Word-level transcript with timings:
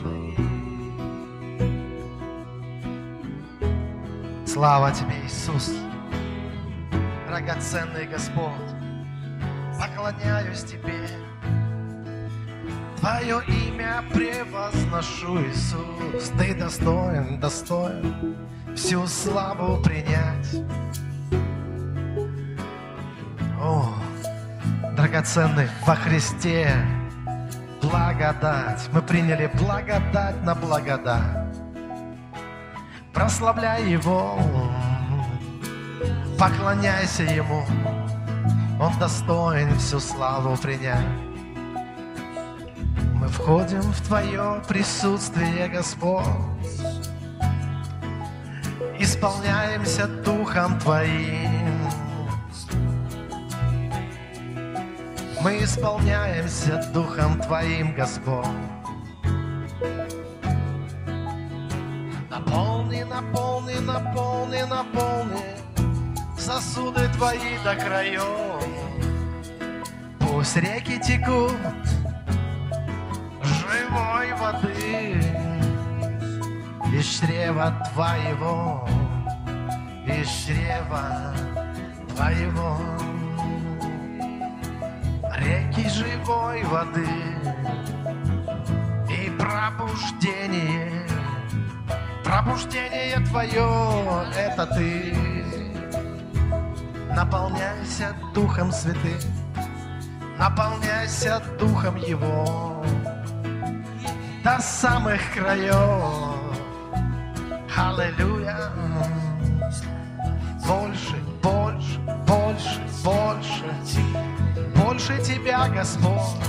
Твоей. 0.00 0.36
Слава 4.46 4.90
Тебе, 4.92 5.14
Иисус, 5.24 5.72
драгоценный 7.28 8.06
Господь, 8.06 8.70
поклоняюсь 9.78 10.64
Тебе. 10.64 11.08
Твое 12.98 13.42
имя 13.46 14.04
превозношу, 14.12 15.40
Иисус, 15.42 16.30
Ты 16.38 16.54
достоин, 16.54 17.40
достоин 17.40 18.36
всю 18.74 19.06
славу 19.06 19.82
принять. 19.82 20.64
О, 23.58 23.94
драгоценный 24.96 25.68
во 25.86 25.94
Христе, 25.94 26.74
благодать. 27.90 28.88
Мы 28.92 29.02
приняли 29.02 29.50
благодать 29.54 30.42
на 30.44 30.54
благодать. 30.54 31.54
Прославляй 33.12 33.90
Его, 33.90 34.38
поклоняйся 36.38 37.24
Ему. 37.24 37.64
Он 38.80 38.96
достоин 38.98 39.76
всю 39.78 40.00
славу 40.00 40.56
принять. 40.56 41.04
Мы 43.14 43.28
входим 43.28 43.82
в 43.82 44.00
Твое 44.06 44.62
присутствие, 44.66 45.68
Господь. 45.68 46.24
Исполняемся 48.98 50.06
Духом 50.06 50.78
Твоим. 50.78 51.59
Мы 55.42 55.64
исполняемся 55.64 56.84
Духом 56.92 57.40
Твоим, 57.40 57.94
Господь. 57.94 58.44
Наполни, 62.28 63.02
наполни, 63.04 63.78
наполни, 63.78 64.62
наполни 64.64 65.56
сосуды 66.38 67.08
Твои 67.14 67.56
до 67.64 67.74
краев. 67.74 68.22
Пусть 70.18 70.56
реки 70.56 71.00
текут 71.00 71.56
живой 73.42 74.34
воды 74.34 75.24
из 76.92 77.06
чрева 77.06 77.82
Твоего, 77.94 78.86
из 80.06 80.28
чрева 80.28 81.34
Твоего 82.14 82.76
реки 85.40 85.88
живой 85.88 86.62
воды 86.64 87.08
и 89.08 89.30
пробуждение. 89.38 91.06
Пробуждение 92.24 93.18
Твое— 93.26 94.26
это 94.36 94.66
Ты. 94.66 95.14
Наполняйся 97.14 98.14
Духом 98.34 98.70
Святым, 98.70 99.18
наполняйся 100.38 101.42
Духом 101.58 101.96
Его 101.96 102.84
до 104.44 104.58
самых 104.60 105.20
краев. 105.34 106.30
Аллилуйя. 107.76 108.70
Больше, 110.66 111.16
больше 115.10 115.22
Тебя, 115.24 115.68
Господь, 115.68 116.46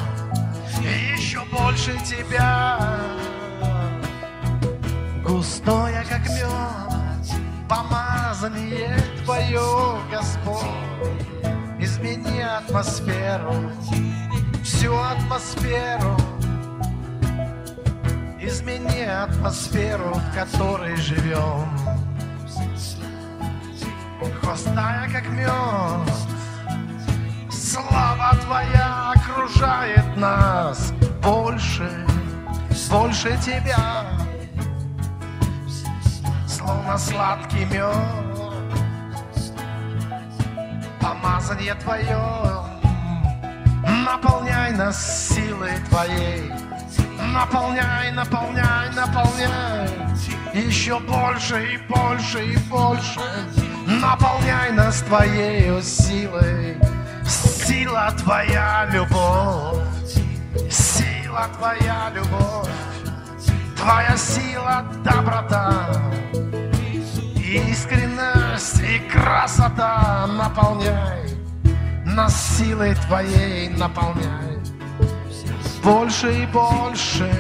еще 1.16 1.42
больше 1.52 1.98
Тебя. 2.06 3.00
Густое, 5.24 6.04
как 6.08 6.28
мед, 6.30 7.40
помазание 7.68 8.96
Твое, 9.24 9.98
Господь. 10.12 10.66
Измени 11.80 12.42
атмосферу, 12.42 13.72
всю 14.64 14.96
атмосферу. 14.96 16.18
Измени 18.40 19.04
атмосферу, 19.04 20.14
в 20.14 20.36
которой 20.36 20.96
живем. 20.98 21.70
Густая, 24.44 25.10
как 25.12 25.28
мед, 25.30 26.31
Слава 27.72 28.36
Твоя 28.42 29.14
окружает 29.16 30.18
нас 30.18 30.92
больше, 31.24 32.06
больше 32.90 33.38
Тебя, 33.38 34.04
словно 36.46 36.98
сладкий 36.98 37.64
мед. 37.64 37.96
Помазание 41.00 41.76
Твое, 41.76 42.20
наполняй 44.06 44.74
нас 44.74 45.30
силой 45.30 45.78
Твоей, 45.90 46.52
наполняй, 47.34 48.12
наполняй, 48.12 48.90
наполняй, 48.94 49.88
еще 50.54 51.00
больше 51.00 51.76
и 51.76 51.78
больше 51.88 52.44
и 52.48 52.58
больше, 52.70 53.22
наполняй 53.88 54.74
нас 54.74 55.00
Твоей 55.04 55.82
силой. 55.82 56.91
Сила 57.66 58.12
Твоя 58.18 58.90
любовь, 58.92 59.78
сила 60.70 61.48
Твоя 61.58 62.12
любовь, 62.14 62.70
Твоя 63.78 64.18
сила 64.18 64.84
доброта, 65.04 65.88
искренность 67.38 68.82
и 68.82 69.00
красота 69.10 70.28
наполняй, 70.28 71.38
нас 72.06 72.58
силой 72.58 72.96
Твоей 73.08 73.70
наполняй, 73.70 74.58
больше 75.84 76.44
и 76.44 76.46
больше, 76.48 77.32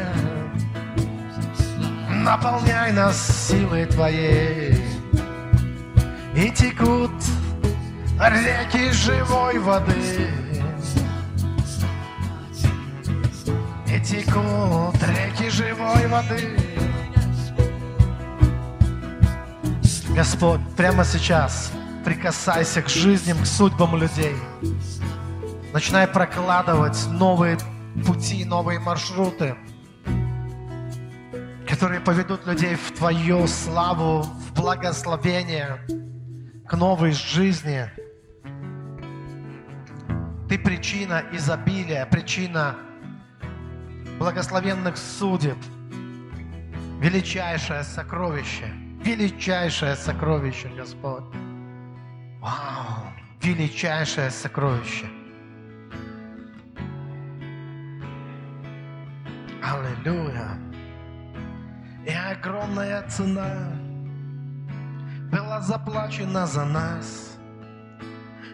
наполняй 2.10 2.92
нас 2.92 3.48
силой 3.48 3.86
Твоей, 3.86 4.84
и 6.36 6.52
текут 6.52 7.12
реки 8.30 8.92
живой 8.92 9.58
воды. 9.60 10.30
И 13.88 14.00
текут 14.00 14.96
реки 15.04 15.50
живой 15.50 16.08
воды. 16.08 16.58
Господь, 20.16 20.62
прямо 20.76 21.04
сейчас 21.04 21.72
прикасайся 22.04 22.82
к 22.82 22.90
жизням, 22.90 23.38
к 23.40 23.46
судьбам 23.46 23.96
людей. 23.96 24.36
Начинай 25.74 26.06
прокладывать 26.06 27.08
новые 27.08 27.58
пути, 28.06 28.44
новые 28.44 28.80
маршруты, 28.80 29.56
которые 31.68 32.02
поведут 32.02 32.46
людей 32.46 32.76
в 32.76 32.92
Твою 32.92 33.48
славу, 33.48 34.24
в 34.24 34.54
благословение, 34.54 35.80
к 36.68 36.74
новой 36.76 37.14
жизни. 37.14 37.90
Ты 40.52 40.60
причина 40.60 41.24
изобилия, 41.32 42.06
причина 42.06 42.76
благословенных 44.20 44.98
судеб, 44.98 45.56
величайшее 47.00 47.86
сокровище, 47.86 48.66
величайшее 49.02 49.96
сокровище, 49.96 50.68
Господь. 50.76 51.24
Вау, 52.42 53.14
величайшее 53.42 54.30
сокровище. 54.30 55.06
Аллилуйя. 59.64 60.60
И 62.06 62.12
огромная 62.12 63.08
цена 63.08 63.72
была 65.32 65.62
заплачена 65.62 66.46
за 66.46 66.66
нас, 66.66 67.38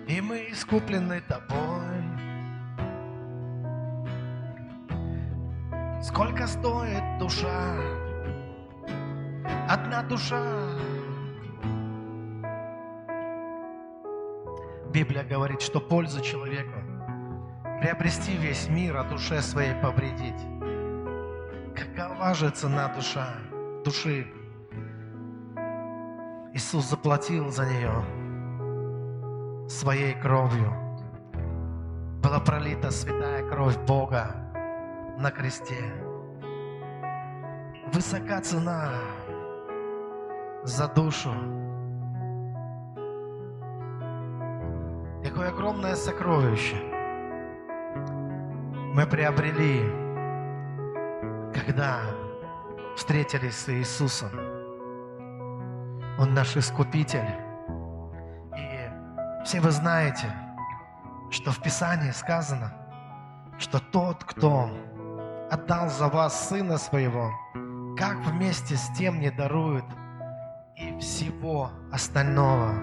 и 0.07 0.21
мы 0.21 0.49
искуплены 0.51 1.21
тобой. 1.21 1.86
Сколько 6.01 6.45
стоит 6.45 7.17
душа? 7.19 7.75
Одна 9.67 10.03
душа. 10.03 10.43
Библия 14.93 15.23
говорит, 15.23 15.61
что 15.61 15.79
польза 15.79 16.21
человеку 16.21 16.79
приобрести 17.81 18.37
весь 18.37 18.69
мир, 18.69 18.97
а 18.97 19.03
душе 19.03 19.41
своей 19.41 19.73
повредить. 19.81 20.39
Какова 21.75 22.33
же 22.35 22.51
цена 22.51 22.93
душа, 22.95 23.29
души? 23.83 24.27
Иисус 26.53 26.89
заплатил 26.89 27.49
за 27.51 27.65
нее 27.65 28.05
своей 29.67 30.13
кровью. 30.13 30.71
Была 32.23 32.39
пролита 32.39 32.91
святая 32.91 33.47
кровь 33.49 33.77
Бога 33.79 34.46
на 35.17 35.31
кресте. 35.31 35.75
высока 37.91 38.39
цена 38.41 38.91
за 40.63 40.87
душу. 40.87 41.31
Какое 45.23 45.49
огромное 45.49 45.95
сокровище 45.95 46.75
мы 48.93 49.07
приобрели, 49.07 49.81
когда 51.53 52.01
встретились 52.95 53.55
с 53.55 53.69
Иисусом. 53.69 54.31
Он 56.19 56.33
наш 56.33 56.55
Искупитель. 56.57 57.29
И 58.55 59.43
все 59.45 59.61
вы 59.61 59.71
знаете, 59.71 60.27
что 61.31 61.51
в 61.51 61.61
Писании 61.61 62.11
сказано, 62.11 62.71
что 63.59 63.79
тот, 63.79 64.23
кто 64.23 64.69
отдал 65.49 65.89
за 65.89 66.07
вас 66.07 66.49
Сына 66.49 66.77
Своего, 66.77 67.31
как 67.97 68.17
вместе 68.25 68.75
с 68.75 68.89
тем 68.97 69.19
не 69.19 69.31
дарует 69.31 69.85
и 70.75 70.97
всего 70.99 71.71
остального. 71.91 72.73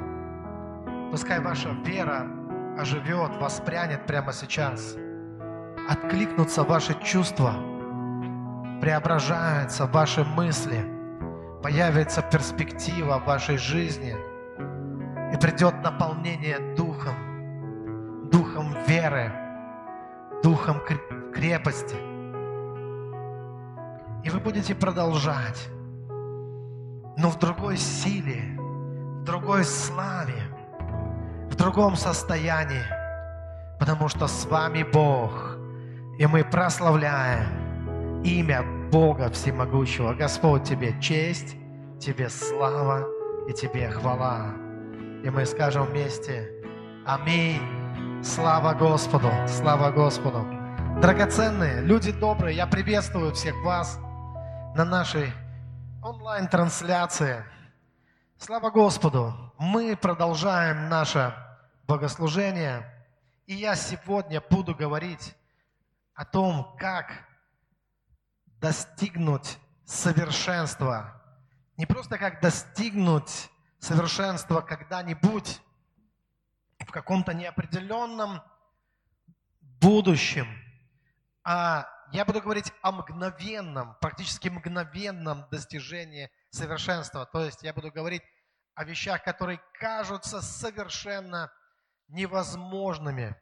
Пускай 1.11 1.41
ваша 1.41 1.71
вера 1.85 2.27
оживет, 2.79 3.37
воспрянет 3.41 4.07
прямо 4.07 4.33
сейчас. 4.33 4.97
Откликнутся 5.89 6.65
ваши 6.65 6.95
чувства, 7.03 7.55
преображаются 8.81 9.87
ваши 9.87 10.25
мысли, 10.25 10.85
появится 11.63 12.23
перспектива 12.23 13.19
в 13.19 13.27
вашей 13.27 13.59
жизни 13.59 14.17
и 15.33 15.37
придет 15.37 15.75
наполнение 15.83 16.75
Духом, 16.75 18.31
Духом 18.31 18.75
веры, 18.89 19.31
Духом 20.43 20.81
крепости. 21.33 22.14
И 24.25 24.31
вы 24.31 24.41
будете 24.41 24.75
продолжать, 24.75 25.69
но 27.19 27.29
в 27.29 27.39
другой 27.39 27.77
силе, 27.77 28.57
в 28.59 29.25
другой 29.25 29.65
славе, 29.65 30.43
в 31.51 31.55
другом 31.55 31.95
состоянии, 31.95 32.85
потому 33.79 34.09
что 34.09 34.27
с 34.27 34.47
вами 34.47 34.83
Бог, 34.83 35.59
и 36.19 36.27
мы 36.27 36.43
прославляем 36.43 38.23
имя 38.23 38.65
Бога 38.91 39.29
Всемогущего. 39.29 40.15
Господь, 40.15 40.65
Тебе 40.65 40.99
честь, 41.03 41.57
Тебе 42.01 42.31
слава 42.31 43.07
и 43.47 43.53
Тебе 43.53 43.91
хвала. 43.91 44.55
И 45.23 45.29
мы 45.29 45.45
скажем 45.45 45.85
вместе 45.85 46.51
Аминь. 47.05 47.61
Слава 48.23 48.73
Господу, 48.73 49.29
слава 49.47 49.91
Господу. 49.91 50.47
Драгоценные, 51.03 51.83
люди 51.83 52.11
добрые, 52.13 52.57
я 52.57 52.67
приветствую 52.67 53.35
всех 53.35 53.55
вас 53.63 53.99
на 54.75 54.85
нашей 54.85 55.33
онлайн-трансляции. 56.03 57.45
Слава 58.37 58.71
Господу! 58.71 59.33
Мы 59.57 59.97
продолжаем 59.97 60.89
наше 60.89 61.33
богослужение. 61.87 62.85
И 63.47 63.55
я 63.55 63.77
сегодня 63.77 64.41
буду 64.41 64.75
говорить 64.75 65.37
о 66.15 66.25
том, 66.25 66.75
как 66.77 67.13
достигнуть 68.61 69.59
совершенства. 69.85 71.23
Не 71.77 71.87
просто 71.87 72.19
как 72.19 72.41
достигнуть 72.41 73.49
совершенства 73.79 74.61
когда-нибудь 74.61 75.61
в 76.81 76.91
каком-то 76.91 77.33
неопределенном 77.33 78.43
будущем, 79.61 80.49
а 81.45 81.94
я 82.13 82.25
буду 82.25 82.41
говорить 82.41 82.73
о 82.83 82.93
мгновенном, 82.93 83.97
практически 84.01 84.49
мгновенном 84.49 85.49
достижении 85.51 86.31
совершенства. 86.51 87.27
То 87.27 87.45
есть 87.45 87.63
я 87.63 87.73
буду 87.73 87.91
говорить 87.91 88.23
о 88.75 88.85
вещах, 88.85 89.23
которые 89.23 89.61
кажутся 89.79 90.43
совершенно 90.43 91.53
невозможными. 92.09 93.37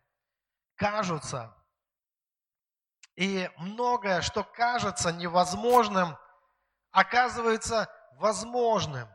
Кажутся. 0.77 1.55
И 3.17 3.51
многое, 3.59 4.23
что 4.23 4.45
кажется 4.45 5.13
невозможным, 5.13 6.17
оказывается 6.91 7.91
возможным. 8.19 9.09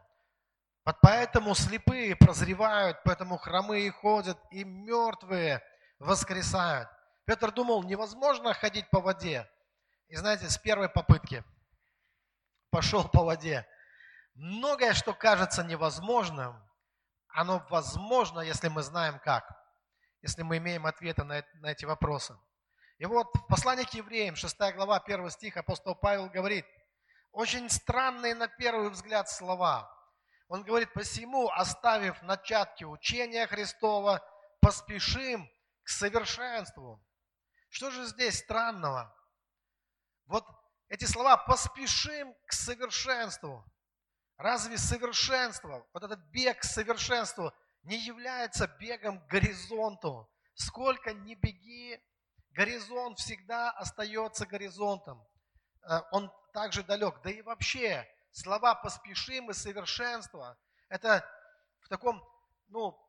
Вот 0.85 0.97
поэтому 1.01 1.53
слепые 1.55 2.15
прозревают, 2.15 2.97
поэтому 3.03 3.37
хромые 3.37 3.91
ходят, 3.91 4.37
и 4.51 4.63
мертвые 4.63 5.61
воскресают. 5.99 6.89
Петр 7.27 7.51
думал, 7.51 7.83
невозможно 7.83 8.53
ходить 8.53 8.89
по 8.89 9.01
воде. 9.01 9.51
И 10.07 10.15
знаете, 10.15 10.47
с 10.47 10.57
первой 10.57 10.87
попытки 10.87 11.43
пошел 12.69 13.05
по 13.05 13.25
воде. 13.25 13.67
Многое, 14.33 14.93
что 14.93 15.13
кажется 15.13 15.61
невозможным, 15.61 16.55
оно 17.27 17.67
возможно, 17.69 18.39
если 18.39 18.69
мы 18.69 18.81
знаем 18.81 19.19
как, 19.19 19.43
если 20.21 20.41
мы 20.43 20.57
имеем 20.57 20.85
ответы 20.85 21.25
на, 21.25 21.43
эти 21.63 21.83
вопросы. 21.83 22.33
И 22.97 23.05
вот 23.05 23.27
в 23.35 23.47
послании 23.47 23.83
к 23.83 23.93
евреям, 23.93 24.37
6 24.37 24.57
глава, 24.73 24.97
1 24.97 25.29
стих, 25.31 25.57
апостол 25.57 25.95
Павел 25.95 26.29
говорит, 26.29 26.65
очень 27.33 27.69
странные 27.69 28.35
на 28.35 28.47
первый 28.47 28.89
взгляд 28.89 29.29
слова. 29.29 29.91
Он 30.47 30.63
говорит, 30.63 30.93
посему, 30.93 31.49
оставив 31.49 32.21
начатки 32.21 32.85
учения 32.85 33.45
Христова, 33.47 34.25
поспешим 34.61 35.45
к 35.83 35.89
совершенству. 35.89 37.03
Что 37.69 37.91
же 37.91 38.05
здесь 38.05 38.39
странного? 38.39 39.13
Вот 40.25 40.45
эти 40.89 41.05
слова 41.05 41.37
«поспешим 41.37 42.33
к 42.45 42.53
совершенству». 42.53 43.63
Разве 44.37 44.77
совершенство, 44.77 45.87
вот 45.93 46.03
этот 46.03 46.19
бег 46.29 46.59
к 46.59 46.63
совершенству 46.63 47.51
не 47.81 47.97
является 47.97 48.67
бегом 48.67 49.19
к 49.19 49.27
горизонту? 49.27 50.29
Сколько 50.53 51.13
ни 51.13 51.33
беги, 51.33 51.99
горизонт 52.51 53.17
всегда 53.19 53.71
остается 53.71 54.45
горизонтом. 54.45 55.25
Э, 55.83 56.01
он 56.11 56.31
также 56.53 56.83
далек. 56.83 57.19
Да 57.23 57.31
и 57.31 57.41
вообще, 57.41 58.07
слова 58.31 58.75
«поспешим» 58.75 59.49
и 59.49 59.53
«совершенство»– 59.53 60.57
это 60.89 61.27
в 61.81 61.87
таком, 61.87 62.23
ну, 62.67 62.99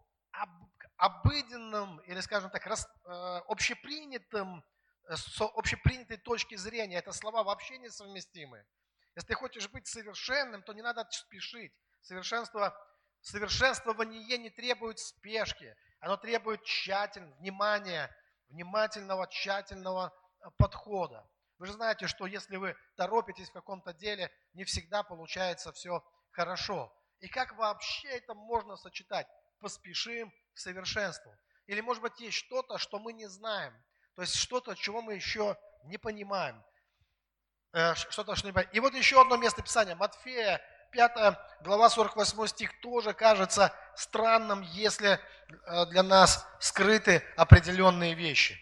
обыденном, 0.98 2.00
или, 2.00 2.20
скажем 2.20 2.50
так, 2.50 2.66
рас, 2.66 2.86
э, 3.04 3.10
общепринятым, 3.46 4.64
э, 5.08 5.16
с 5.16 5.40
общепринятой 5.40 6.18
точки 6.18 6.56
зрения, 6.56 6.98
это 6.98 7.12
слова 7.12 7.44
вообще 7.44 7.78
несовместимы. 7.78 8.66
Если 9.14 9.28
ты 9.28 9.34
хочешь 9.34 9.68
быть 9.68 9.86
совершенным, 9.86 10.62
то 10.62 10.72
не 10.72 10.82
надо 10.82 11.06
спешить. 11.10 11.72
Совершенство, 12.02 12.76
совершенствование 13.20 14.38
не 14.38 14.50
требует 14.50 14.98
спешки. 14.98 15.74
Оно 16.00 16.16
требует 16.16 16.64
тщательного, 16.64 17.34
внимания, 17.38 18.14
внимательного, 18.48 19.28
тщательного 19.28 20.12
э, 20.40 20.50
подхода. 20.56 21.28
Вы 21.58 21.66
же 21.66 21.72
знаете, 21.72 22.08
что 22.08 22.26
если 22.26 22.56
вы 22.56 22.76
торопитесь 22.96 23.50
в 23.50 23.52
каком-то 23.52 23.92
деле, 23.92 24.32
не 24.52 24.64
всегда 24.64 25.04
получается 25.04 25.72
все 25.72 26.04
хорошо. 26.30 26.92
И 27.20 27.28
как 27.28 27.56
вообще 27.56 28.08
это 28.08 28.34
можно 28.34 28.76
сочетать? 28.76 29.28
Поспешим 29.60 30.32
к 30.54 30.58
совершенству. 30.58 31.34
Или, 31.66 31.80
может 31.80 32.02
быть, 32.02 32.18
есть 32.20 32.36
что-то, 32.36 32.78
что 32.78 32.98
мы 32.98 33.12
не 33.12 33.26
знаем. 33.26 33.74
То 34.14 34.22
есть 34.22 34.34
что-то, 34.34 34.74
чего 34.74 35.02
мы 35.02 35.14
еще 35.14 35.56
не 35.84 35.98
понимаем. 35.98 36.62
Э, 37.72 37.94
что-то, 37.94 38.34
что 38.34 38.46
не 38.46 38.52
понимаем. 38.52 38.70
И 38.72 38.80
вот 38.80 38.94
еще 38.94 39.20
одно 39.20 39.36
место 39.36 39.62
Писания. 39.62 39.94
Матфея, 39.94 40.60
5 40.92 41.38
глава, 41.62 41.90
48 41.90 42.46
стих, 42.46 42.80
тоже 42.80 43.12
кажется 43.12 43.74
странным, 43.94 44.62
если 44.62 45.20
э, 45.66 45.86
для 45.86 46.02
нас 46.02 46.46
скрыты 46.60 47.22
определенные 47.36 48.14
вещи. 48.14 48.58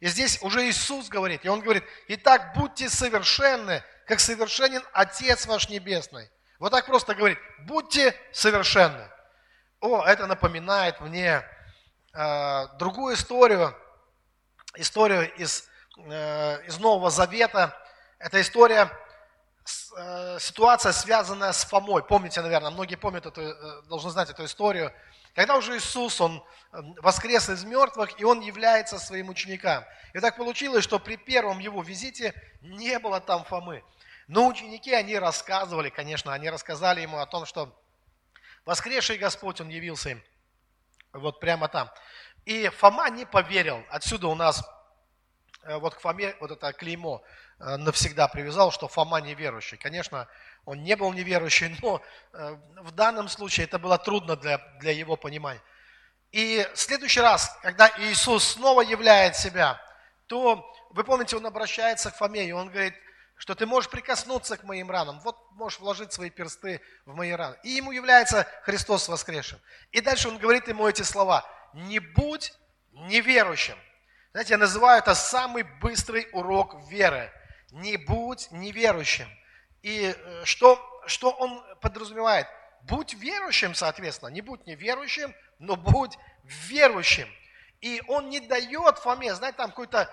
И 0.00 0.06
здесь 0.06 0.40
уже 0.42 0.68
Иисус 0.68 1.08
говорит, 1.08 1.44
и 1.44 1.48
Он 1.48 1.60
говорит, 1.60 1.84
«Итак, 2.08 2.54
будьте 2.54 2.88
совершенны, 2.88 3.82
как 4.06 4.20
совершенен 4.20 4.82
Отец 4.92 5.46
ваш 5.46 5.68
Небесный». 5.68 6.30
Вот 6.58 6.70
так 6.70 6.86
просто 6.86 7.14
говорит, 7.14 7.38
будьте 7.60 8.14
совершенны. 8.32 9.10
О, 9.84 10.02
это 10.02 10.26
напоминает 10.26 10.98
мне 11.02 11.44
э, 12.14 12.66
другую 12.78 13.16
историю, 13.16 13.76
историю 14.76 15.30
из, 15.34 15.68
э, 15.98 16.66
из 16.66 16.78
Нового 16.78 17.10
Завета. 17.10 17.76
Это 18.18 18.40
история, 18.40 18.90
э, 19.98 20.38
ситуация, 20.40 20.92
связанная 20.92 21.52
с 21.52 21.66
Фомой. 21.66 22.02
Помните, 22.02 22.40
наверное, 22.40 22.70
многие 22.70 22.94
помнят 22.94 23.26
эту, 23.26 23.42
э, 23.42 23.82
должны 23.82 24.10
знать 24.10 24.30
эту 24.30 24.46
историю. 24.46 24.90
Когда 25.34 25.54
уже 25.54 25.76
Иисус, 25.76 26.18
Он 26.18 26.42
э, 26.72 26.80
воскрес 27.02 27.50
из 27.50 27.62
мертвых, 27.64 28.18
и 28.18 28.24
Он 28.24 28.40
является 28.40 28.98
своим 28.98 29.28
ученикам. 29.28 29.84
И 30.14 30.18
так 30.18 30.38
получилось, 30.38 30.82
что 30.82 30.98
при 30.98 31.18
первом 31.18 31.58
Его 31.58 31.82
визите 31.82 32.32
не 32.62 32.98
было 32.98 33.20
там 33.20 33.44
Фомы. 33.44 33.84
Но 34.28 34.46
ученики, 34.46 34.94
они 34.94 35.18
рассказывали, 35.18 35.90
конечно, 35.90 36.32
они 36.32 36.48
рассказали 36.48 37.02
Ему 37.02 37.18
о 37.18 37.26
том, 37.26 37.44
что 37.44 37.78
Воскресший 38.64 39.18
Господь, 39.18 39.60
Он 39.60 39.68
явился 39.68 40.10
им 40.10 40.22
вот 41.14 41.40
прямо 41.40 41.68
там. 41.68 41.90
И 42.44 42.68
Фома 42.68 43.08
не 43.10 43.24
поверил. 43.24 43.82
Отсюда 43.88 44.28
у 44.28 44.34
нас 44.34 44.62
э, 45.62 45.76
вот 45.76 45.94
к 45.94 46.00
Фоме 46.00 46.36
вот 46.40 46.50
это 46.50 46.72
клеймо. 46.72 47.22
э, 47.60 47.76
навсегда 47.76 48.28
привязал, 48.28 48.70
что 48.70 48.88
Фома 48.88 49.20
неверующий. 49.20 49.76
Конечно, 49.76 50.28
он 50.64 50.82
не 50.82 50.96
был 50.96 51.12
неверующий, 51.12 51.76
но 51.82 52.02
э, 52.32 52.56
в 52.82 52.90
данном 52.92 53.28
случае 53.28 53.64
это 53.64 53.78
было 53.78 53.96
трудно 53.98 54.36
для, 54.36 54.58
для 54.80 54.92
его 54.92 55.16
понимания. 55.16 55.62
И 56.32 56.66
в 56.74 56.78
следующий 56.78 57.20
раз, 57.20 57.56
когда 57.62 57.88
Иисус 57.98 58.44
снова 58.44 58.80
являет 58.80 59.36
себя, 59.36 59.80
то, 60.26 60.74
вы 60.90 61.04
помните, 61.04 61.36
он 61.36 61.46
обращается 61.46 62.10
к 62.10 62.16
Фоме, 62.16 62.44
и 62.44 62.52
он 62.52 62.70
говорит, 62.70 62.94
что 63.36 63.54
ты 63.54 63.66
можешь 63.66 63.90
прикоснуться 63.90 64.56
к 64.56 64.64
моим 64.64 64.90
ранам, 64.90 65.20
вот 65.20 65.36
можешь 65.52 65.80
вложить 65.80 66.12
свои 66.12 66.30
персты 66.30 66.80
в 67.04 67.14
мои 67.14 67.32
раны. 67.32 67.56
И 67.62 67.70
ему 67.70 67.92
является 67.92 68.46
Христос 68.62 69.08
воскресшим. 69.08 69.60
И 69.92 70.00
дальше 70.00 70.28
он 70.28 70.38
говорит 70.38 70.68
ему 70.68 70.86
эти 70.86 71.02
слова, 71.02 71.44
не 71.72 71.98
будь 71.98 72.52
неверующим. 72.92 73.76
Знаете, 74.32 74.54
я 74.54 74.58
называю 74.58 74.98
это 74.98 75.14
самый 75.14 75.62
быстрый 75.80 76.28
урок 76.32 76.76
веры. 76.88 77.32
Не 77.70 77.96
будь 77.96 78.50
неверующим. 78.50 79.28
И 79.82 80.14
э, 80.16 80.44
что, 80.44 81.02
что 81.06 81.30
он 81.30 81.62
подразумевает? 81.80 82.46
Будь 82.82 83.14
верующим, 83.14 83.74
соответственно, 83.74 84.30
не 84.30 84.40
будь 84.40 84.66
неверующим, 84.66 85.34
но 85.58 85.76
будь 85.76 86.16
верующим. 86.44 87.28
И 87.80 88.02
он 88.08 88.28
не 88.28 88.40
дает 88.40 88.98
Фоме, 88.98 89.34
знаете, 89.34 89.58
там 89.58 89.70
какой-то 89.70 90.10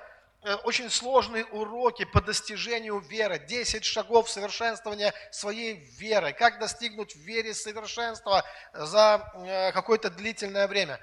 очень 0.64 0.90
сложные 0.90 1.46
уроки 1.46 2.04
по 2.04 2.22
достижению 2.22 3.00
веры, 3.00 3.38
10 3.38 3.86
шагов 3.86 4.30
совершенствования 4.30 5.14
своей 5.32 5.76
веры, 5.98 6.34
как 6.34 6.60
достигнуть 6.60 7.16
в 7.16 7.20
вере 7.20 7.54
совершенства 7.54 8.44
за 8.74 9.32
э, 9.36 9.72
какое-то 9.72 10.10
длительное 10.10 10.68
время. 10.68 11.00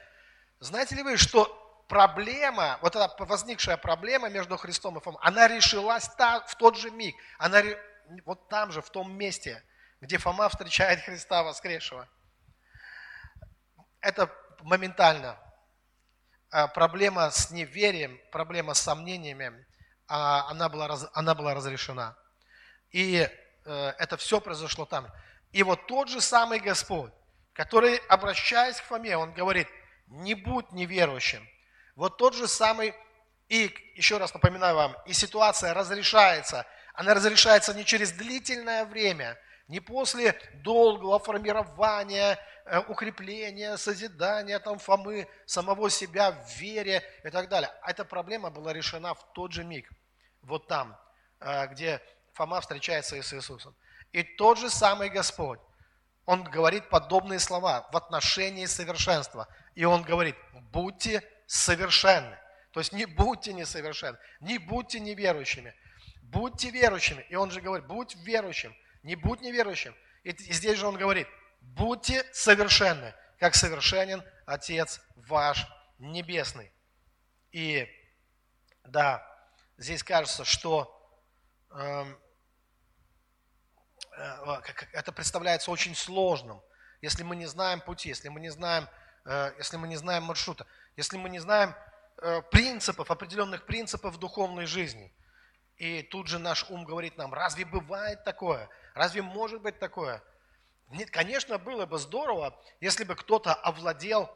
Знаете 0.58 0.96
ли 0.96 1.02
вы, 1.02 1.16
что 1.16 1.46
проблема, 1.88 2.78
вот 2.82 2.96
эта 2.96 3.14
возникшая 3.24 3.76
проблема 3.76 4.28
между 4.28 4.56
Христом 4.56 4.98
и 4.98 5.00
Фомой, 5.00 5.20
она 5.22 5.46
решилась 5.46 6.08
в 6.08 6.54
тот 6.56 6.76
же 6.76 6.90
миг, 6.90 7.14
она 7.38 7.62
вот 8.24 8.48
там 8.48 8.72
же, 8.72 8.82
в 8.82 8.90
том 8.90 9.12
месте, 9.12 9.62
где 10.00 10.18
Фома 10.18 10.48
встречает 10.48 11.00
Христа 11.00 11.44
воскресшего. 11.44 12.08
Это 14.00 14.32
моментально. 14.62 15.38
А 16.50 16.66
проблема 16.66 17.30
с 17.30 17.50
неверием, 17.50 18.18
проблема 18.32 18.74
с 18.74 18.80
сомнениями, 18.80 19.66
а, 20.06 20.48
она 20.50 20.68
была, 20.68 20.98
она 21.12 21.34
была 21.34 21.54
разрешена. 21.54 22.16
И 22.90 23.28
э, 23.66 23.92
это 23.98 24.16
все 24.16 24.40
произошло 24.40 24.86
там. 24.86 25.08
И 25.52 25.62
вот 25.62 25.86
тот 25.86 26.08
же 26.08 26.20
самый 26.20 26.58
Господь, 26.58 27.12
который, 27.52 27.96
обращаясь 28.08 28.80
к 28.80 28.84
Фоме, 28.84 29.16
он 29.18 29.32
говорит, 29.34 29.68
не 30.06 30.34
будь 30.34 30.72
неверующим. 30.72 31.46
Вот 31.96 32.16
тот 32.16 32.34
же 32.34 32.48
самый, 32.48 32.94
и 33.48 33.74
еще 33.94 34.16
раз 34.16 34.32
напоминаю 34.32 34.76
вам, 34.76 34.96
и 35.04 35.12
ситуация 35.12 35.74
разрешается. 35.74 36.64
Она 36.94 37.12
разрешается 37.12 37.74
не 37.74 37.84
через 37.84 38.12
длительное 38.12 38.86
время, 38.86 39.36
не 39.68 39.80
после 39.80 40.32
долгого 40.64 41.18
формирования, 41.18 42.38
э, 42.64 42.80
укрепления, 42.88 43.76
созидания 43.76 44.58
там 44.58 44.78
Фомы, 44.78 45.28
самого 45.44 45.90
себя 45.90 46.32
в 46.32 46.58
вере 46.58 47.02
и 47.22 47.30
так 47.30 47.48
далее. 47.48 47.70
Эта 47.86 48.04
проблема 48.04 48.50
была 48.50 48.72
решена 48.72 49.14
в 49.14 49.32
тот 49.34 49.52
же 49.52 49.64
миг, 49.64 49.90
вот 50.42 50.66
там, 50.66 50.98
э, 51.40 51.66
где 51.68 52.02
Фома 52.32 52.60
встречается 52.60 53.22
с 53.22 53.34
Иисусом. 53.34 53.74
И 54.12 54.22
тот 54.22 54.58
же 54.58 54.70
самый 54.70 55.10
Господь, 55.10 55.60
Он 56.24 56.44
говорит 56.44 56.88
подобные 56.88 57.38
слова 57.38 57.86
в 57.92 57.96
отношении 57.96 58.64
совершенства. 58.64 59.48
И 59.74 59.84
Он 59.84 60.02
говорит, 60.02 60.36
будьте 60.72 61.22
совершенны. 61.46 62.38
То 62.72 62.80
есть 62.80 62.92
не 62.92 63.04
будьте 63.04 63.52
несовершенны, 63.52 64.18
не 64.40 64.58
будьте 64.58 65.00
неверующими, 65.00 65.74
будьте 66.22 66.70
верующими. 66.70 67.26
И 67.28 67.34
Он 67.34 67.50
же 67.50 67.60
говорит, 67.60 67.86
будь 67.86 68.14
верующим– 68.16 68.74
не 69.08 69.16
будь 69.16 69.40
неверующим. 69.40 69.94
И 70.22 70.36
здесь 70.52 70.78
же 70.78 70.86
он 70.86 70.98
говорит, 70.98 71.26
будьте 71.62 72.26
совершенны, 72.32 73.14
как 73.38 73.54
совершенен 73.54 74.22
Отец 74.44 75.00
ваш 75.16 75.66
Небесный. 75.98 76.70
И 77.50 77.88
да, 78.84 79.26
здесь 79.78 80.02
кажется, 80.02 80.44
что 80.44 80.94
эм, 81.70 82.18
э, 84.12 84.60
это 84.92 85.10
представляется 85.10 85.70
очень 85.70 85.94
сложным, 85.94 86.60
если 87.00 87.22
мы 87.22 87.34
не 87.34 87.46
знаем 87.46 87.80
пути, 87.80 88.10
если 88.10 88.28
мы 88.28 88.40
не 88.40 88.50
знаем, 88.50 88.86
э, 89.24 89.52
если 89.56 89.78
мы 89.78 89.88
не 89.88 89.96
знаем 89.96 90.24
маршрута, 90.24 90.66
если 90.96 91.16
мы 91.16 91.30
не 91.30 91.38
знаем 91.38 91.74
э, 92.18 92.42
принципов, 92.50 93.10
определенных 93.10 93.64
принципов 93.64 94.18
духовной 94.18 94.66
жизни. 94.66 95.14
И 95.78 96.02
тут 96.02 96.26
же 96.26 96.38
наш 96.38 96.68
ум 96.68 96.84
говорит 96.84 97.16
нам, 97.16 97.32
разве 97.32 97.64
бывает 97.64 98.22
такое? 98.24 98.68
Разве 98.98 99.22
может 99.22 99.62
быть 99.62 99.78
такое? 99.78 100.20
Нет, 100.90 101.08
конечно, 101.10 101.56
было 101.56 101.86
бы 101.86 101.98
здорово, 101.98 102.58
если 102.80 103.04
бы 103.04 103.14
кто-то 103.14 103.54
овладел, 103.54 104.28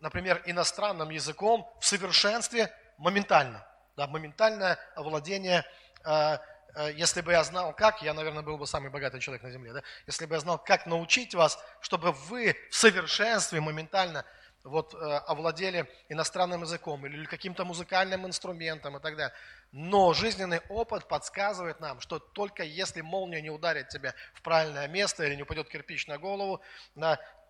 например, 0.00 0.42
иностранным 0.44 1.08
языком 1.08 1.66
в 1.80 1.86
совершенстве 1.86 2.70
моментально. 2.98 3.66
Да, 3.96 4.06
моментальное 4.06 4.78
овладение, 4.94 5.64
э, 6.04 6.36
э, 6.74 6.92
если 6.92 7.22
бы 7.22 7.32
я 7.32 7.42
знал 7.44 7.72
как, 7.72 8.02
я, 8.02 8.12
наверное, 8.12 8.42
был 8.42 8.58
бы 8.58 8.66
самый 8.66 8.90
богатый 8.90 9.20
человек 9.20 9.42
на 9.42 9.50
земле, 9.50 9.72
да? 9.72 9.82
если 10.06 10.26
бы 10.26 10.34
я 10.34 10.40
знал, 10.40 10.58
как 10.58 10.84
научить 10.84 11.34
вас, 11.34 11.58
чтобы 11.80 12.12
вы 12.12 12.54
в 12.70 12.74
совершенстве 12.76 13.62
моментально 13.62 14.26
вот, 14.64 14.92
э, 14.92 14.98
овладели 14.98 15.88
иностранным 16.10 16.60
языком 16.60 17.06
или 17.06 17.24
каким-то 17.24 17.64
музыкальным 17.64 18.26
инструментом 18.26 18.98
и 18.98 19.00
так 19.00 19.16
далее. 19.16 19.34
Но 19.72 20.12
жизненный 20.14 20.60
опыт 20.68 21.06
подсказывает 21.06 21.78
нам, 21.80 22.00
что 22.00 22.18
только 22.18 22.64
если 22.64 23.02
молния 23.02 23.40
не 23.40 23.50
ударит 23.50 23.88
тебя 23.88 24.14
в 24.34 24.42
правильное 24.42 24.88
место 24.88 25.24
или 25.24 25.36
не 25.36 25.42
упадет 25.42 25.68
кирпич 25.68 26.08
на 26.08 26.18
голову, 26.18 26.60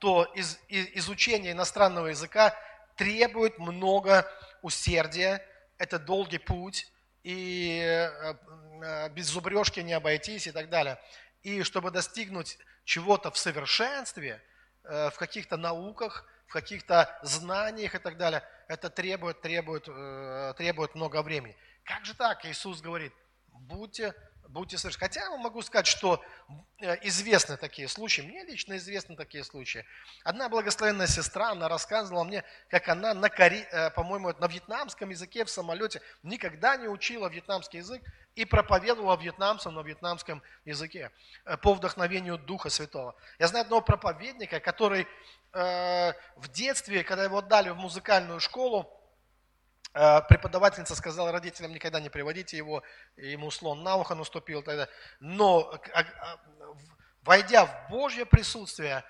то 0.00 0.24
из, 0.34 0.58
из, 0.68 0.86
изучение 0.98 1.52
иностранного 1.52 2.08
языка 2.08 2.54
требует 2.96 3.58
много 3.58 4.30
усердия, 4.60 5.44
это 5.78 5.98
долгий 5.98 6.38
путь, 6.38 6.92
и 7.22 7.80
э, 7.82 8.34
э, 8.82 9.08
без 9.10 9.26
зубрежки 9.26 9.80
не 9.80 9.94
обойтись 9.94 10.46
и 10.46 10.52
так 10.52 10.68
далее. 10.68 10.98
И 11.42 11.62
чтобы 11.62 11.90
достигнуть 11.90 12.58
чего-то 12.84 13.30
в 13.30 13.38
совершенстве, 13.38 14.42
в 14.82 15.12
каких-то 15.16 15.56
науках– 15.56 16.26
в 16.50 16.52
каких-то 16.52 17.16
знаниях 17.22 17.94
и 17.94 17.98
так 17.98 18.16
далее, 18.16 18.42
это 18.66 18.90
требует, 18.90 19.40
требует, 19.40 19.84
э, 19.86 20.52
требует 20.56 20.96
много 20.96 21.22
времени. 21.22 21.56
Как 21.84 22.04
же 22.04 22.12
так? 22.12 22.44
Иисус 22.44 22.80
говорит, 22.80 23.12
будьте, 23.52 24.14
будьте 24.48 24.76
совершенны. 24.76 25.06
Хотя 25.06 25.20
я 25.20 25.36
могу 25.36 25.62
сказать, 25.62 25.86
что 25.86 26.20
э, 26.80 26.96
известны 27.06 27.56
такие 27.56 27.86
случаи, 27.86 28.22
мне 28.22 28.42
лично 28.42 28.78
известны 28.78 29.14
такие 29.14 29.44
случаи. 29.44 29.86
Одна 30.24 30.48
благословенная 30.48 31.06
сестра, 31.06 31.50
она 31.50 31.68
рассказывала 31.68 32.24
мне, 32.24 32.42
как 32.68 32.88
она 32.88 33.14
на, 33.14 33.28
кори, 33.28 33.68
э, 33.70 33.90
по-моему, 33.90 34.32
на 34.36 34.48
вьетнамском 34.48 35.10
языке 35.10 35.44
в 35.44 35.50
самолете 35.50 36.02
никогда 36.24 36.76
не 36.76 36.88
учила 36.88 37.28
вьетнамский 37.28 37.78
язык 37.78 38.02
и 38.34 38.44
проповедовала 38.44 39.16
вьетнамцам 39.16 39.76
на 39.76 39.82
вьетнамском 39.82 40.42
языке 40.64 41.12
по 41.62 41.74
вдохновению 41.74 42.38
Духа 42.38 42.70
Святого. 42.70 43.14
Я 43.38 43.46
знаю 43.46 43.62
одного 43.62 43.82
проповедника, 43.82 44.58
который 44.58 45.06
в 45.52 46.48
детстве, 46.52 47.02
когда 47.02 47.24
его 47.24 47.38
отдали 47.38 47.70
в 47.70 47.76
музыкальную 47.76 48.40
школу, 48.40 48.88
э, 49.94 50.20
преподавательница 50.28 50.94
сказала 50.94 51.32
родителям 51.32 51.72
никогда 51.72 52.00
не 52.00 52.08
приводите 52.08 52.56
его, 52.56 52.82
ему 53.16 53.50
слон 53.50 53.82
на 53.82 53.96
ухо 53.96 54.14
наступил 54.14 54.62
тогда. 54.62 54.88
Но 55.18 55.72
а, 55.92 56.00
а, 56.00 56.40
войдя 57.22 57.66
в 57.66 57.90
Божье 57.90 58.26
присутствие, 58.26 59.04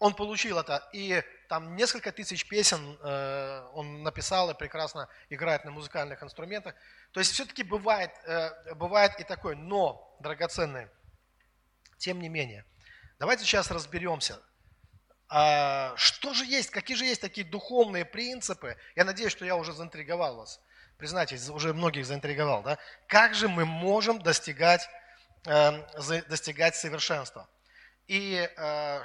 он 0.00 0.14
получил 0.14 0.58
это. 0.58 0.88
И 0.92 1.22
там 1.48 1.76
несколько 1.76 2.10
тысяч 2.10 2.48
песен 2.48 2.98
э, 3.00 3.68
он 3.74 4.02
написал 4.02 4.50
и 4.50 4.54
прекрасно 4.54 5.08
играет 5.28 5.64
на 5.64 5.70
музыкальных 5.70 6.22
инструментах. 6.24 6.74
То 7.12 7.20
есть 7.20 7.32
все-таки 7.32 7.62
бывает, 7.62 8.10
бывает 8.74 9.20
и 9.20 9.24
такое. 9.24 9.54
Но, 9.54 10.16
драгоценные, 10.20 10.90
тем 11.98 12.18
не 12.18 12.28
менее, 12.28 12.64
давайте 13.20 13.44
сейчас 13.44 13.70
разберемся– 13.70 14.42
что 15.28 16.34
же 16.34 16.44
есть, 16.44 16.70
какие 16.70 16.96
же 16.96 17.04
есть 17.04 17.20
такие 17.20 17.46
духовные 17.46 18.04
принципы? 18.04 18.76
Я 18.94 19.04
надеюсь, 19.04 19.32
что 19.32 19.44
я 19.44 19.56
уже 19.56 19.72
заинтриговал 19.72 20.36
вас. 20.36 20.60
Признайтесь, 20.98 21.48
уже 21.48 21.74
многих 21.74 22.06
заинтриговал, 22.06 22.62
да? 22.62 22.78
Как 23.08 23.34
же 23.34 23.48
мы 23.48 23.64
можем 23.64 24.22
достигать, 24.22 24.88
э, 25.46 26.22
достигать 26.28 26.76
совершенства? 26.76 27.48
И, 28.06 28.48
э, 28.56 29.02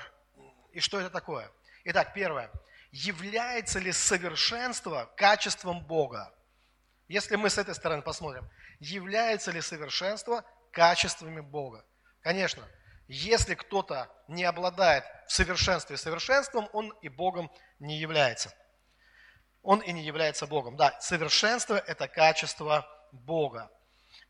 и 0.71 0.79
что 0.79 0.99
это 0.99 1.09
такое? 1.09 1.49
Итак, 1.85 2.13
первое. 2.13 2.51
Является 2.91 3.79
ли 3.79 3.91
совершенство 3.91 5.11
качеством 5.15 5.83
Бога? 5.85 6.33
Если 7.07 7.35
мы 7.35 7.49
с 7.49 7.57
этой 7.57 7.73
стороны 7.73 8.01
посмотрим, 8.03 8.47
является 8.79 9.51
ли 9.51 9.61
совершенство 9.61 10.43
качествами 10.71 11.39
Бога? 11.39 11.83
Конечно, 12.21 12.63
если 13.09 13.55
кто-то 13.55 14.07
не 14.27 14.43
обладает 14.43 15.03
в 15.27 15.33
совершенстве 15.33 15.97
совершенством, 15.97 16.69
он 16.73 16.93
и 17.01 17.09
Богом 17.09 17.51
не 17.79 17.97
является. 17.97 18.53
Он 19.63 19.79
и 19.79 19.91
не 19.91 20.03
является 20.03 20.45
Богом. 20.45 20.77
Да, 20.77 20.95
совершенство– 21.01 21.75
это 21.87 22.07
качество 22.07 22.87
Бога. 23.11 23.71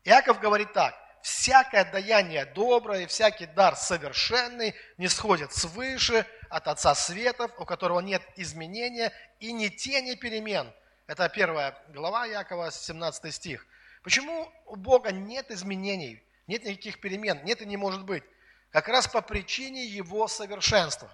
Иаков 0.04 0.40
говорит 0.40 0.72
так, 0.72 0.94
всякое 1.20 1.84
даяние 1.92 2.46
доброе, 2.46 3.06
всякий 3.06 3.44
дар 3.44 3.76
совершенный 3.76 4.74
не 4.96 5.08
сходит 5.08 5.52
свыше 5.52 6.24
от 6.48 6.66
Отца 6.66 6.94
Светов, 6.94 7.52
у 7.58 7.66
которого 7.66 8.00
нет 8.00 8.22
изменения 8.36 9.12
и 9.40 9.52
ни 9.52 9.68
тени 9.68 10.14
перемен. 10.14 10.72
Это 11.06 11.28
первая 11.28 11.76
глава 11.88 12.24
Якова, 12.24 12.70
17 12.70 13.34
стих. 13.34 13.66
Почему 14.02 14.50
у 14.64 14.76
Бога 14.76 15.12
нет 15.12 15.50
изменений, 15.50 16.24
нет 16.46 16.64
никаких 16.64 16.98
перемен, 16.98 17.44
нет 17.44 17.60
и 17.60 17.66
не 17.66 17.76
может 17.76 18.04
быть? 18.04 18.24
Как 18.70 18.88
раз 18.88 19.08
по 19.08 19.20
причине 19.20 19.84
Его 19.84 20.28
совершенства. 20.28 21.10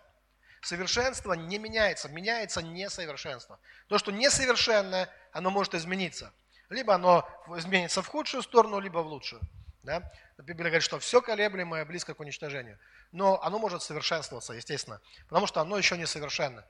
Совершенство 0.61 1.33
не 1.33 1.59
меняется, 1.59 2.09
меняется 2.09 2.61
несовершенство. 2.63 3.59
То, 3.89 3.99
что 3.99 4.11
несовершенное, 4.11 5.09
оно 5.33 5.51
может 5.51 5.75
измениться. 5.75 6.33
Либо 6.69 6.95
оно 6.95 7.29
изменится 7.57 8.03
в 8.03 8.09
худшую 8.09 8.43
сторону, 8.43 8.81
либо 8.81 8.99
в 8.99 9.07
лучшую. 9.07 9.41
Да? 9.85 10.03
Библия 10.39 10.71
говорит, 10.71 10.83
что 10.83 10.99
все 10.99 11.23
колеблемое 11.23 11.85
близко 11.85 12.15
к 12.15 12.21
уничтожению. 12.21 12.79
Но 13.13 13.41
оно 13.43 13.59
может 13.59 13.83
совершенствоваться, 13.83 14.53
естественно, 14.53 15.01
потому 15.29 15.47
что 15.47 15.61
оно 15.61 15.79
еще 15.79 15.97
не 15.97 16.07
совершенно. 16.07 16.65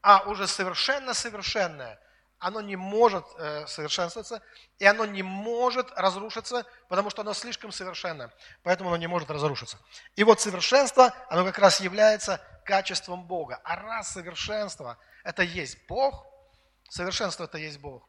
А 0.00 0.22
уже 0.22 0.48
совершенно-совершенное, 0.48 2.00
оно 2.42 2.60
не 2.60 2.74
может 2.74 3.24
э, 3.38 3.66
совершенствоваться, 3.68 4.42
и 4.80 4.84
оно 4.84 5.06
не 5.06 5.22
может 5.22 5.92
разрушиться, 5.92 6.66
потому 6.88 7.08
что 7.08 7.22
оно 7.22 7.34
слишком 7.34 7.70
совершенно, 7.70 8.32
поэтому 8.64 8.90
оно 8.90 8.96
не 8.96 9.06
может 9.06 9.30
разрушиться. 9.30 9.78
И 10.16 10.24
вот 10.24 10.40
совершенство, 10.40 11.14
оно 11.30 11.44
как 11.44 11.58
раз 11.60 11.80
является 11.80 12.40
качеством 12.64 13.28
Бога. 13.28 13.60
А 13.62 13.76
раз 13.76 14.12
совершенство– 14.12 14.98
это 15.24 15.44
есть 15.44 15.86
Бог, 15.86 16.26
совершенство– 16.88 17.44
это 17.44 17.58
есть 17.58 17.78
Бог, 17.78 18.08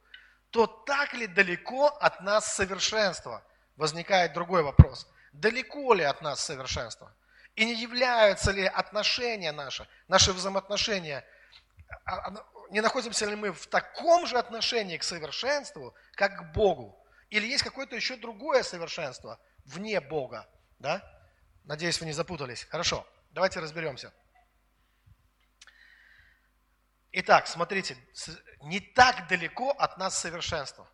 то 0.50 0.66
так 0.66 1.14
ли 1.14 1.28
далеко 1.28 1.86
от 1.86 2.22
нас 2.22 2.56
совершенство? 2.56 3.44
Возникает 3.76 4.34
другой 4.34 4.64
вопрос. 4.64 5.08
Далеко 5.32 5.94
ли 5.94 6.04
от 6.04 6.22
нас 6.24 6.44
совершенство? 6.44 7.14
И 7.56 7.66
не 7.66 7.76
являются 7.76 8.52
ли 8.52 8.66
отношения 8.66 9.52
наши, 9.52 9.88
наши 10.08 10.34
взаимоотношения, 10.34 11.24
а, 12.06 12.16
а, 12.16 12.46
не 12.74 12.82
находимся 12.82 13.28
ли 13.28 13.36
мы 13.36 13.52
в 13.52 13.68
таком 13.68 14.26
же 14.26 14.36
отношении 14.36 14.98
к 14.98 15.04
совершенству, 15.04 15.94
как 16.14 16.40
к 16.40 16.54
Богу? 16.54 17.00
Или 17.30 17.46
есть 17.46 17.64
какое-то 17.64 17.96
еще 17.96 18.16
другое 18.16 18.64
совершенство 18.64 19.40
вне 19.64 20.02
Бога? 20.02 20.50
Да? 20.80 21.04
Надеюсь, 21.66 22.00
вы 22.00 22.08
не 22.08 22.14
запутались. 22.14 22.64
Хорошо, 22.64 23.08
давайте 23.30 23.60
разберемся. 23.60 24.12
Итак, 27.12 27.46
смотрите, 27.48 27.96
не 28.64 28.80
так 28.80 29.28
далеко 29.28 29.70
от 29.70 30.00
нас 30.00 30.20
совершенство. 30.20 30.90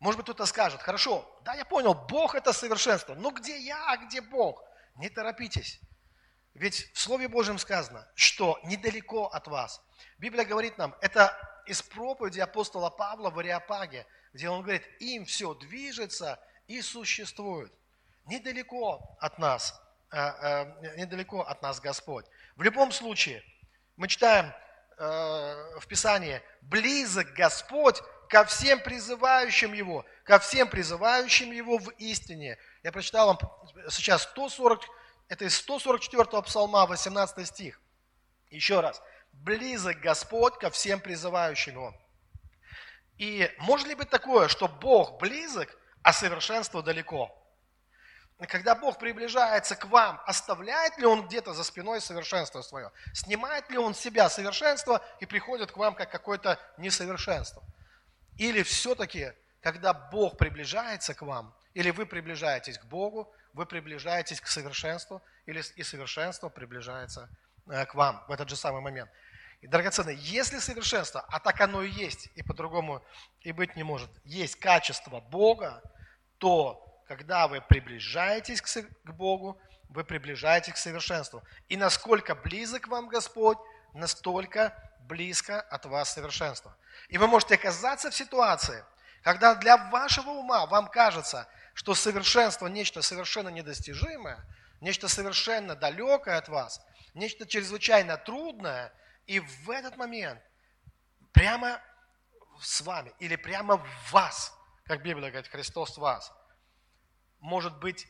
Может 0.00 0.18
быть, 0.18 0.24
кто-то 0.24 0.44
скажет, 0.44 0.82
хорошо, 0.82 1.40
да, 1.44 1.54
я 1.54 1.64
понял, 1.64 1.94
Бог 1.94 2.34
это 2.34 2.52
совершенство, 2.52 3.14
но 3.14 3.30
где 3.30 3.56
я, 3.60 3.92
а 3.92 3.96
где 3.96 4.20
Бог? 4.20 4.60
Не 4.96 5.08
торопитесь. 5.08 5.80
Ведь 6.56 6.90
в 6.94 7.00
Слове 7.00 7.28
Божьем 7.28 7.58
сказано, 7.58 8.06
что 8.14 8.58
недалеко 8.64 9.26
от 9.26 9.46
вас. 9.46 9.82
Библия 10.18 10.44
говорит 10.44 10.78
нам, 10.78 10.94
это 11.00 11.36
из 11.66 11.82
проповеди 11.82 12.40
апостола 12.40 12.90
Павла 12.90 13.30
в 13.30 13.38
Ариапаге, 13.38 14.06
где 14.32 14.48
он 14.48 14.62
говорит, 14.62 14.82
им 14.98 15.24
все 15.24 15.54
движется 15.54 16.40
и 16.66 16.80
существует. 16.80 17.72
Недалеко 18.24 19.16
от 19.20 19.38
нас, 19.38 19.80
э, 20.10 20.18
э, 20.18 20.96
недалеко 20.96 21.42
от 21.42 21.62
нас 21.62 21.80
Господь. 21.80 22.26
В 22.56 22.62
любом 22.62 22.90
случае, 22.90 23.42
мы 23.96 24.08
читаем 24.08 24.52
Э, 24.98 25.78
в 25.78 25.86
Писании, 25.88 26.40
близок 26.62 27.34
Господь 27.34 28.00
ко 28.30 28.46
всем 28.46 28.80
призывающим 28.80 29.74
Его, 29.74 30.06
ко 30.24 30.38
всем 30.38 30.68
призывающим 30.68 31.52
Его 31.52 31.76
в 31.76 31.90
истине. 31.98 32.56
Я 32.82 32.92
прочитал 32.92 33.26
вам 33.26 33.38
сейчас 33.90 34.22
140, 34.22 34.80
это 35.28 35.44
из 35.44 35.56
144 35.56 36.42
псалма, 36.42 36.86
18 36.86 37.46
стих. 37.46 37.80
Еще 38.50 38.80
раз. 38.80 39.02
Близок 39.32 39.98
Господь 40.00 40.58
ко 40.58 40.70
всем 40.70 41.00
призывающим 41.00 41.74
Его. 41.74 41.94
И 43.18 43.50
может 43.58 43.86
ли 43.88 43.94
быть 43.94 44.10
такое, 44.10 44.48
что 44.48 44.68
Бог 44.68 45.18
близок, 45.18 45.76
а 46.02 46.12
совершенство 46.12 46.82
далеко? 46.82 47.42
когда 48.44 48.74
Бог 48.74 48.98
приближается 48.98 49.76
к 49.76 49.86
вам, 49.86 50.20
оставляет 50.26 50.98
ли 50.98 51.06
Он 51.06 51.26
где-то 51.26 51.54
за 51.54 51.64
спиной 51.64 52.02
совершенство 52.02 52.60
свое? 52.60 52.92
Снимает 53.14 53.70
ли 53.70 53.78
Он 53.78 53.94
себя 53.94 54.28
совершенство 54.28 55.02
и 55.20 55.26
приходит 55.26 55.72
к 55.72 55.76
вам 55.78 55.94
как 55.94 56.10
какое-то 56.10 56.60
несовершенство? 56.76 57.62
Или 58.36 58.62
все-таки, 58.62 59.32
когда 59.62 59.94
Бог 59.94 60.36
приближается 60.36 61.14
к 61.14 61.22
вам, 61.22 61.54
или 61.72 61.90
вы 61.90 62.04
приближаетесь 62.04 62.78
к 62.78 62.84
Богу, 62.84 63.32
вы 63.56 63.64
приближаетесь 63.64 64.40
к 64.40 64.46
совершенству, 64.48 65.22
или 65.46 65.62
и 65.76 65.82
совершенство 65.82 66.50
приближается 66.50 67.30
э, 67.68 67.86
к 67.86 67.94
вам 67.94 68.22
в 68.28 68.32
этот 68.32 68.50
же 68.50 68.56
самый 68.56 68.82
момент. 68.82 69.10
И, 69.62 69.66
драгоценные, 69.66 70.16
если 70.18 70.58
совершенство, 70.58 71.24
а 71.28 71.40
так 71.40 71.58
оно 71.62 71.82
и 71.82 71.90
есть, 71.90 72.28
и 72.34 72.42
по-другому 72.42 73.02
и 73.40 73.52
быть 73.52 73.74
не 73.74 73.82
может, 73.82 74.10
есть 74.24 74.56
качество 74.56 75.20
Бога, 75.20 75.82
то 76.36 77.02
когда 77.08 77.48
вы 77.48 77.62
приближаетесь 77.62 78.60
к 78.60 79.12
Богу, 79.12 79.58
вы 79.88 80.04
приближаетесь 80.04 80.74
к 80.74 80.76
совершенству. 80.76 81.42
И 81.70 81.78
насколько 81.78 82.34
близок 82.34 82.88
вам 82.88 83.08
Господь, 83.08 83.58
настолько 83.94 84.74
близко 85.00 85.62
от 85.62 85.86
вас 85.86 86.12
совершенство. 86.12 86.76
И 87.08 87.16
вы 87.16 87.26
можете 87.26 87.54
оказаться 87.54 88.10
в 88.10 88.14
ситуации, 88.14 88.84
когда 89.22 89.54
для 89.54 89.78
вашего 89.78 90.30
ума 90.30 90.66
вам 90.66 90.88
кажется, 90.88 91.48
что 91.76 91.94
совершенство 91.94 92.66
нечто 92.66 93.02
совершенно 93.02 93.50
недостижимое, 93.50 94.44
нечто 94.80 95.06
совершенно 95.06 95.76
далекое 95.76 96.38
от 96.38 96.48
вас, 96.48 96.84
нечто 97.14 97.46
чрезвычайно 97.46 98.16
трудное, 98.16 98.92
и 99.26 99.38
в 99.38 99.70
этот 99.70 99.96
момент 99.96 100.42
прямо 101.32 101.80
с 102.60 102.80
вами 102.80 103.12
или 103.20 103.36
прямо 103.36 103.76
в 103.76 104.12
вас, 104.12 104.52
как 104.86 105.02
Библия 105.04 105.30
говорит, 105.30 105.48
Христос 105.48 105.96
в 105.96 106.00
вас– 106.00 106.32
может, 107.40 107.78
быть, 107.78 108.08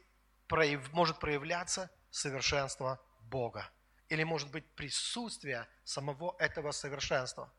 прояв, 0.48 0.92
может 0.92 1.18
проявляться 1.18 1.90
совершенство 2.11 3.00
Бога. 3.20 3.70
Или 4.09 4.22
может 4.22 4.50
быть 4.50 4.64
присутствие 4.74 5.68
самого 5.85 6.37
этого 6.38 6.70
совершенства. 6.70 7.52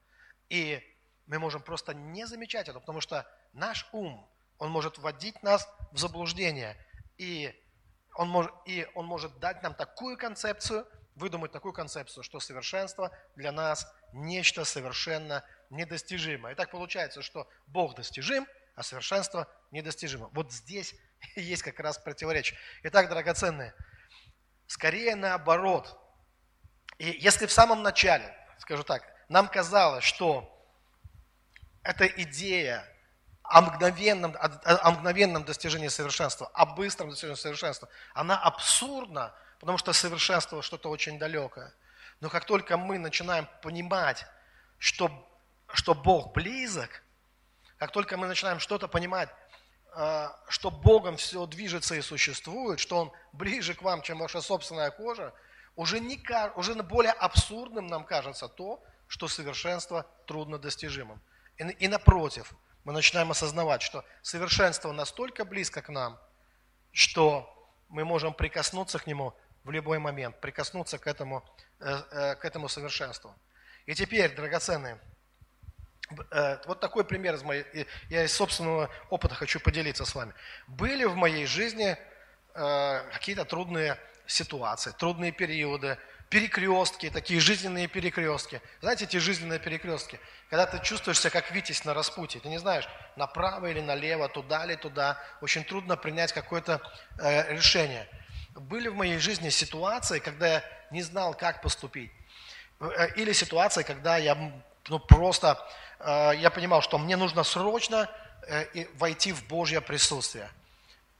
И 0.49 0.81
мы 1.25 1.39
можем 1.39 1.61
просто 1.61 1.93
не 1.93 2.25
замечать 2.25 2.69
это, 2.69 2.79
потому 2.79 3.01
что 3.01 3.29
наш 3.53 3.87
ум, 3.91 4.27
он 4.59 4.71
может 4.71 4.97
вводить 4.97 5.41
нас 5.43 5.67
в 5.91 5.97
заблуждение. 5.97 6.77
И 7.17 7.53
он 8.15 8.29
может, 8.29 8.51
и 8.65 8.87
он 8.95 9.05
может 9.05 9.39
дать 9.39 9.61
нам 9.63 9.73
такую 9.73 10.17
концепцию, 10.17 10.87
выдумать 11.15 11.51
такую 11.51 11.73
концепцию, 11.73 12.23
что 12.23 12.39
совершенство 12.39 13.11
для 13.35 13.51
нас 13.51 13.91
нечто 14.13 14.65
совершенно 14.65 15.43
недостижимое. 15.69 16.53
И 16.53 16.55
так 16.55 16.71
получается, 16.71 17.21
что 17.21 17.47
Бог 17.67 17.95
достижим, 17.95 18.47
а 18.75 18.83
совершенство 18.83 19.47
недостижимо. 19.71 20.29
Вот 20.33 20.51
здесь 20.51 20.95
есть 21.35 21.63
как 21.63 21.79
раз 21.79 21.97
противоречие. 21.97 22.57
Итак, 22.83 23.09
драгоценные, 23.09 23.73
скорее 24.67 25.15
наоборот. 25.15 25.99
И 26.97 27.09
если 27.19 27.45
в 27.45 27.51
самом 27.51 27.83
начале, 27.83 28.35
скажу 28.59 28.83
так, 28.83 29.03
нам 29.29 29.47
казалось, 29.47 30.03
что 30.03 30.53
эта 31.83 32.05
идея 32.07 32.87
о 33.47 33.61
мгновенном, 33.61 34.35
о, 34.39 34.91
мгновенном 34.91 35.43
достижении 35.43 35.87
совершенства, 35.87 36.49
о 36.53 36.65
быстром 36.65 37.09
достижении 37.09 37.35
совершенства, 37.35 37.87
она 38.13 38.37
абсурдна, 38.37 39.33
потому 39.59 39.77
что 39.77 39.93
совершенство 39.93 40.61
что-то 40.61 40.89
очень 40.89 41.17
далекое. 41.17 41.73
Но 42.19 42.29
как 42.29 42.45
только 42.45 42.77
мы 42.77 42.99
начинаем 42.99 43.47
понимать, 43.61 44.25
что, 44.79 45.11
что 45.73 45.93
Бог 45.93 46.33
близок, 46.33 47.03
как 47.77 47.91
только 47.91 48.17
мы 48.17 48.27
начинаем 48.27 48.59
что-то 48.59 48.87
понимать, 48.87 49.29
а, 49.93 50.35
что 50.49 50.69
Богом 50.69 51.15
все 51.15 51.45
движется 51.45 51.95
и 51.95 52.01
существует, 52.01 52.79
что 52.79 52.97
Он 52.97 53.11
ближе 53.31 53.73
к 53.75 53.81
вам, 53.81 54.01
чем 54.01 54.19
ваша 54.19 54.41
собственная 54.41 54.91
кожа, 54.91 55.33
уже, 55.75 55.99
не, 55.99 56.19
уже 56.55 56.73
более 56.83 57.13
абсурдным 57.13 57.87
нам 57.87 58.03
кажется 58.03 58.49
то, 58.49 58.83
что 59.07 59.27
совершенство 59.27 60.05
трудно 60.25 60.57
достижимым. 60.57 61.21
И, 61.57 61.63
и 61.63 61.87
напротив, 61.87 62.53
мы 62.87 62.93
начинаем 62.93 63.29
осознавать, 63.31 63.81
что 63.81 64.05
совершенство 64.21 64.93
настолько 64.93 65.43
близко 65.43 65.81
к 65.81 65.89
нам, 65.89 66.17
что 66.93 67.53
мы 67.89 68.05
можем 68.05 68.33
прикоснуться 68.33 68.97
к 68.97 69.07
нему 69.07 69.33
в 69.65 69.71
любой 69.71 69.99
момент, 69.99 70.39
прикоснуться 70.39 70.97
к 70.97 71.05
этому, 71.05 71.43
э, 71.81 72.01
э, 72.11 72.35
к 72.35 72.45
этому 72.45 72.69
совершенству. 72.69 73.35
И 73.87 73.93
теперь, 73.93 74.33
драгоценные, 74.33 75.01
Э, 76.31 76.59
вот 76.65 76.79
такой 76.79 77.03
пример 77.03 77.35
из 77.35 77.43
моей, 77.43 77.65
я 78.07 78.23
из 78.23 78.33
собственного 78.33 78.89
опыта 79.09 79.35
хочу 79.35 79.59
поделиться 79.59 80.05
с 80.05 80.15
вами. 80.15 80.33
Были 80.67 81.03
в 81.03 81.15
моей 81.15 81.45
жизни 81.45 81.97
какие-то 82.53 83.43
трудные 83.43 83.99
ситуации, 84.25 84.91
трудные 84.97 85.33
периоды, 85.33 85.99
перекрестки, 86.29 87.09
такие 87.09 87.39
жизненные 87.39 87.87
перекрестки. 87.87 88.61
Знаете, 88.81 89.05
эти 89.05 89.17
жизненные 89.17 89.59
перекрестки, 89.59 90.19
когда 90.49 90.65
ты 90.65 90.79
чувствуешь 90.83 91.19
себя 91.19 91.29
как 91.29 91.51
Витязь 91.51 91.85
на 91.85 91.93
распутье, 91.93 92.41
ты 92.41 92.49
не 92.49 92.57
знаешь, 92.57 92.87
направо 93.15 93.67
или 93.67 93.79
налево, 93.79 94.27
туда 94.27 94.65
или 94.65 94.75
туда, 94.75 95.21
очень 95.41 95.63
трудно 95.63 95.95
принять 95.95 96.33
какое-то 96.33 96.81
э, 97.19 97.53
решение. 97.53 98.07
Были 98.55 98.89
в 98.89 98.95
моей 98.95 99.19
жизни 99.19 99.49
ситуации, 99.49 100.19
когда 100.19 100.47
я 100.47 100.63
не 100.91 101.01
знал, 101.01 101.33
как 101.33 101.61
поступить. 101.61 102.11
Э, 102.79 103.07
или 103.15 103.31
ситуации, 103.31 103.83
когда 103.83 104.17
я 104.17 104.35
ну, 104.89 104.99
просто, 104.99 105.65
э, 105.99 106.31
я 106.37 106.49
понимал, 106.49 106.81
что 106.81 106.97
мне 106.97 107.15
нужно 107.15 107.43
срочно 107.43 108.09
э, 108.47 108.85
войти 108.95 109.31
в 109.31 109.47
Божье 109.47 109.81
присутствие. 109.81 110.49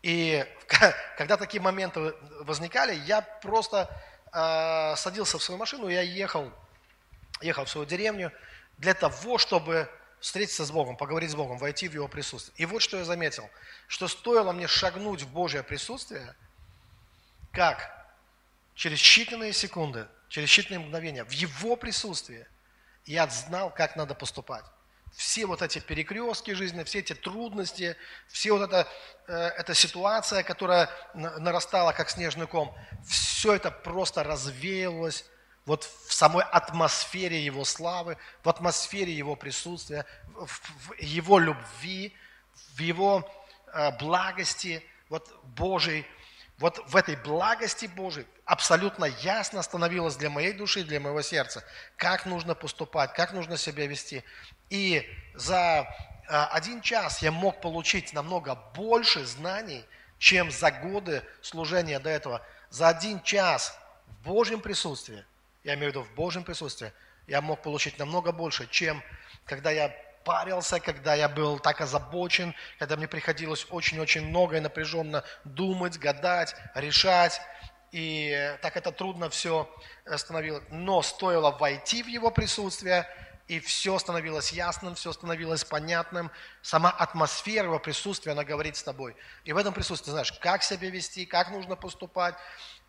И 0.02 0.46
когда 1.18 1.38
такие 1.38 1.62
моменты 1.62 2.14
возникали, 2.42 2.96
я 3.06 3.22
просто 3.22 3.90
э, 4.34 4.96
садился 4.96 5.38
в 5.38 5.44
свою 5.44 5.58
машину, 5.58 5.88
я 5.88 6.02
ехал, 6.02 6.52
ехал 7.42 7.66
в 7.66 7.70
свою 7.70 7.88
деревню 7.88 8.32
для 8.78 8.94
того, 8.94 9.38
чтобы 9.38 9.90
встретиться 10.20 10.66
с 10.66 10.72
Богом, 10.72 10.98
поговорить 10.98 11.32
с 11.32 11.36
Богом, 11.36 11.58
войти 11.58 11.88
в 11.88 11.94
Его 11.94 12.08
присутствие. 12.08 12.56
И 12.58 12.66
вот 12.66 12.82
что 12.82 12.98
я 12.98 13.06
заметил, 13.06 13.50
что 13.88 14.08
стоило 14.08 14.52
мне 14.52 14.68
шагнуть 14.68 15.22
в 15.22 15.32
Божье 15.32 15.64
присутствие, 15.64 16.36
как 17.52 18.08
через 18.76 19.00
считанные 19.00 19.54
секунды, 19.54 20.08
через 20.30 20.50
считанные 20.50 20.80
мгновения, 20.80 21.24
в 21.24 21.32
Его 21.32 21.76
присутствии 21.76 22.48
я 23.06 23.28
знал, 23.28 23.72
как 23.72 23.96
надо 23.96 24.16
поступать 24.16 24.66
все 25.16 25.46
вот 25.46 25.62
эти 25.62 25.80
перекрестки 25.80 26.52
жизни, 26.52 26.84
все 26.84 27.00
эти 27.00 27.14
трудности, 27.14 27.96
все 28.28 28.52
вот 28.52 28.70
эта, 28.70 28.88
э, 29.28 29.34
эта 29.34 29.74
ситуация, 29.74 30.44
которая 30.44 30.90
нарастала 31.14 31.92
как 31.92 32.10
снежный 32.10 32.48
ком, 32.48 32.76
все 33.08 33.56
это 33.56 33.72
просто 33.72 34.24
развеялось 34.24 35.26
вот 35.66 35.84
в 35.84 36.14
самой 36.14 36.44
атмосфере 36.44 37.44
Его 37.44 37.66
славы, 37.66 38.18
в 38.44 38.50
атмосфере 38.50 39.12
Его 39.14 39.36
присутствия, 39.36 40.06
в 40.28 40.94
Его 41.00 41.40
любви, 41.40 42.16
в 42.76 42.80
Его 42.80 43.30
э, 43.74 43.92
благости, 43.98 44.84
вот 45.10 45.30
Божьей, 45.44 46.06
вот 46.58 46.82
в 46.88 46.96
этой 46.96 47.16
благости 47.16 47.86
Божией 47.86 48.26
абсолютно 48.46 49.06
ясно 49.06 49.62
становилось 49.62 50.16
для 50.16 50.30
моей 50.30 50.54
души, 50.54 50.84
для 50.84 51.00
моего 51.00 51.22
сердца, 51.22 51.64
как 51.98 52.26
нужно 52.26 52.56
поступать, 52.56 53.14
как 53.14 53.34
нужно 53.34 53.58
себя 53.58 53.86
вести. 53.86 54.24
И 54.70 55.08
за 55.34 55.88
а, 56.28 56.48
один 56.48 56.82
час 56.82 57.22
я 57.22 57.32
мог 57.32 57.62
получить 57.62 58.14
намного 58.14 58.56
больше 58.76 59.26
знаний, 59.26 59.86
чем 60.20 60.52
за 60.52 60.72
годы 60.72 61.24
служения 61.42 62.00
до 62.00 62.10
этого. 62.10 62.42
За 62.70 62.90
один 62.90 63.22
час 63.22 63.78
в 64.08 64.28
Божьем 64.28 64.60
присутствии, 64.60 65.24
я 65.64 65.76
имею 65.76 65.92
в 65.92 65.96
виду 65.96 66.04
в 66.04 66.14
Божьем 66.16 66.44
присутствии, 66.44 66.92
я 67.28 67.42
мог 67.42 67.62
получить 67.62 68.00
намного 68.00 68.32
больше, 68.32 68.68
чем 68.70 69.02
когда 69.46 69.72
я 69.72 69.94
парился, 70.28 70.82
когда 70.82 71.16
я 71.16 71.30
был 71.30 71.60
так 71.60 71.80
озабочен, 71.80 72.54
когда 72.80 72.98
мне 72.98 73.08
приходилось 73.08 73.66
очень-очень 73.70 74.28
много 74.28 74.58
и 74.58 74.60
напряженно 74.60 75.24
думать, 75.46 75.98
гадать, 75.98 76.54
решать. 76.76 77.40
И 77.94 78.58
так 78.62 78.76
это 78.76 78.92
трудно 78.92 79.30
все 79.30 79.74
становилось. 80.18 80.64
Но 80.70 81.02
стоило 81.02 81.52
войти 81.52 82.04
в 82.04 82.08
его 82.08 82.30
присутствие, 82.30 83.08
и 83.48 83.60
все 83.60 83.98
становилось 83.98 84.52
ясным, 84.52 84.96
все 84.96 85.14
становилось 85.14 85.64
понятным. 85.64 86.30
Сама 86.62 86.90
атмосфера 86.90 87.66
его 87.66 87.80
присутствия, 87.80 88.34
она 88.34 88.44
говорит 88.44 88.76
с 88.76 88.84
тобой. 88.84 89.16
И 89.46 89.54
в 89.54 89.58
этом 89.58 89.74
присутствии, 89.74 90.12
знаешь, 90.12 90.34
как 90.34 90.64
себя 90.64 90.90
вести, 90.90 91.26
как 91.26 91.50
нужно 91.52 91.76
поступать. 91.76 92.36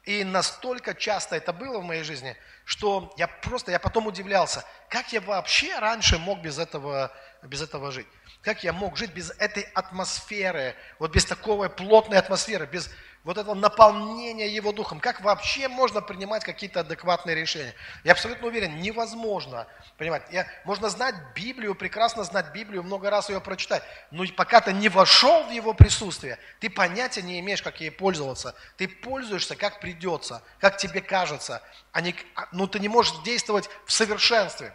И 0.04 0.24
настолько 0.24 0.94
часто 0.94 1.36
это 1.36 1.52
было 1.52 1.78
в 1.78 1.84
моей 1.84 2.02
жизни, 2.02 2.36
что 2.64 3.12
я 3.18 3.28
просто, 3.28 3.70
я 3.70 3.78
потом 3.78 4.06
удивлялся, 4.06 4.64
как 4.88 5.12
я 5.12 5.20
вообще 5.20 5.78
раньше 5.78 6.18
мог 6.18 6.40
без 6.40 6.58
этого, 6.58 7.12
без 7.42 7.62
этого 7.62 7.92
жить. 7.92 8.06
Как 8.40 8.64
я 8.64 8.72
мог 8.72 8.96
жить 8.96 9.12
без 9.12 9.30
этой 9.38 9.64
атмосферы, 9.74 10.74
вот 10.98 11.12
без 11.12 11.24
такой 11.24 11.68
плотной 11.68 12.18
атмосферы, 12.18 12.66
без 12.66 12.90
вот 13.24 13.36
этого 13.36 13.54
наполнения 13.54 14.48
Его 14.48 14.72
Духом. 14.72 15.00
Как 15.00 15.20
вообще 15.20 15.68
можно 15.68 16.00
принимать 16.00 16.44
какие-то 16.44 16.80
адекватные 16.80 17.34
решения? 17.34 17.74
Я 18.04 18.12
абсолютно 18.12 18.46
уверен, 18.46 18.80
невозможно 18.80 19.66
понимать. 19.96 20.22
Я, 20.30 20.46
можно 20.64 20.88
знать 20.88 21.14
Библию, 21.34 21.74
прекрасно 21.74 22.24
знать 22.24 22.52
Библию, 22.52 22.82
много 22.82 23.10
раз 23.10 23.28
ее 23.28 23.40
прочитать, 23.40 23.82
но 24.10 24.24
пока 24.36 24.60
ты 24.60 24.72
не 24.72 24.88
вошел 24.88 25.44
в 25.44 25.50
Его 25.50 25.74
присутствие, 25.74 26.38
ты 26.60 26.70
понятия 26.70 27.22
не 27.22 27.40
имеешь, 27.40 27.62
как 27.62 27.80
ей 27.80 27.90
пользоваться. 27.90 28.54
Ты 28.76 28.88
пользуешься, 28.88 29.56
как 29.56 29.80
придется, 29.80 30.42
как 30.60 30.76
тебе 30.76 31.00
кажется. 31.00 31.62
А 31.92 32.00
не, 32.00 32.14
ну, 32.52 32.66
ты 32.66 32.78
не 32.78 32.88
можешь 32.88 33.14
действовать 33.24 33.68
в 33.84 33.92
совершенстве. 33.92 34.72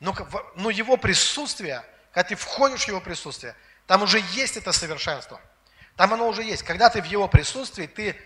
Но, 0.00 0.14
но 0.56 0.70
Его 0.70 0.96
присутствие, 0.96 1.84
когда 2.12 2.30
ты 2.30 2.34
входишь 2.34 2.84
в 2.84 2.88
Его 2.88 3.00
присутствие, 3.00 3.54
там 3.86 4.02
уже 4.02 4.20
есть 4.32 4.56
это 4.56 4.72
совершенство– 4.72 5.40
там 5.96 6.14
оно 6.14 6.28
уже 6.28 6.42
есть. 6.42 6.62
Когда 6.62 6.90
ты 6.90 7.02
в 7.02 7.06
Его 7.06 7.28
присутствии, 7.28 7.86
ты, 7.86 8.16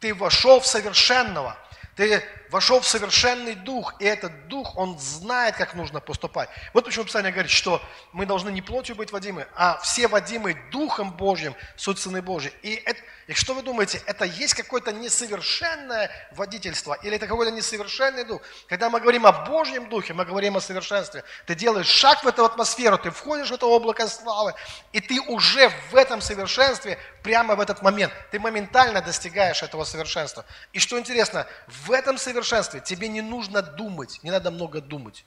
ты 0.00 0.14
вошел 0.14 0.60
в 0.60 0.66
совершенного. 0.66 1.56
Ты 1.96 2.22
вошел 2.50 2.80
в 2.80 2.86
совершенный 2.86 3.54
дух, 3.54 3.94
и 4.00 4.04
этот 4.04 4.48
дух, 4.48 4.76
он 4.76 4.98
знает, 4.98 5.56
как 5.56 5.74
нужно 5.74 6.00
поступать. 6.00 6.48
Вот 6.74 6.84
почему 6.84 7.04
Писание 7.04 7.32
говорит, 7.32 7.50
что 7.50 7.80
мы 8.12 8.26
должны 8.26 8.50
не 8.50 8.60
плотью 8.60 8.96
быть 8.96 9.12
водимы, 9.12 9.46
а 9.54 9.78
все 9.78 10.08
водимы 10.08 10.54
Духом 10.72 11.12
Божьим, 11.12 11.54
суть 11.76 11.98
Сыны 11.98 12.22
Божьи. 12.22 12.52
И, 12.62 12.74
это, 12.74 13.00
и 13.28 13.34
что 13.34 13.54
вы 13.54 13.62
думаете, 13.62 14.02
это 14.06 14.24
есть 14.24 14.54
какое-то 14.54 14.92
несовершенное 14.92 16.10
водительство, 16.32 16.94
или 16.94 17.16
это 17.16 17.26
какой-то 17.28 17.52
несовершенный 17.52 18.24
дух? 18.24 18.42
Когда 18.68 18.90
мы 18.90 19.00
говорим 19.00 19.26
о 19.26 19.32
Божьем 19.32 19.88
Духе, 19.88 20.12
мы 20.12 20.24
говорим 20.24 20.56
о 20.56 20.60
совершенстве. 20.60 21.22
Ты 21.46 21.54
делаешь 21.54 21.86
шаг 21.86 22.24
в 22.24 22.26
эту 22.26 22.44
атмосферу, 22.44 22.98
ты 22.98 23.10
входишь 23.10 23.50
в 23.50 23.54
это 23.54 23.66
облако 23.66 24.08
славы, 24.08 24.54
и 24.92 25.00
ты 25.00 25.20
уже 25.20 25.70
в 25.90 25.94
этом 25.94 26.20
совершенстве, 26.20 26.98
прямо 27.22 27.54
в 27.54 27.60
этот 27.60 27.82
момент, 27.82 28.12
ты 28.32 28.40
моментально 28.40 29.00
достигаешь 29.00 29.62
этого 29.62 29.84
совершенства. 29.84 30.44
И 30.72 30.80
что 30.80 30.98
интересно, 30.98 31.46
в 31.68 31.92
этом 31.92 32.18
совершенстве 32.18 32.39
совершенстве 32.42 32.80
тебе 32.80 33.08
не 33.08 33.22
нужно 33.22 33.62
думать, 33.62 34.20
не 34.22 34.30
надо 34.30 34.50
много 34.50 34.80
думать. 34.80 35.24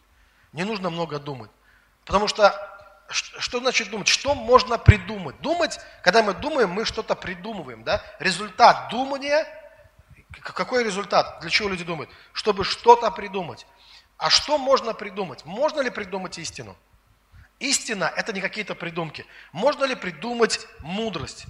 Не 0.51 0.63
нужно 0.63 0.89
много 0.89 1.19
думать. 1.19 1.49
Потому 2.05 2.27
что, 2.27 2.53
что 3.09 3.59
значит 3.59 3.89
думать? 3.89 4.07
Что 4.07 4.35
можно 4.35 4.77
придумать? 4.77 5.39
Думать, 5.41 5.79
когда 6.03 6.21
мы 6.21 6.33
думаем, 6.33 6.69
мы 6.69 6.85
что-то 6.85 7.15
придумываем. 7.15 7.83
Да? 7.83 8.03
Результат 8.19 8.89
думания, 8.89 9.47
какой 10.41 10.83
результат? 10.83 11.39
Для 11.41 11.49
чего 11.49 11.69
люди 11.69 11.83
думают? 11.83 12.09
Чтобы 12.33 12.63
что-то 12.63 13.09
придумать. 13.11 13.65
А 14.17 14.29
что 14.29 14.57
можно 14.57 14.93
придумать? 14.93 15.43
Можно 15.45 15.81
ли 15.81 15.89
придумать 15.89 16.37
истину? 16.37 16.75
Истина– 17.59 18.11
это 18.15 18.33
не 18.33 18.41
какие-то 18.41 18.75
придумки. 18.75 19.25
Можно 19.51 19.85
ли 19.85 19.95
придумать 19.95 20.67
мудрость? 20.79 21.45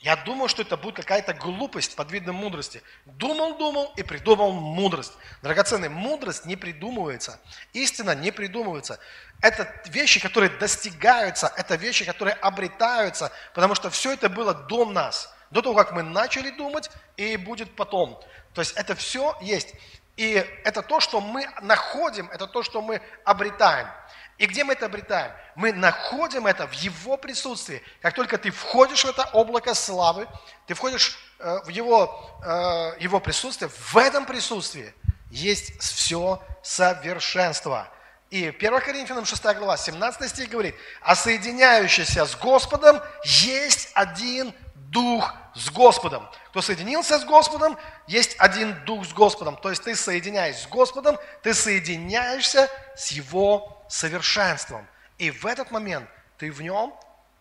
Я 0.00 0.14
думал, 0.14 0.48
что 0.48 0.62
это 0.62 0.76
будет 0.76 0.96
какая-то 0.96 1.32
глупость 1.32 1.96
под 1.96 2.12
видом 2.12 2.36
мудрости. 2.36 2.82
Думал, 3.06 3.56
думал 3.56 3.92
и 3.96 4.02
придумал 4.02 4.52
мудрость. 4.52 5.12
Драгоценная 5.42 5.88
мудрость 5.88 6.44
не 6.44 6.54
придумывается. 6.54 7.40
Истина 7.72 8.14
не 8.14 8.30
придумывается. 8.30 9.00
Это 9.40 9.72
вещи, 9.86 10.20
которые 10.20 10.50
достигаются, 10.50 11.52
это 11.56 11.76
вещи, 11.76 12.04
которые 12.04 12.34
обретаются, 12.34 13.32
потому 13.54 13.74
что 13.74 13.90
все 13.90 14.12
это 14.12 14.28
было 14.28 14.54
до 14.54 14.84
нас, 14.84 15.34
до 15.50 15.62
того, 15.62 15.74
как 15.74 15.92
мы 15.92 16.02
начали 16.02 16.50
думать, 16.50 16.90
и 17.16 17.36
будет 17.36 17.74
потом. 17.74 18.22
То 18.54 18.60
есть 18.60 18.76
это 18.76 18.94
все 18.94 19.36
есть. 19.40 19.74
И 20.16 20.32
это 20.64 20.82
то, 20.82 21.00
что 21.00 21.20
мы 21.20 21.46
находим, 21.60 22.30
это 22.30 22.46
то, 22.46 22.62
что 22.62 22.80
мы 22.80 23.02
обретаем. 23.24 23.88
И 24.38 24.46
где 24.46 24.64
мы 24.64 24.74
это 24.74 24.86
обретаем? 24.86 25.32
Мы 25.54 25.72
находим 25.72 26.46
это 26.46 26.66
в 26.66 26.72
Его 26.72 27.16
присутствии. 27.16 27.82
Как 28.02 28.14
только 28.14 28.36
ты 28.36 28.50
входишь 28.50 29.04
в 29.04 29.08
это 29.08 29.24
облако 29.32 29.74
славы, 29.74 30.28
ты 30.66 30.74
входишь 30.74 31.18
э, 31.38 31.60
в 31.64 31.68
Его, 31.68 32.38
э, 32.44 32.96
его 33.00 33.18
присутствие, 33.18 33.70
в 33.70 33.96
этом 33.96 34.26
присутствии 34.26 34.92
есть 35.30 35.80
все 35.80 36.42
совершенство. 36.62 37.88
И 38.30 38.48
1 38.48 38.80
Коринфянам 38.80 39.24
6 39.24 39.42
глава, 39.56 39.76
17 39.76 40.28
стих 40.28 40.50
говорит, 40.50 40.74
а 41.00 41.14
соединяющийся 41.14 42.26
с 42.26 42.36
Господом 42.36 43.00
есть 43.24 43.90
один 43.94 44.52
Дух 44.74 45.34
с 45.54 45.70
Господом. 45.70 46.28
Кто 46.50 46.60
соединился 46.60 47.18
с 47.18 47.24
Господом, 47.24 47.76
есть 48.06 48.36
один 48.38 48.74
Дух 48.84 49.06
с 49.06 49.12
Господом. 49.12 49.56
То 49.56 49.70
есть 49.70 49.84
ты 49.84 49.94
соединяясь 49.94 50.62
с 50.62 50.66
Господом, 50.66 51.18
ты 51.42 51.54
соединяешься 51.54 52.68
с 52.96 53.08
Его 53.08 53.75
совершенством. 53.88 54.86
И 55.18 55.30
в 55.30 55.46
этот 55.46 55.70
момент 55.70 56.08
ты 56.38 56.50
в 56.50 56.62
нем, 56.62 56.94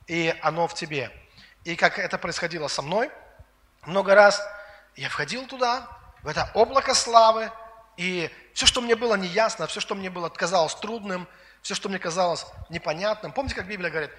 и 0.07 0.35
оно 0.41 0.67
в 0.67 0.73
тебе. 0.73 1.11
И 1.63 1.75
как 1.75 1.99
это 1.99 2.17
происходило 2.17 2.67
со 2.67 2.81
мной, 2.81 3.11
много 3.83 4.15
раз 4.15 4.41
я 4.95 5.09
входил 5.09 5.45
туда, 5.45 5.87
в 6.23 6.27
это 6.27 6.49
облако 6.53 6.93
славы, 6.93 7.51
и 7.97 8.29
все, 8.53 8.65
что 8.65 8.81
мне 8.81 8.95
было 8.95 9.15
неясно, 9.15 9.67
все, 9.67 9.79
что 9.79 9.95
мне 9.95 10.09
было 10.09 10.29
казалось 10.29 10.75
трудным, 10.75 11.27
все, 11.61 11.75
что 11.75 11.89
мне 11.89 11.99
казалось 11.99 12.45
непонятным. 12.69 13.31
Помните, 13.31 13.55
как 13.55 13.67
Библия 13.67 13.89
говорит, 13.89 14.11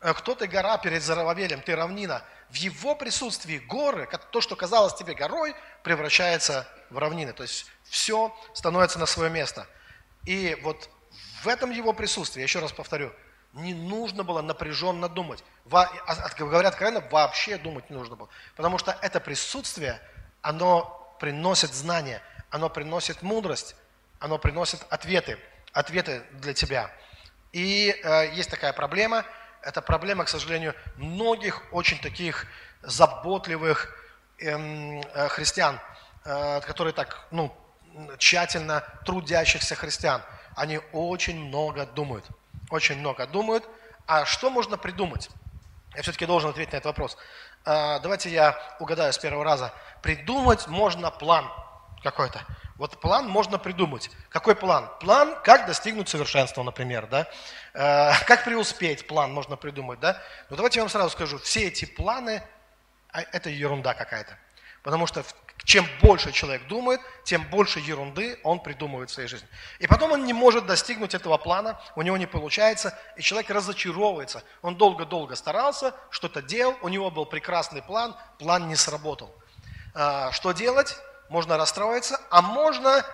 Э, 0.00 0.12
кто 0.14 0.34
ты 0.34 0.46
гора 0.46 0.78
перед 0.78 1.02
Зарававелем? 1.02 1.60
Ты 1.60 1.74
равнина. 1.74 2.22
В 2.50 2.54
его 2.54 2.94
присутствии 2.94 3.58
горы, 3.58 4.08
то, 4.30 4.40
что 4.40 4.54
казалось 4.54 4.94
тебе 4.94 5.14
горой, 5.14 5.54
превращается 5.82 6.68
в 6.90 6.98
равнины. 6.98 7.32
То 7.32 7.42
есть 7.42 7.66
все 7.84 8.36
становится 8.54 8.98
на 8.98 9.06
свое 9.06 9.30
место. 9.30 9.66
И 10.24 10.56
вот 10.62 10.88
в 11.46 11.48
этом 11.48 11.70
его 11.70 11.92
присутствии, 11.92 12.42
еще 12.42 12.58
раз 12.58 12.72
повторю, 12.72 13.12
не 13.54 13.72
нужно 13.72 14.24
было 14.24 14.42
напряженно 14.42 15.08
думать. 15.08 15.44
Во, 15.64 15.82
а, 15.82 16.28
говорят 16.36 16.72
откровенно, 16.72 17.00
вообще 17.08 17.56
думать 17.56 17.88
не 17.88 17.96
нужно 17.96 18.16
было. 18.16 18.28
Потому 18.56 18.78
что 18.78 18.98
это 19.00 19.20
присутствие, 19.20 20.00
оно 20.42 21.16
приносит 21.20 21.72
знания, 21.72 22.20
оно 22.50 22.68
приносит 22.68 23.22
мудрость, 23.22 23.76
оно 24.18 24.38
приносит 24.38 24.84
ответы, 24.90 25.38
ответы 25.72 26.24
для 26.32 26.52
тебя. 26.52 26.90
И 27.52 27.94
э, 28.02 28.34
есть 28.34 28.50
такая 28.50 28.72
проблема, 28.72 29.24
это 29.62 29.80
проблема, 29.80 30.24
к 30.24 30.28
сожалению, 30.28 30.74
многих 30.96 31.62
очень 31.72 31.98
таких 32.00 32.46
заботливых 32.82 33.88
эм, 34.38 35.00
э, 35.00 35.28
христиан, 35.28 35.78
э, 36.24 36.60
которые 36.62 36.92
так, 36.92 37.26
ну, 37.30 37.56
тщательно 38.18 38.82
трудящихся 39.04 39.76
христиан. 39.76 40.22
Они 40.56 40.80
очень 40.92 41.38
много 41.38 41.84
думают, 41.84 42.24
очень 42.70 42.96
много 42.98 43.26
думают. 43.26 43.68
А 44.06 44.24
что 44.24 44.48
можно 44.50 44.78
придумать? 44.78 45.28
Я 45.94 46.02
все-таки 46.02 46.24
должен 46.24 46.50
ответить 46.50 46.72
на 46.72 46.78
этот 46.78 46.86
вопрос. 46.86 47.16
Э, 47.66 48.00
давайте 48.00 48.30
я 48.30 48.58
угадаю 48.80 49.12
с 49.12 49.18
первого 49.18 49.44
раза. 49.44 49.72
Придумать 50.00 50.66
можно 50.66 51.10
план 51.10 51.46
какой-то. 52.02 52.40
Вот 52.76 53.00
план 53.00 53.28
можно 53.28 53.58
придумать. 53.58 54.10
Какой 54.30 54.56
план? 54.56 54.90
План, 55.00 55.36
как 55.42 55.66
достигнуть 55.66 56.08
совершенства, 56.08 56.62
например, 56.62 57.06
да? 57.06 57.28
Э, 57.74 58.12
как 58.26 58.44
преуспеть, 58.44 59.06
план 59.06 59.34
можно 59.34 59.56
придумать, 59.56 60.00
да? 60.00 60.22
Но 60.48 60.56
давайте 60.56 60.78
я 60.78 60.84
вам 60.84 60.90
сразу 60.90 61.10
скажу, 61.10 61.38
все 61.38 61.66
эти 61.66 61.84
планы, 61.84 62.42
а, 63.10 63.20
это 63.20 63.50
ерунда 63.50 63.92
какая-то. 63.92 64.38
Потому 64.82 65.06
что 65.06 65.22
чем 65.64 65.86
больше 66.00 66.32
человек 66.32 66.66
думает, 66.68 67.00
тем 67.24 67.42
больше 67.50 67.80
ерунды 67.80 68.38
он 68.44 68.60
придумывает 68.60 69.10
в 69.10 69.12
своей 69.12 69.28
жизни. 69.28 69.48
И 69.78 69.86
потом 69.86 70.12
он 70.12 70.24
не 70.24 70.32
может 70.32 70.66
достигнуть 70.66 71.14
этого 71.14 71.38
плана, 71.38 71.80
у 71.96 72.02
него 72.02 72.16
не 72.16 72.26
получается, 72.26 72.96
и 73.16 73.22
человек 73.22 73.50
разочаровывается. 73.50 74.44
Он 74.62 74.76
долго-долго 74.76 75.34
старался, 75.34 75.94
что-то 76.10 76.42
делал, 76.42 76.76
у 76.82 76.88
него 76.88 77.10
был 77.10 77.26
прекрасный 77.26 77.82
план, 77.82 78.14
план 78.38 78.68
не 78.68 78.76
сработал. 78.76 79.34
Э, 79.94 80.30
что 80.32 80.52
делать? 80.52 80.96
можно 81.28 81.56
расстроиться, 81.56 82.20
а 82.30 82.42
можно 82.42 83.04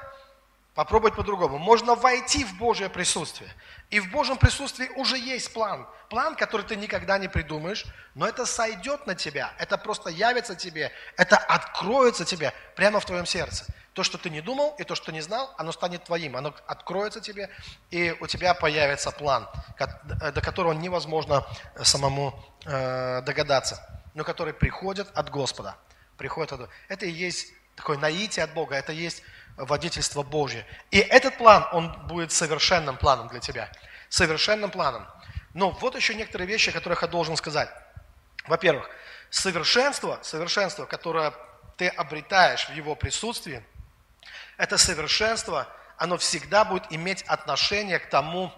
попробовать 0.74 1.14
по-другому. 1.14 1.58
Можно 1.58 1.94
войти 1.94 2.44
в 2.44 2.56
Божье 2.56 2.88
присутствие. 2.88 3.50
И 3.90 4.00
в 4.00 4.11
Божьем 4.11 4.37
присутствии 4.38 4.88
уже 4.96 5.18
есть 5.18 5.52
план. 5.52 5.87
План, 6.08 6.35
который 6.35 6.64
ты 6.64 6.76
никогда 6.76 7.18
не 7.18 7.28
придумаешь, 7.28 7.85
но 8.14 8.26
это 8.26 8.46
сойдет 8.46 9.06
на 9.06 9.14
тебя, 9.14 9.52
это 9.58 9.78
просто 9.78 10.11
явится 10.11 10.54
тебе, 10.54 10.92
это 11.16 11.37
откроется 11.37 12.24
тебе 12.24 12.52
прямо 12.74 13.00
в 13.00 13.04
твоем 13.04 13.26
сердце. 13.26 13.66
То, 13.92 14.02
что 14.02 14.16
ты 14.16 14.30
не 14.30 14.40
думал, 14.40 14.74
и 14.78 14.85
то, 14.85 14.94
что 14.94 15.12
не 15.12 15.20
знал, 15.20 15.54
оно 15.58 15.72
станет 15.72 16.04
твоим, 16.04 16.37
оно 16.37 16.54
откроется 16.66 17.20
тебе, 17.20 17.50
и 17.90 18.16
у 18.20 18.26
тебя 18.26 18.54
появится 18.54 19.11
план, 19.11 19.48
до 19.78 20.40
которого 20.40 20.72
невозможно 20.72 21.46
самому 21.82 22.42
э, 22.64 23.20
догадаться, 23.22 24.02
но 24.14 24.24
который 24.24 24.54
приходит 24.54 25.11
от 25.14 25.28
Господа. 25.28 25.76
Приходит 26.16 26.52
от... 26.52 26.70
Это 26.88 27.04
и 27.04 27.11
есть 27.11 27.52
такое 27.76 27.98
наитие 27.98 28.44
от 28.44 28.54
Бога, 28.54 28.76
это 28.76 28.92
есть 28.92 29.22
водительство 29.57 30.23
Божье. 30.23 30.67
И 30.91 30.99
этот 30.99 31.37
план, 31.38 31.67
он 31.73 32.07
будет 32.07 32.33
совершенным 32.33 32.97
планом 32.97 33.29
для 33.29 33.41
тебя. 33.41 33.71
Совершенным 34.09 34.71
планом. 34.71 35.07
Но 35.55 35.71
вот 35.71 35.95
еще 35.95 36.15
некоторые 36.15 36.49
вещи, 36.49 36.71
о 36.71 36.73
которых 36.73 37.03
я 37.03 37.09
должен 37.09 37.37
сказать. 37.37 37.69
Во-первых, 38.47 38.88
совершенство, 39.31 40.19
совершенство, 40.23 40.87
которое 40.87 41.33
ты 41.77 41.88
обретаешь 41.88 42.69
в 42.69 42.73
его 42.73 42.95
присутствии, 42.95 43.62
это 44.57 44.79
совершенство, 44.79 45.69
оно 45.97 46.19
всегда 46.19 46.65
будет 46.65 46.85
иметь 46.91 47.23
отношение 47.23 47.99
к 47.99 48.09
тому 48.09 48.53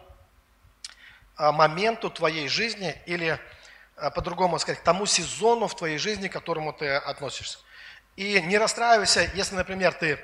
а, 1.37 1.53
моменту 1.53 2.11
твоей 2.11 2.49
жизни 2.49 3.01
или, 3.07 3.39
а, 3.97 4.11
по-другому 4.11 4.59
сказать, 4.59 4.81
к 4.81 4.85
тому 4.85 5.07
сезону 5.07 5.67
в 5.67 5.77
твоей 5.77 5.99
жизни, 5.99 6.29
к 6.29 6.33
которому 6.33 6.73
ты 6.73 6.89
относишься. 6.95 7.59
И 8.17 8.41
не 8.43 8.59
расстраивайся, 8.59 9.29
если, 9.35 9.57
например, 9.57 9.93
ты 9.93 10.19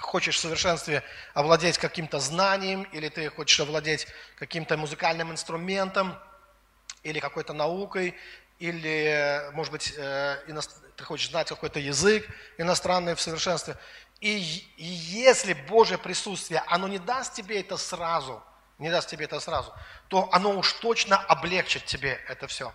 хочешь 0.00 0.36
в 0.36 0.40
совершенстве 0.40 1.02
овладеть 1.34 1.78
каким-то 1.78 2.20
знанием, 2.20 2.82
или 2.84 3.08
ты 3.08 3.28
хочешь 3.28 3.60
овладеть 3.60 4.06
каким-то 4.38 4.76
музыкальным 4.76 5.32
инструментом, 5.32 6.18
или 7.02 7.20
какой-то 7.20 7.52
наукой, 7.52 8.16
или, 8.58 9.50
может 9.52 9.72
быть, 9.72 9.94
э, 9.96 10.36
ты 10.96 11.04
хочешь 11.04 11.30
знать 11.30 11.48
какой-то 11.48 11.78
язык 11.78 12.28
иностранный 12.58 13.14
в 13.14 13.20
совершенстве. 13.20 13.76
И, 14.20 14.64
и 14.76 14.84
если 14.84 15.52
Божье 15.52 15.96
присутствие, 15.96 16.62
оно 16.66 16.88
не 16.88 16.98
даст 16.98 17.34
тебе 17.34 17.60
это 17.60 17.76
сразу, 17.76 18.42
не 18.78 18.90
даст 18.90 19.08
тебе 19.08 19.26
это 19.26 19.38
сразу, 19.38 19.72
то 20.08 20.28
оно 20.32 20.58
уж 20.58 20.72
точно 20.74 21.16
облегчит 21.16 21.84
тебе 21.84 22.20
это 22.28 22.48
все. 22.48 22.74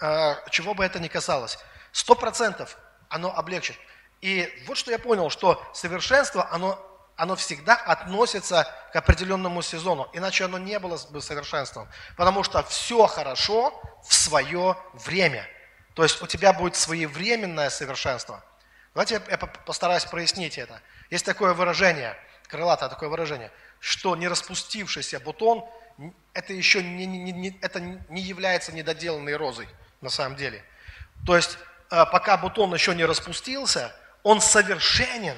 Э, 0.00 0.36
чего 0.50 0.74
бы 0.74 0.84
это 0.84 1.00
ни 1.00 1.08
касалось. 1.08 1.58
Сто 1.92 2.14
процентов 2.14 2.78
оно 3.08 3.34
облегчит. 3.34 3.76
И 4.22 4.48
вот 4.66 4.78
что 4.78 4.90
я 4.90 4.98
понял, 4.98 5.28
что 5.30 5.62
совершенство, 5.74 6.48
оно, 6.50 6.78
оно 7.16 7.36
всегда 7.36 7.74
относится 7.74 8.72
к 8.92 8.96
определенному 8.96 9.62
сезону, 9.62 10.08
иначе 10.12 10.44
оно 10.44 10.58
не 10.58 10.78
было 10.78 10.98
бы 11.10 11.20
совершенством. 11.20 11.88
Потому 12.16 12.44
что 12.44 12.62
все 12.62 13.06
хорошо 13.06 13.78
в 14.06 14.14
свое 14.14 14.76
время. 14.94 15.46
То 15.94 16.04
есть 16.04 16.22
у 16.22 16.26
тебя 16.26 16.52
будет 16.52 16.76
своевременное 16.76 17.68
совершенство. 17.68 18.42
Давайте 18.94 19.20
я 19.28 19.36
постараюсь 19.36 20.04
прояснить 20.04 20.56
это. 20.56 20.80
Есть 21.10 21.26
такое 21.26 21.52
выражение, 21.52 22.16
крылатое 22.46 22.88
такое 22.88 23.08
выражение, 23.08 23.50
что 23.80 24.14
не 24.14 24.28
распустившийся 24.28 25.18
бутон, 25.18 25.64
это 26.32 26.52
еще 26.52 26.82
не, 26.82 27.06
не, 27.06 27.32
не, 27.32 27.58
это 27.60 27.80
не 27.80 28.22
является 28.22 28.72
недоделанной 28.72 29.34
розой 29.36 29.68
на 30.00 30.10
самом 30.10 30.36
деле. 30.36 30.64
То 31.26 31.36
есть 31.36 31.58
Э, 31.92 32.06
пока 32.10 32.38
бутон 32.38 32.72
еще 32.72 32.94
не 32.94 33.04
распустился, 33.04 33.94
он 34.22 34.40
совершенен 34.40 35.36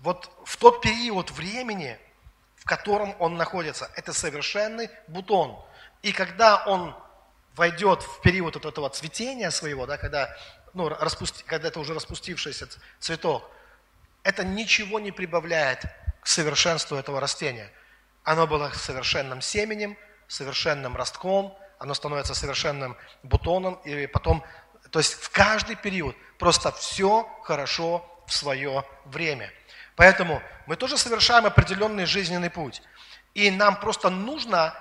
вот 0.00 0.30
в 0.44 0.56
тот 0.56 0.80
период 0.80 1.30
времени, 1.30 1.98
в 2.56 2.64
котором 2.64 3.14
он 3.18 3.36
находится. 3.36 3.90
Это 3.96 4.12
совершенный 4.12 4.90
бутон. 5.08 5.58
И 6.02 6.12
когда 6.12 6.64
он 6.64 6.94
войдет 7.54 8.02
в 8.02 8.20
период 8.22 8.54
вот 8.54 8.64
этого 8.64 8.88
цветения 8.90 9.50
своего, 9.50 9.86
да, 9.86 9.98
когда, 9.98 10.34
ну, 10.72 10.88
распусти, 10.88 11.42
когда 11.44 11.68
это 11.68 11.80
уже 11.80 11.94
распустившийся 11.94 12.68
цветок, 12.98 13.50
это 14.22 14.44
ничего 14.44 15.00
не 15.00 15.12
прибавляет 15.12 15.84
к 16.20 16.26
совершенству 16.26 16.96
этого 16.96 17.20
растения. 17.20 17.70
Оно 18.24 18.46
было 18.46 18.70
совершенным 18.70 19.40
семенем, 19.40 19.96
совершенным 20.28 20.96
ростком, 20.96 21.56
оно 21.78 21.94
становится 21.94 22.34
совершенным 22.34 22.96
бутоном, 23.22 23.74
и 23.84 24.06
потом 24.06 24.44
то 24.90 24.98
есть 24.98 25.14
в 25.14 25.30
каждый 25.30 25.76
период 25.76 26.16
просто 26.38 26.72
все 26.72 27.28
хорошо 27.42 28.04
в 28.26 28.32
свое 28.32 28.84
время. 29.04 29.52
Поэтому 29.96 30.42
мы 30.66 30.76
тоже 30.76 30.96
совершаем 30.96 31.46
определенный 31.46 32.06
жизненный 32.06 32.50
путь. 32.50 32.82
И 33.34 33.50
нам 33.50 33.78
просто 33.78 34.10
нужно 34.10 34.74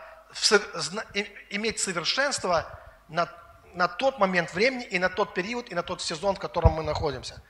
иметь 1.50 1.80
совершенство 1.80 2.66
на, 3.08 3.30
на 3.74 3.88
тот 3.88 4.20
момент 4.20 4.54
времени 4.54 4.86
и 4.86 5.00
на 5.00 5.10
тот 5.10 5.34
период 5.34 5.70
и 5.70 5.76
на 5.76 5.84
тот 5.84 6.02
сезон, 6.02 6.36
в 6.36 6.40
котором 6.40 6.74
мы 6.74 6.84
находимся. 6.84 7.42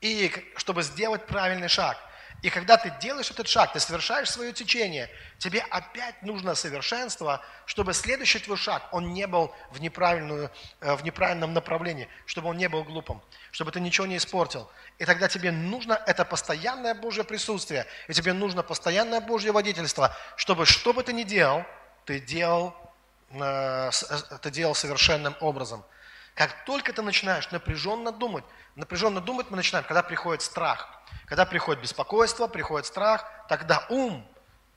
И 0.00 0.32
чтобы 0.56 0.82
сделать 0.82 1.26
правильный 1.26 1.68
шаг. 1.68 1.96
И 2.40 2.50
когда 2.50 2.76
ты 2.76 2.92
делаешь 3.00 3.30
этот 3.30 3.48
шаг, 3.48 3.72
ты 3.72 3.80
совершаешь 3.80 4.30
свое 4.30 4.52
течение, 4.52 5.10
тебе 5.38 5.60
опять 5.70 6.22
нужно 6.22 6.54
совершенство, 6.54 7.44
чтобы 7.66 7.92
следующий 7.94 8.38
твой 8.38 8.56
шаг, 8.56 8.88
он 8.92 9.12
не 9.12 9.26
был 9.26 9.52
в, 9.72 9.80
неправильную, 9.80 10.50
э, 10.80 10.94
в 10.94 11.02
неправильном 11.02 11.52
направлении, 11.52 12.08
чтобы 12.26 12.50
он 12.50 12.56
не 12.56 12.68
был 12.68 12.84
глупым, 12.84 13.20
чтобы 13.50 13.72
ты 13.72 13.80
ничего 13.80 14.06
не 14.06 14.16
испортил. 14.16 14.70
И 14.98 15.04
тогда 15.04 15.28
тебе 15.28 15.50
нужно 15.50 16.00
это 16.06 16.24
постоянное 16.24 16.94
Божье 16.94 17.24
присутствие, 17.24 17.86
и 18.06 18.12
тебе 18.12 18.32
нужно 18.32 18.62
постоянное 18.62 19.20
Божье 19.20 19.50
водительство, 19.50 20.16
чтобы 20.36 20.64
что 20.64 20.92
бы 20.92 21.02
ты 21.02 21.12
ни 21.12 21.24
делал, 21.24 21.64
ты 22.04 22.20
делал, 22.20 22.72
э, 23.32 23.90
э, 23.90 24.38
ты 24.40 24.50
делал 24.52 24.76
совершенным 24.76 25.34
образом. 25.40 25.84
Как 26.38 26.64
только 26.64 26.94
ты 26.94 27.02
начинаешь 27.02 27.50
напряженно 27.50 28.12
думать, 28.12 28.44
напряженно 28.76 29.20
думать 29.20 29.50
мы 29.50 29.56
начинаем, 29.56 29.84
когда 29.84 30.02
приходит 30.02 30.40
страх– 30.40 30.88
когда 31.28 31.44
приходит 31.44 31.82
беспокойство, 31.82 32.46
приходит 32.46 32.86
страх, 32.86 33.30
тогда 33.48 33.84
ум, 33.90 34.26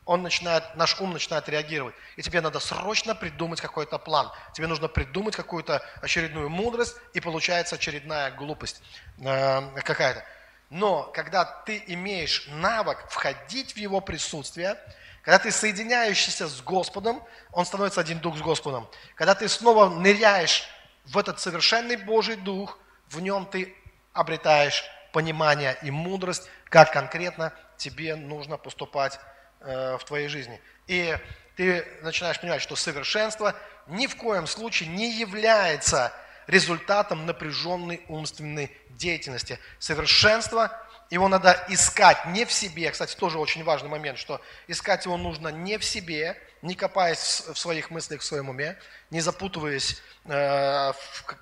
он 0.05 0.21
начинает, 0.21 0.75
наш 0.75 0.99
ум 0.99 1.13
начинает 1.13 1.47
реагировать. 1.47 1.95
И 2.17 2.21
тебе 2.21 2.41
надо 2.41 2.59
срочно 2.59 3.15
придумать 3.15 3.61
какой-то 3.61 3.97
план. 3.97 4.29
Тебе 4.53 4.67
нужно 4.67 4.89
придумать 4.89 5.35
какую-то 5.35 5.81
очередную 6.01 6.49
мудрость, 6.49 6.97
и 7.13 7.21
получается 7.21 7.75
очередная 7.75 8.31
глупость 8.31 8.81
э, 9.19 9.81
какая-то. 9.83 10.25
Но 10.69 11.03
когда 11.13 11.45
ты 11.45 11.81
имеешь 11.87 12.47
навык 12.47 12.97
входить 13.09 13.73
в 13.73 13.77
Его 13.77 14.01
присутствие, 14.01 14.77
когда 15.21 15.39
ты 15.39 15.51
соединяешься 15.51 16.49
с 16.49 16.61
Господом, 16.61 17.23
Он 17.53 17.65
становится 17.65 18.01
один 18.01 18.19
дух 18.19 18.37
с 18.37 18.41
Господом. 18.41 18.89
Когда 19.15 19.35
ты 19.35 19.47
снова 19.47 19.87
ныряешь 19.87 20.67
в 21.05 21.17
этот 21.17 21.39
совершенный 21.39 21.97
Божий 21.97 22.35
дух, 22.35 22.79
в 23.09 23.19
нем 23.19 23.45
ты 23.45 23.75
обретаешь 24.13 24.83
понимание 25.11 25.77
и 25.81 25.91
мудрость, 25.91 26.49
как 26.65 26.91
конкретно 26.91 27.53
тебе 27.77 28.15
нужно 28.15 28.57
поступать 28.57 29.19
э, 29.59 29.97
в 29.97 30.03
твоей 30.05 30.27
жизни. 30.27 30.61
И 30.87 31.17
ты 31.55 31.85
начинаешь 32.01 32.39
понимать, 32.39 32.61
что 32.61 32.75
совершенство 32.75 33.55
ни 33.87 34.07
в 34.07 34.15
коем 34.15 34.47
случае 34.47 34.89
не 34.89 35.11
является 35.11 36.13
результатом 36.47 37.25
напряженной 37.25 38.03
умственной 38.07 38.75
деятельности. 38.89 39.59
Совершенство, 39.79 40.71
его 41.09 41.27
надо 41.27 41.65
искать 41.69 42.25
не 42.27 42.45
в 42.45 42.51
себе. 42.51 42.91
Кстати, 42.91 43.15
тоже 43.15 43.39
очень 43.39 43.63
важный 43.63 43.89
момент, 43.89 44.17
что 44.17 44.41
искать 44.67 45.05
его 45.05 45.17
нужно 45.17 45.49
не 45.49 45.77
в 45.77 45.83
себе, 45.83 46.37
не 46.61 46.75
копаясь 46.75 47.43
в 47.51 47.57
своих 47.57 47.89
мыслях, 47.89 48.21
в 48.21 48.25
своем 48.25 48.49
уме, 48.49 48.77
не 49.09 49.21
запутываясь 49.21 50.01
э, 50.25 50.91
в, 50.93 51.35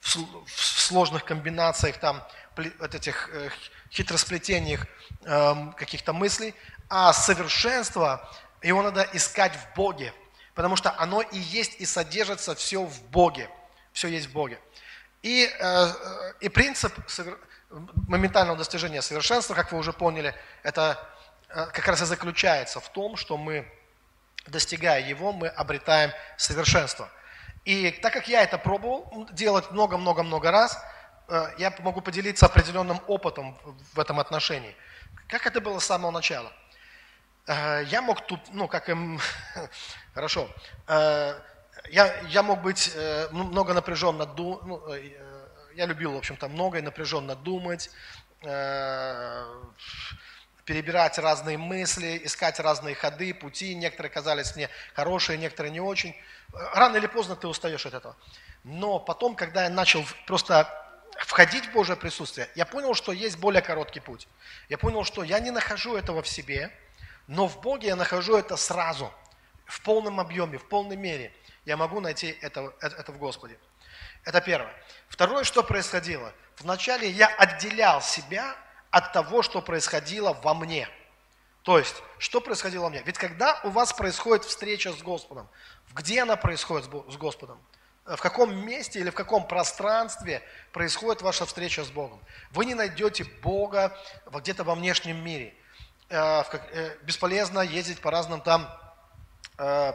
в, 0.00 0.62
сложных 0.86 1.24
комбинациях, 1.24 1.98
там, 1.98 2.22
вот 2.78 2.94
этих 2.94 3.28
э, 3.32 3.50
хитросплетениях 3.90 4.86
э, 5.24 5.54
каких-то 5.76 6.12
мыслей, 6.12 6.54
а 6.88 7.12
совершенство, 7.12 8.30
его 8.62 8.82
надо 8.82 9.08
искать 9.12 9.54
в 9.54 9.76
Боге, 9.76 10.12
потому 10.54 10.76
что 10.76 10.94
оно 10.98 11.20
и 11.22 11.38
есть, 11.38 11.80
и 11.80 11.86
содержится 11.86 12.54
все 12.54 12.82
в 12.82 13.02
Боге. 13.04 13.50
Все 13.92 14.08
есть 14.08 14.28
в 14.28 14.32
Боге. 14.32 14.58
И, 15.22 15.50
э, 15.58 15.86
и 16.40 16.48
принцип 16.48 16.92
моментального 18.08 18.56
достижения 18.56 19.02
совершенства, 19.02 19.54
как 19.54 19.72
вы 19.72 19.78
уже 19.78 19.92
поняли, 19.92 20.34
это 20.62 20.98
как 21.48 21.86
раз 21.86 22.02
и 22.02 22.04
заключается 22.04 22.80
в 22.80 22.88
том, 22.90 23.16
что 23.16 23.36
мы, 23.36 23.70
достигая 24.46 25.00
его, 25.00 25.32
мы 25.32 25.48
обретаем 25.48 26.12
совершенство. 26.36 27.10
И 27.64 27.90
так 27.90 28.12
как 28.12 28.28
я 28.28 28.42
это 28.42 28.58
пробовал 28.58 29.28
делать 29.32 29.70
много-много-много 29.70 30.50
раз, 30.50 30.78
э, 31.28 31.54
я 31.58 31.74
могу 31.80 32.00
поделиться 32.00 32.46
определенным 32.46 33.00
опытом 33.06 33.58
в 33.92 34.00
этом 34.00 34.20
отношении. 34.20 34.74
Как 35.28 35.46
это 35.46 35.60
было 35.60 35.78
с 35.78 35.86
самого 35.86 36.10
начала? 36.10 36.52
Я 37.48 38.02
мог 38.02 38.26
тут, 38.26 38.40
ну, 38.52 38.66
как 38.66 38.88
им, 38.88 39.20
хорошо, 40.14 40.48
я, 41.90 42.20
я 42.28 42.42
мог 42.42 42.62
быть 42.62 42.92
э, 42.94 43.28
много 43.30 43.74
напряженно, 43.74 44.26
ду, 44.26 44.60
ну, 44.64 44.92
э, 44.92 45.10
я 45.74 45.86
любил, 45.86 46.12
в 46.12 46.16
общем-то, 46.16 46.48
и 46.48 46.80
напряженно 46.80 47.34
думать, 47.34 47.90
э, 48.42 49.44
перебирать 50.66 51.16
разные 51.18 51.56
мысли, 51.56 52.20
искать 52.24 52.60
разные 52.60 52.94
ходы, 52.94 53.32
пути. 53.32 53.74
Некоторые 53.74 54.10
казались 54.10 54.54
мне 54.54 54.68
хорошие, 54.94 55.38
некоторые 55.38 55.72
не 55.72 55.80
очень. 55.80 56.14
Рано 56.52 56.98
или 56.98 57.06
поздно 57.06 57.36
ты 57.36 57.48
устаешь 57.48 57.86
от 57.86 57.94
этого. 57.94 58.16
Но 58.64 58.98
потом, 58.98 59.34
когда 59.34 59.64
я 59.64 59.70
начал 59.70 60.04
просто 60.26 60.68
входить 61.20 61.66
в 61.66 61.72
Божье 61.72 61.96
присутствие, 61.96 62.50
я 62.54 62.66
понял, 62.66 62.92
что 62.92 63.12
есть 63.12 63.38
более 63.38 63.62
короткий 63.62 64.00
путь. 64.00 64.28
Я 64.68 64.76
понял, 64.76 65.04
что 65.04 65.22
я 65.22 65.40
не 65.40 65.50
нахожу 65.50 65.96
этого 65.96 66.20
в 66.20 66.28
себе, 66.28 66.70
но 67.26 67.48
в 67.48 67.62
Боге 67.62 67.88
я 67.88 67.96
нахожу 67.96 68.36
это 68.36 68.56
сразу, 68.56 69.10
в 69.64 69.80
полном 69.80 70.20
объеме, 70.20 70.58
в 70.58 70.68
полной 70.68 70.96
мере– 70.96 71.32
я 71.66 71.76
могу 71.76 72.00
найти 72.00 72.38
это, 72.40 72.72
это, 72.80 72.96
это 72.96 73.12
в 73.12 73.18
Господе. 73.18 73.58
Это 74.24 74.40
первое. 74.40 74.72
Второе, 75.08 75.42
что 75.44 75.62
происходило. 75.62 76.32
Вначале 76.58 77.10
я 77.10 77.26
отделял 77.26 78.00
себя 78.00 78.56
от 78.96 79.12
того, 79.12 79.42
что 79.42 79.60
происходило 79.60 80.32
во 80.32 80.54
мне. 80.54 80.88
То 81.64 81.78
есть, 81.78 82.02
что 82.18 82.40
происходило 82.40 82.84
во 82.84 82.88
мне? 82.88 83.02
Ведь 83.04 83.18
когда 83.18 83.60
у 83.62 83.68
вас 83.68 83.92
происходит 83.92 84.46
встреча 84.46 84.90
с 84.90 85.02
Господом, 85.02 85.50
где 85.92 86.22
она 86.22 86.36
происходит 86.36 86.86
с 86.86 87.16
Господом? 87.16 87.60
В 88.06 88.16
каком 88.16 88.56
месте 88.64 88.98
или 88.98 89.10
в 89.10 89.14
каком 89.14 89.46
пространстве 89.46 90.42
происходит 90.72 91.20
ваша 91.20 91.44
встреча 91.44 91.84
с 91.84 91.90
Богом? 91.90 92.18
Вы 92.52 92.64
не 92.64 92.74
найдете 92.74 93.24
Бога 93.42 93.94
где-то 94.32 94.64
во 94.64 94.74
внешнем 94.74 95.22
мире. 95.22 95.54
Э, 96.08 96.42
э, 96.50 96.96
бесполезно 97.02 97.60
ездить 97.60 98.00
по 98.00 98.10
разным 98.10 98.40
там 98.40 98.66
э, 99.58 99.92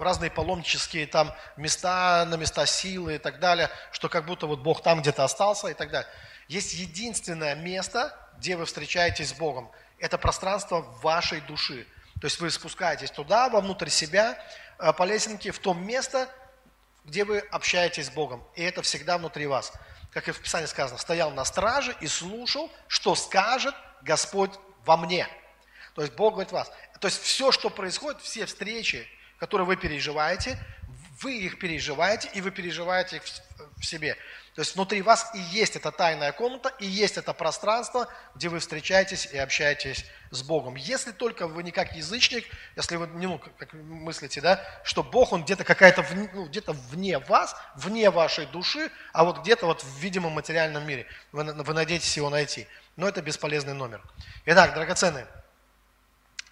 разные 0.00 0.32
паломнические 0.32 1.06
там 1.06 1.32
места, 1.56 2.24
на 2.26 2.34
места 2.34 2.66
силы 2.66 3.14
и 3.14 3.18
так 3.18 3.38
далее, 3.38 3.70
что 3.92 4.08
как 4.08 4.26
будто 4.26 4.48
вот 4.48 4.58
Бог 4.58 4.82
там 4.82 5.00
где-то 5.00 5.22
остался 5.22 5.68
и 5.68 5.74
так 5.74 5.92
далее. 5.92 6.10
Есть 6.48 6.74
единственное 6.74 7.54
место, 7.54 8.16
где 8.38 8.56
вы 8.56 8.64
встречаетесь 8.66 9.30
с 9.30 9.32
Богом. 9.32 9.70
Это 9.98 10.18
пространство 10.18 10.80
вашей 11.02 11.40
души. 11.42 11.86
То 12.20 12.26
есть 12.26 12.40
вы 12.40 12.50
спускаетесь 12.50 13.10
туда, 13.10 13.48
вовнутрь 13.48 13.88
себя, 13.88 14.38
э, 14.78 14.92
по 14.92 15.04
лесенке, 15.04 15.52
в 15.52 15.58
то 15.58 15.74
место, 15.74 16.28
где 17.04 17.24
вы 17.24 17.38
общаетесь 17.38 18.06
с 18.06 18.10
Богом. 18.10 18.44
И 18.54 18.62
это 18.62 18.82
всегда 18.82 19.18
внутри 19.18 19.46
вас. 19.46 19.72
Как 20.12 20.28
и 20.28 20.32
в 20.32 20.40
Писании 20.40 20.66
сказано, 20.66 20.98
стоял 20.98 21.30
на 21.30 21.44
страже 21.44 21.96
и 22.00 22.06
слушал, 22.06 22.70
что 22.86 23.14
скажет 23.14 23.74
Господь 24.02 24.52
во 24.84 24.96
мне. 24.96 25.26
То 25.94 26.02
есть 26.02 26.14
Бог 26.14 26.34
говорит 26.34 26.52
вас. 26.52 26.70
То 27.00 27.08
есть 27.08 27.22
все, 27.22 27.50
что 27.50 27.70
происходит, 27.70 28.20
все 28.20 28.46
встречи, 28.46 29.06
которые 29.38 29.66
вы 29.66 29.76
переживаете, 29.76 30.58
вы 31.20 31.38
их 31.38 31.58
переживаете, 31.58 32.30
и 32.34 32.40
вы 32.40 32.50
переживаете 32.50 33.16
их 33.16 33.22
в 33.82 33.86
себе. 33.86 34.16
То 34.54 34.62
есть 34.62 34.74
внутри 34.74 35.02
вас 35.02 35.30
и 35.34 35.38
есть 35.38 35.76
эта 35.76 35.90
тайная 35.90 36.32
комната, 36.32 36.72
и 36.78 36.86
есть 36.86 37.18
это 37.18 37.32
пространство, 37.32 38.08
где 38.34 38.48
вы 38.48 38.58
встречаетесь 38.58 39.26
и 39.26 39.36
общаетесь 39.38 40.04
с 40.30 40.42
Богом. 40.42 40.76
Если 40.76 41.12
только 41.12 41.46
вы 41.46 41.62
не 41.62 41.70
как 41.70 41.94
язычник, 41.94 42.46
если 42.76 42.96
вы 42.96 43.06
не, 43.08 43.26
ну, 43.26 43.38
как 43.38 43.72
мыслите, 43.74 44.40
да, 44.40 44.64
что 44.84 45.02
Бог, 45.02 45.32
Он 45.32 45.44
где-то 45.44 45.64
какая-то, 45.64 46.04
ну, 46.12 46.46
где-то 46.46 46.72
вне 46.72 47.18
вас, 47.18 47.56
вне 47.76 48.10
вашей 48.10 48.46
души, 48.46 48.90
а 49.12 49.24
вот 49.24 49.40
где-то 49.40 49.66
вот 49.66 49.82
в 49.82 49.98
видимом 49.98 50.32
материальном 50.32 50.86
мире. 50.86 51.06
Вы, 51.32 51.44
вы 51.44 51.74
надеетесь 51.74 52.16
его 52.16 52.30
найти. 52.30 52.66
Но 52.96 53.08
это 53.08 53.22
бесполезный 53.22 53.74
номер. 53.74 54.02
Итак, 54.44 54.74
драгоценные, 54.74 55.26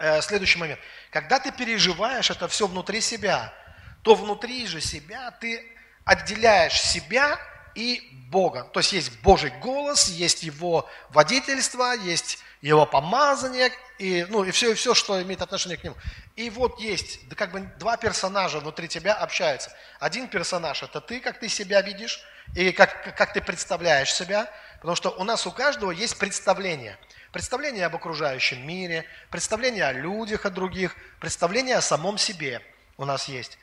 Э, 0.01 0.19
следующий 0.21 0.57
момент. 0.57 0.79
Когда 1.11 1.39
ты 1.39 1.51
переживаешь 1.51 2.31
это 2.31 2.47
все 2.47 2.65
внутри 2.65 3.01
себя, 3.01 3.53
то 4.01 4.15
внутри 4.15 4.65
же 4.65 4.81
себя 4.81 5.29
ты 5.29 5.63
отделяешь 6.05 6.79
себя 6.81 7.39
и 7.75 8.07
Бога. 8.29 8.63
То 8.73 8.79
есть 8.79 8.93
есть 8.93 9.21
Божий 9.21 9.51
голос, 9.61 10.09
есть 10.09 10.43
Его 10.43 10.89
водительство, 11.09 11.93
есть 11.93 12.39
Его 12.61 12.85
помазание, 12.85 13.71
и, 13.97 14.25
ну, 14.29 14.43
и, 14.43 14.51
все, 14.51 14.71
и 14.71 14.73
все, 14.73 14.93
что 14.93 15.21
имеет 15.21 15.41
отношение 15.41 15.77
к 15.77 15.83
Нему. 15.83 15.95
И 16.35 16.49
вот 16.49 16.79
есть 16.79 17.19
как 17.35 17.51
бы 17.51 17.59
два 17.77 17.97
персонажа 17.97 18.59
внутри 18.59 18.87
тебя 18.87 19.13
общаются. 19.13 19.71
Один 19.99 20.27
персонаж– 20.27 20.81
это 20.83 21.01
ты, 21.01 21.19
как 21.19 21.39
ты 21.39 21.49
себя 21.49 21.81
видишь, 21.81 22.23
и 22.55 22.71
как, 22.71 23.15
как 23.15 23.33
ты 23.33 23.41
представляешь 23.41 24.13
себя, 24.13 24.49
потому 24.77 24.95
что 24.95 25.09
у 25.11 25.23
нас 25.23 25.45
у 25.45 25.51
каждого 25.51 25.91
есть 25.91 26.17
представление– 26.17 26.97
представление 27.31 27.85
об 27.85 27.95
окружающем 27.95 28.65
мире, 28.65 29.05
представление 29.29 29.85
о 29.85 29.93
людях, 29.93 30.45
о 30.45 30.49
других, 30.49 30.95
представление 31.19 31.77
о 31.77 31.81
самом 31.81 32.17
себе 32.17 32.61
у 32.97 33.05
нас 33.05 33.27
есть. 33.27 33.57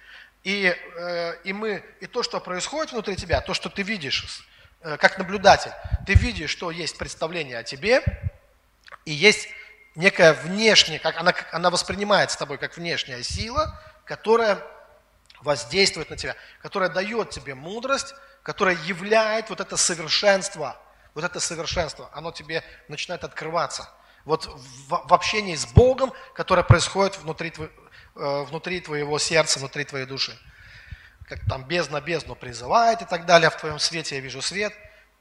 И, 0.45 0.75
э, 0.97 1.35
и, 1.45 1.53
мы, 1.53 1.85
и 2.01 2.07
то, 2.07 2.23
что 2.23 2.41
происходит 2.41 2.93
внутри 2.93 3.17
тебя, 3.17 3.41
то, 3.41 3.55
что 3.55 3.69
ты 3.69 3.83
видишь 3.83 4.47
э, 4.81 4.97
как 4.97 5.19
наблюдатель, 5.19 5.73
ты 6.07 6.15
видишь, 6.15 6.51
что 6.51 6.71
есть 6.71 6.97
представление 6.97 7.59
о 7.59 7.63
тебе, 7.63 8.03
и 9.05 9.13
есть 9.13 9.49
некая 9.95 10.33
внешняя, 10.33 10.99
как 10.99 11.17
она, 11.19 11.35
она 11.53 11.71
воспринимается 11.71 12.39
тобой 12.39 12.59
как 12.59 12.77
внешняя 12.77 13.23
сила, 13.23 13.81
которая 14.05 14.59
воздействует 15.41 16.11
на 16.11 16.17
тебя, 16.17 16.37
которая 16.63 16.89
дает 16.89 17.31
тебе 17.31 17.55
мудрость, 17.55 18.15
которая 18.43 18.77
являет 18.87 19.51
вот 19.51 19.61
это 19.61 19.77
совершенство– 19.77 20.81
вот 21.19 21.25
это 21.25 21.41
совершенство, 21.41 22.09
оно 22.13 22.31
тебе 22.31 22.63
начинает 22.87 23.25
открываться. 23.25 23.89
Вот 24.25 24.47
в, 24.47 25.09
в 25.09 25.13
общении 25.13 25.57
с 25.57 25.67
Богом, 25.67 26.13
которое 26.33 26.63
происходит 26.63 27.19
внутри, 27.19 27.53
внутри 28.19 28.81
твоего 28.81 29.19
сердца, 29.19 29.59
внутри 29.59 29.85
твоей 29.85 30.07
души. 30.07 30.37
Как 31.29 31.41
там 31.49 31.65
бездна 31.65 32.01
бездну 32.01 32.35
призывает 32.35 33.03
и 33.03 33.05
так 33.05 33.27
далее, 33.27 33.51
в 33.51 33.57
твоем 33.57 33.79
свете 33.79 34.17
я 34.17 34.21
вижу 34.21 34.43
свет. 34.43 34.73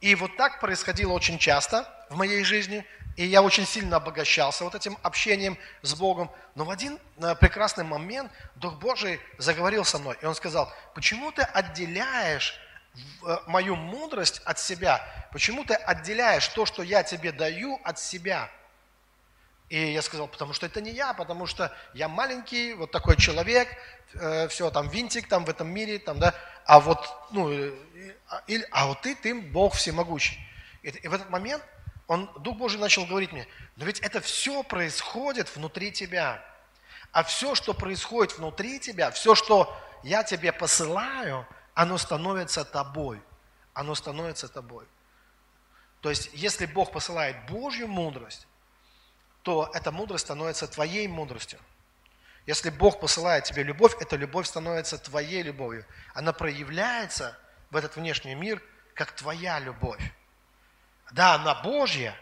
И 0.02 0.16
вот 0.16 0.36
так 0.38 0.60
происходило 0.60 1.14
очень 1.14 1.38
часто 1.38 1.88
в 2.10 2.16
моей 2.16 2.44
жизни, 2.44 2.86
и 3.16 3.26
я 3.26 3.42
очень 3.42 3.66
сильно 3.66 3.98
обогащался 3.98 4.64
вот 4.64 4.76
этим 4.76 4.98
общением 5.04 5.58
с 5.82 5.96
Богом. 5.96 6.32
Но 6.56 6.66
в 6.66 6.70
один 6.70 7.00
э, 7.18 7.36
прекрасный 7.36 7.84
момент 7.84 8.32
Дух 8.56 8.76
Божий 8.76 9.20
заговорил 9.38 9.84
со 9.84 9.98
мной, 9.98 10.18
и 10.22 10.26
Он 10.26 10.36
сказал, 10.36 10.72
почему 10.94 11.32
ты 11.32 11.42
отделяешь 11.42 12.60
Э, 13.24 13.38
мою 13.48 13.76
мудрость 13.76 14.42
от 14.46 14.60
себя? 14.60 15.02
Почему 15.32 15.64
ты 15.64 15.74
отделяешь 15.74 16.48
то, 16.50 16.66
что 16.66 16.84
я 16.84 17.04
тебе 17.04 17.32
даю, 17.32 17.80
от 17.84 18.00
себя? 18.00 18.50
И 19.70 19.92
я 19.92 20.02
сказал, 20.02 20.28
потому 20.28 20.54
что 20.54 20.66
это 20.66 20.80
не 20.80 20.92
я, 20.92 21.14
потому 21.14 21.46
что 21.46 21.76
я 21.94 22.08
маленький, 22.08 22.74
вот 22.74 22.92
такой 22.92 23.18
человек, 23.18 23.68
э, 24.14 24.48
все, 24.48 24.72
там 24.72 24.88
винтик 24.88 25.28
там 25.28 25.44
в 25.44 25.50
этом 25.50 25.68
мире, 25.68 26.00
там, 26.00 26.20
да, 26.20 26.34
а 26.66 26.80
вот, 26.80 27.06
ну, 27.32 27.52
и, 27.52 27.74
а, 28.30 28.42
а 28.72 28.88
вот 28.88 29.02
ты, 29.02 29.16
ты 29.16 29.36
Бог 29.36 29.74
всемогущий. 29.76 30.40
И, 30.84 30.90
и 30.90 31.08
в 31.08 31.14
этот 31.14 31.30
момент 31.30 31.64
он, 32.08 32.30
Дух 32.40 32.58
Божий 32.58 32.80
начал 32.80 33.06
говорить 33.06 33.34
мне, 33.34 33.46
но 33.76 33.86
ведь 33.86 34.00
это 34.00 34.22
все 34.22 34.64
происходит 34.64 35.54
внутри 35.54 35.92
тебя. 35.92 36.44
А 37.12 37.24
все, 37.24 37.56
что 37.56 37.74
происходит 37.74 38.38
внутри 38.38 38.80
тебя, 38.80 39.12
все, 39.12 39.36
что 39.36 39.76
я 40.04 40.24
тебе 40.24 40.54
посылаю, 40.54 41.46
оно 41.74 41.98
становится 41.98 42.64
тобой. 42.64 43.22
Оно 43.74 43.96
становится 43.96 44.48
тобой. 44.48 44.86
То 46.02 46.10
есть, 46.10 46.30
если 46.34 46.66
Бог 46.66 46.92
посылает 46.92 47.36
Божью 47.48 47.88
мудрость, 47.88 48.48
то 49.48 49.72
эта 49.74 49.94
мудрость 49.94 50.26
становится 50.26 50.68
твоей 50.68 51.08
мудростью. 51.08 51.58
Если 52.46 52.70
Бог 52.70 53.00
посылает 53.00 53.46
тебе 53.46 53.64
любовь, 53.64 53.96
эта 54.02 54.18
любовь 54.18 54.46
становится 54.46 54.98
твоей 54.98 55.42
любовью. 55.42 55.86
Она 56.14 56.34
проявляется 56.34 57.40
в 57.70 57.78
этот 57.78 57.96
внешний 57.96 58.36
мир, 58.36 58.62
как 58.94 59.14
твоя 59.14 59.60
любовь. 59.60 60.02
Да, 61.14 61.36
она 61.36 61.56
Божья, 61.56 62.14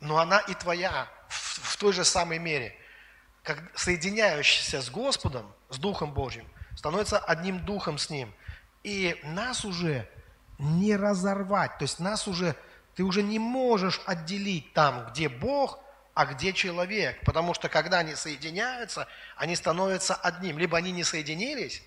но 0.00 0.16
она 0.16 0.38
и 0.38 0.54
твоя 0.54 1.08
в, 1.28 1.74
в 1.74 1.76
той 1.76 1.92
же 1.92 2.06
самой 2.06 2.38
мере. 2.38 2.74
Как 3.42 3.58
соединяющийся 3.74 4.80
с 4.80 4.88
Господом, 4.88 5.54
с 5.68 5.76
Духом 5.76 6.14
Божьим, 6.14 6.48
становится 6.74 7.18
одним 7.18 7.66
Духом 7.66 7.98
с 7.98 8.08
Ним. 8.08 8.32
И 8.82 9.20
нас 9.24 9.66
уже 9.66 10.08
не 10.58 10.96
разорвать, 10.96 11.76
то 11.76 11.82
есть 11.82 12.00
нас 12.00 12.26
уже, 12.26 12.56
ты 12.94 13.02
уже 13.02 13.22
не 13.22 13.38
можешь 13.38 14.00
отделить 14.06 14.72
там, 14.72 15.06
где 15.10 15.28
Бог, 15.28 15.80
а 16.20 16.26
где 16.26 16.52
человек. 16.52 17.18
Потому 17.24 17.54
что 17.54 17.70
когда 17.70 18.00
они 18.00 18.14
соединяются, 18.14 19.08
они 19.36 19.56
становятся 19.56 20.14
одним. 20.14 20.58
Либо 20.58 20.76
они 20.76 20.92
не 20.92 21.02
соединились, 21.02 21.82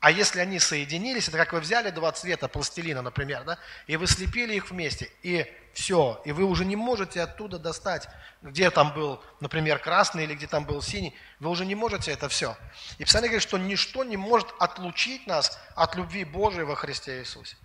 а 0.00 0.10
если 0.10 0.40
они 0.40 0.58
соединились, 0.58 1.28
это 1.28 1.36
как 1.36 1.52
вы 1.52 1.60
взяли 1.60 1.90
два 1.90 2.10
цвета 2.10 2.48
пластилина, 2.48 3.02
например, 3.02 3.44
да, 3.44 3.56
и 3.86 3.96
вы 3.96 4.08
слепили 4.08 4.54
их 4.54 4.72
вместе, 4.72 5.10
и 5.22 5.46
все, 5.74 6.20
и 6.24 6.32
вы 6.32 6.42
уже 6.44 6.64
не 6.64 6.74
можете 6.74 7.20
оттуда 7.20 7.60
достать, 7.60 8.08
где 8.42 8.68
там 8.70 8.92
был, 8.94 9.22
например, 9.38 9.78
красный 9.78 10.24
или 10.24 10.34
где 10.34 10.48
там 10.48 10.64
был 10.64 10.82
синий, 10.82 11.16
вы 11.38 11.48
уже 11.48 11.64
не 11.64 11.76
можете 11.76 12.10
это 12.10 12.28
все. 12.28 12.56
И 12.98 13.04
Писание 13.04 13.28
говорит, 13.28 13.48
что 13.48 13.58
ничто 13.58 14.02
не 14.02 14.16
может 14.16 14.52
отлучить 14.58 15.28
нас 15.28 15.56
от 15.76 15.94
любви 15.94 16.24
Божией 16.24 16.64
во 16.64 16.74
Христе 16.74 17.20
Иисусе. 17.20 17.56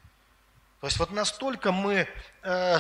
То 0.84 0.88
есть 0.88 0.99
вот 0.99 1.11
настолько 1.11 1.71
мы, 1.71 1.93
э, 1.93 2.07
э 2.43 2.79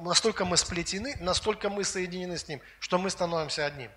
настолько 0.00 0.44
мы 0.44 0.56
сплетены, 0.56 1.14
настолько 1.20 1.70
мы 1.70 1.84
соединены 1.84 2.36
с 2.36 2.48
Ним, 2.48 2.60
что 2.80 2.98
мы 2.98 3.10
становимся 3.10 3.64
одним. 3.64 3.92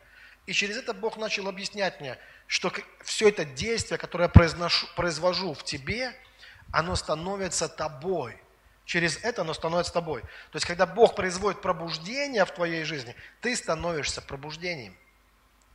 И 0.45 0.53
через 0.53 0.77
это 0.77 0.93
Бог 0.93 1.17
начал 1.17 1.47
объяснять 1.47 1.99
мне, 2.01 2.19
что 2.45 2.71
все 3.03 3.29
это 3.29 3.43
действие, 3.43 3.97
которое 3.97 4.25
я 4.25 4.29
произношу, 4.29 4.85
произвожу 4.95 5.55
в 5.55 5.63
тебе, 5.63 6.15
оно 6.71 6.95
становится 6.95 7.67
тобой. 7.67 8.37
Через 8.85 9.17
это 9.23 9.41
оно 9.41 9.55
становится 9.55 9.91
тобой. 9.91 10.21
То 10.21 10.57
есть, 10.57 10.67
когда 10.67 10.85
Бог 10.85 11.15
производит 11.15 11.63
пробуждение 11.63 12.45
в 12.45 12.51
твоей 12.51 12.83
жизни, 12.83 13.15
ты 13.41 13.55
становишься 13.55 14.21
пробуждением. 14.21 14.95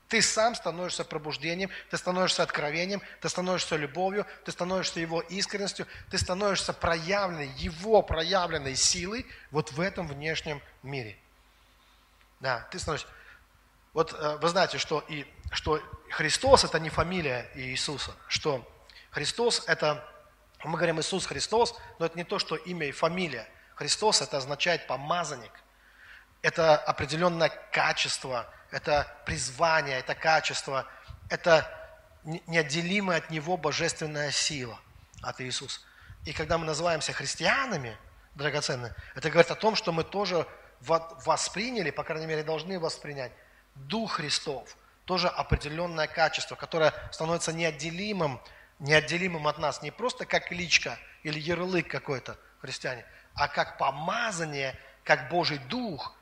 Ты 0.09 0.23
сам 0.23 0.55
становишься 0.55 1.05
пробуждением, 1.05 1.71
ты 1.91 1.97
становишься 1.97 2.45
откровением, 2.45 3.03
ты 3.21 3.29
становишься 3.29 3.75
любовью, 3.77 4.25
ты 4.45 4.53
становишься 4.53 5.01
Его 5.01 5.21
искренностью, 5.21 5.87
ты 6.11 6.19
становишься 6.19 6.73
проявленной, 6.73 7.49
Его 7.57 8.03
проявленной 8.03 8.77
силой 8.77 9.27
вот 9.51 9.73
в 9.73 9.81
этом 9.81 10.07
внешнем 10.07 10.63
мире. 10.83 11.19
Да, 12.39 12.69
ты 12.71 12.79
становишься... 12.79 13.09
Вот 13.95 14.13
э, 14.13 14.37
вы 14.41 14.49
знаете, 14.49 14.79
что, 14.79 15.01
и, 15.09 15.27
что 15.51 15.81
Христос– 16.11 16.63
это 16.65 16.79
не 16.79 16.91
фамилия 16.91 17.51
Иисуса, 17.55 18.15
что 18.29 18.65
Христос– 19.11 19.65
это, 19.67 20.07
мы 20.63 20.77
говорим 20.77 21.01
Иисус 21.01 21.27
Христос, 21.27 21.75
но 21.99 22.07
это 22.07 22.17
не 22.17 22.25
то, 22.25 22.39
что 22.39 22.55
имя 22.55 22.87
и 22.87 22.93
фамилия. 22.93 23.49
Христос– 23.75 24.21
это 24.23 24.37
означает 24.37 24.87
помазанник. 24.87 25.53
Это 26.43 26.77
определенное 26.77 27.49
качество, 27.73 28.53
это 28.71 29.07
призвание, 29.25 29.99
это 29.99 30.15
качество, 30.15 30.87
это 31.29 31.71
неотделимая 32.25 33.19
от 33.19 33.31
Него 33.31 33.57
божественная 33.57 34.31
сила, 34.31 34.79
от 35.23 35.41
Иисуса. 35.41 35.81
И 36.25 36.33
когда 36.33 36.59
мы 36.59 36.67
называемся 36.67 37.13
христианами, 37.13 37.97
драгоценные, 38.35 38.95
это 39.15 39.31
говорит 39.31 39.51
о 39.51 39.55
том, 39.55 39.77
что 39.77 39.93
мы 39.93 40.05
тоже 40.05 40.47
восприняли, 40.81 41.91
по 41.91 42.05
крайней 42.05 42.27
мере, 42.27 42.43
должны 42.43 42.79
воспринять 42.79 43.33
Дух 43.75 44.15
Христов, 44.15 44.77
тоже 45.05 45.29
определенное 45.29 46.07
качество, 46.07 46.57
которое 46.57 46.93
становится 47.13 47.53
неотделимым, 47.53 48.41
неотделимым 48.79 49.47
от 49.47 49.59
нас, 49.59 49.83
не 49.83 49.91
просто 49.91 50.27
как 50.27 50.51
личка 50.51 50.99
или 51.23 51.39
ярлык 51.39 51.89
какой-то 51.89 52.37
христиане, 52.61 53.07
а 53.35 53.49
как 53.49 53.79
помазание, 53.79 54.79
как 55.05 55.29
Божий 55.29 55.59
Дух, 55.59 56.15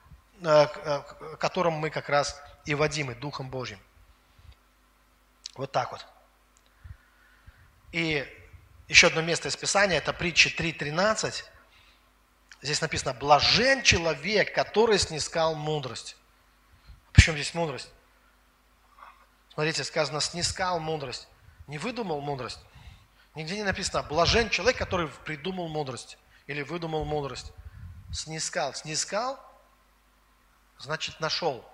которым 1.38 1.74
мы 1.74 1.90
как 1.90 2.08
раз 2.08 2.40
и 2.64 2.74
водимы 2.74 3.14
Духом 3.14 3.48
Божьим. 3.50 3.78
Вот 5.56 5.70
так 5.72 5.92
вот. 5.92 6.06
И 7.92 8.26
еще 8.88 9.06
одно 9.06 9.22
место 9.22 9.48
из 9.48 9.56
Писания, 9.56 9.98
это 9.98 10.12
притча 10.12 10.48
3.13. 10.50 11.44
Здесь 12.60 12.80
написано, 12.80 13.14
блажен 13.14 13.82
человек, 13.82 14.54
который 14.54 14.98
снискал 14.98 15.54
мудрость. 15.54 16.16
Почему 17.12 17.36
здесь 17.36 17.54
мудрость? 17.54 17.90
Смотрите, 19.52 19.84
сказано, 19.84 20.20
снискал 20.20 20.80
мудрость. 20.80 21.28
Не 21.68 21.78
выдумал 21.78 22.20
мудрость. 22.20 22.58
Нигде 23.34 23.56
не 23.56 23.62
написано, 23.62 24.02
блажен 24.02 24.50
человек, 24.50 24.76
который 24.76 25.08
придумал 25.08 25.68
мудрость 25.68 26.18
или 26.46 26.62
выдумал 26.62 27.04
мудрость. 27.04 27.52
Снискал. 28.12 28.74
Снискал, 28.74 29.38
значит 30.78 31.20
нашел. 31.20 31.64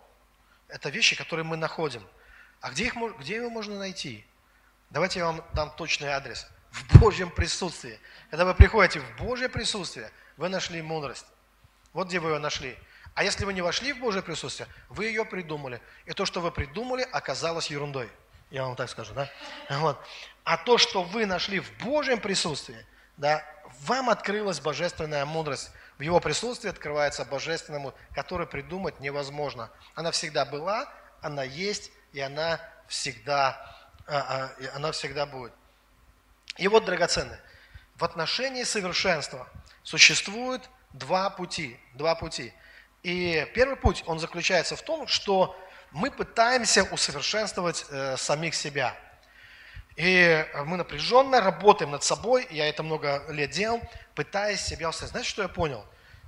Это 0.69 0.89
вещи, 0.89 1.17
которые 1.17 1.45
мы 1.45 1.57
находим. 1.57 2.07
А 2.61 2.71
где, 2.71 2.87
их, 2.87 2.95
где 3.19 3.37
его 3.37 3.51
можно 3.51 3.79
найти? 3.79 4.25
Давайте 4.91 5.21
я 5.21 5.27
вам 5.27 5.45
дам 5.55 5.71
точный 5.77 6.09
адрес. 6.09 6.47
В 6.71 6.99
Божьем 6.99 7.31
присутствии. 7.31 7.99
Когда 8.31 8.45
вы 8.45 8.55
приходите 8.55 9.01
в 9.01 9.17
Божье 9.17 9.49
присутствие, 9.49 10.11
вы 10.37 10.49
нашли 10.49 10.83
мудрость. 10.83 11.27
Вот 11.93 12.09
где 12.09 12.21
вы 12.21 12.31
ее 12.31 12.39
нашли. 12.39 12.79
А 13.15 13.25
если 13.25 13.45
вы 13.45 13.53
не 13.53 13.63
вошли 13.63 13.93
в 13.93 13.99
Божье 13.99 14.23
присутствие, 14.23 14.69
вы 14.89 15.07
ее 15.07 15.25
придумали. 15.25 15.83
И 16.07 16.13
то, 16.13 16.25
что 16.25 16.41
вы 16.41 16.53
придумали, 16.53 17.03
оказалось 17.03 17.71
ерундой. 17.71 18.09
Я 18.51 18.65
вам 18.65 18.77
так 18.77 18.89
скажу, 18.89 19.15
да? 19.15 19.29
Вот. 19.69 20.01
А 20.45 20.57
то, 20.57 20.79
что 20.79 21.03
вы 21.03 21.27
нашли 21.27 21.61
в 21.61 21.71
Божьем 21.79 22.21
присутствии, 22.21 22.87
да, 23.17 23.45
вам 23.83 24.11
открылась 24.11 24.61
божественная 24.61 25.25
мудрость. 25.25 25.71
В 26.01 26.03
его 26.03 26.19
присутствии 26.19 26.71
открывается 26.71 27.27
божественному, 27.27 27.93
который 28.15 28.47
придумать 28.47 29.01
невозможно. 29.01 29.71
Она 29.95 30.13
всегда 30.13 30.47
была, 30.47 30.91
она 31.21 31.45
есть, 31.45 31.93
и 32.15 32.21
она 32.21 32.59
всегда, 32.89 33.77
а, 34.07 34.17
а, 34.17 34.77
она 34.77 34.93
всегда 34.93 35.27
будет. 35.27 35.53
И 36.57 36.69
вот, 36.69 36.87
драгоценные, 36.87 37.39
в 37.97 38.05
отношении 38.05 38.63
совершенства 38.63 39.47
существует 39.83 40.71
два 40.95 41.29
пути. 41.29 41.79
Два 41.93 42.15
пути. 42.15 42.55
И 43.03 43.47
первый 43.55 43.77
путь, 43.77 44.03
он 44.07 44.19
заключается 44.21 44.77
в 44.77 44.83
том, 44.83 45.07
что 45.07 45.55
мы 45.91 46.11
пытаемся 46.11 46.85
усовершенствовать 46.85 47.85
э, 47.91 48.17
самих 48.17 48.55
себя. 48.55 48.97
И 50.01 50.47
мы 50.65 50.79
напряженно 50.79 51.43
работаем 51.43 51.91
над 51.91 52.03
собой, 52.03 52.47
я 52.51 52.67
это 52.67 52.83
много 52.83 53.23
лет 53.29 53.51
делал, 53.51 53.83
пытаясь 54.15 54.63
себя 54.63 54.89
усовершенствовать. 54.89 55.11
Знаете, 55.11 55.29
что 55.29 55.43
я 55.43 55.49
понял? 55.49 55.85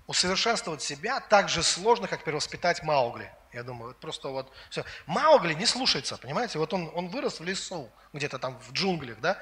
Усовершенствовать 0.07 0.83
себя 0.83 1.21
так 1.21 1.49
же 1.49 1.63
сложно, 1.63 2.07
как 2.07 2.23
перевоспитать 2.23 2.83
Маугли. 2.83 3.33
Я 3.51 3.63
думаю, 3.63 3.93
это 3.93 4.01
просто 4.01 4.29
вот 4.29 4.53
все. 4.69 4.85
Маугли 5.07 5.55
не 5.55 5.65
слушается, 5.65 6.19
понимаете? 6.19 6.59
Вот 6.59 6.75
он, 6.75 6.91
он 6.95 7.09
вырос 7.09 7.41
в 7.41 7.45
лесу, 7.45 7.89
где-то 8.13 8.39
там 8.39 8.61
в 8.61 8.73
джунглях, 8.73 9.19
да? 9.21 9.39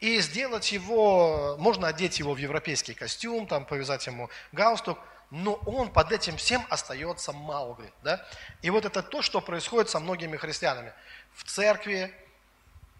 И 0.00 0.18
сделать 0.18 0.72
его, 0.72 1.54
можно 1.60 1.86
одеть 1.86 2.18
его 2.18 2.34
в 2.34 2.38
европейский 2.38 2.94
костюм, 2.94 3.46
там 3.46 3.64
повязать 3.64 4.04
ему 4.08 4.28
галстук– 4.50 4.98
но 5.30 5.54
он 5.66 5.92
под 5.92 6.10
этим 6.10 6.38
всем 6.38 6.64
остается 6.70 7.34
Маугли. 7.34 7.92
Да? 8.02 8.26
И 8.62 8.70
вот 8.70 8.86
это 8.86 9.02
то, 9.02 9.20
что 9.20 9.42
происходит 9.42 9.90
со 9.90 10.00
многими 10.00 10.38
христианами. 10.38 10.94
В 11.34 11.44
церкви, 11.44 12.14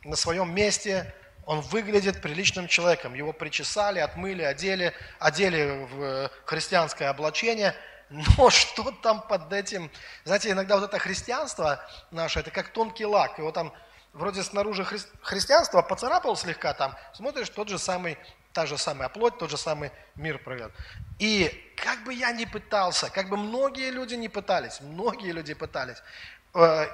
на 0.05 0.17
своем 0.17 0.55
месте, 0.55 1.13
он 1.47 1.61
выглядит 1.61 2.21
приличным 2.21 2.69
человеком. 2.69 3.15
Его 3.15 3.33
причесали, 3.33 4.01
отмыли, 4.01 4.43
одели, 4.43 4.93
одели 5.19 5.87
в 5.91 6.03
э, 6.03 6.29
христианское 6.45 7.07
облачение. 7.07 7.75
Но 8.11 8.51
что 8.51 8.91
там 9.03 9.23
под 9.23 9.53
этим? 9.53 9.91
Знаете, 10.25 10.51
иногда 10.51 10.77
вот 10.77 10.85
это 10.85 10.99
христианство 10.99 11.81
наше, 12.11 12.41
это 12.41 12.51
как 12.51 12.69
тонкий 12.69 13.07
лак. 13.07 13.39
Его 13.39 13.51
там 13.51 13.73
вроде 14.13 14.43
снаружи 14.43 14.85
хри... 14.85 14.99
христианство 15.23 15.81
поцарапал 15.83 16.37
слегка 16.37 16.75
там, 16.75 16.95
смотришь, 17.15 17.49
тот 17.49 17.69
же 17.69 17.79
самый 17.79 18.19
та 18.53 18.67
же 18.67 18.77
самая 18.77 19.09
плоть, 19.09 19.39
тот 19.39 19.51
же 19.51 19.57
самый 19.57 19.93
мир 20.17 20.39
провел. 20.39 20.71
И 21.19 21.73
как 21.77 22.03
бы 22.05 22.13
я 22.13 22.33
ни 22.33 22.45
пытался, 22.45 23.11
как 23.11 23.29
бы 23.29 23.37
многие 23.37 23.91
люди 23.91 24.15
не 24.15 24.29
пытались, 24.29 24.81
многие 24.81 25.33
люди 25.33 25.55
пытались, 25.55 26.03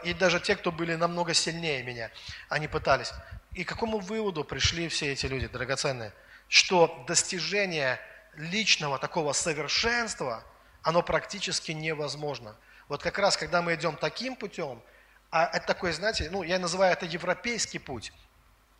и 0.04 0.14
даже 0.14 0.40
те, 0.40 0.56
кто 0.56 0.72
были 0.72 0.94
намного 0.94 1.34
сильнее 1.34 1.82
меня, 1.82 2.10
они 2.48 2.68
пытались. 2.68 3.12
И 3.52 3.64
к 3.64 3.68
какому 3.68 3.98
выводу 3.98 4.44
пришли 4.44 4.88
все 4.88 5.12
эти 5.12 5.26
люди, 5.26 5.46
драгоценные? 5.46 6.12
Что 6.48 7.04
достижение 7.06 8.00
личного 8.36 8.98
такого 8.98 9.32
совершенства, 9.32 10.44
оно 10.82 11.02
практически 11.02 11.72
невозможно. 11.72 12.56
Вот 12.88 13.02
как 13.02 13.18
раз, 13.18 13.36
когда 13.36 13.62
мы 13.62 13.74
идем 13.74 13.96
таким 13.96 14.36
путем, 14.36 14.82
а 15.30 15.46
это 15.52 15.66
такой, 15.66 15.92
знаете, 15.92 16.28
ну, 16.30 16.42
я 16.42 16.58
называю 16.58 16.92
это 16.92 17.06
европейский 17.06 17.78
путь. 17.78 18.12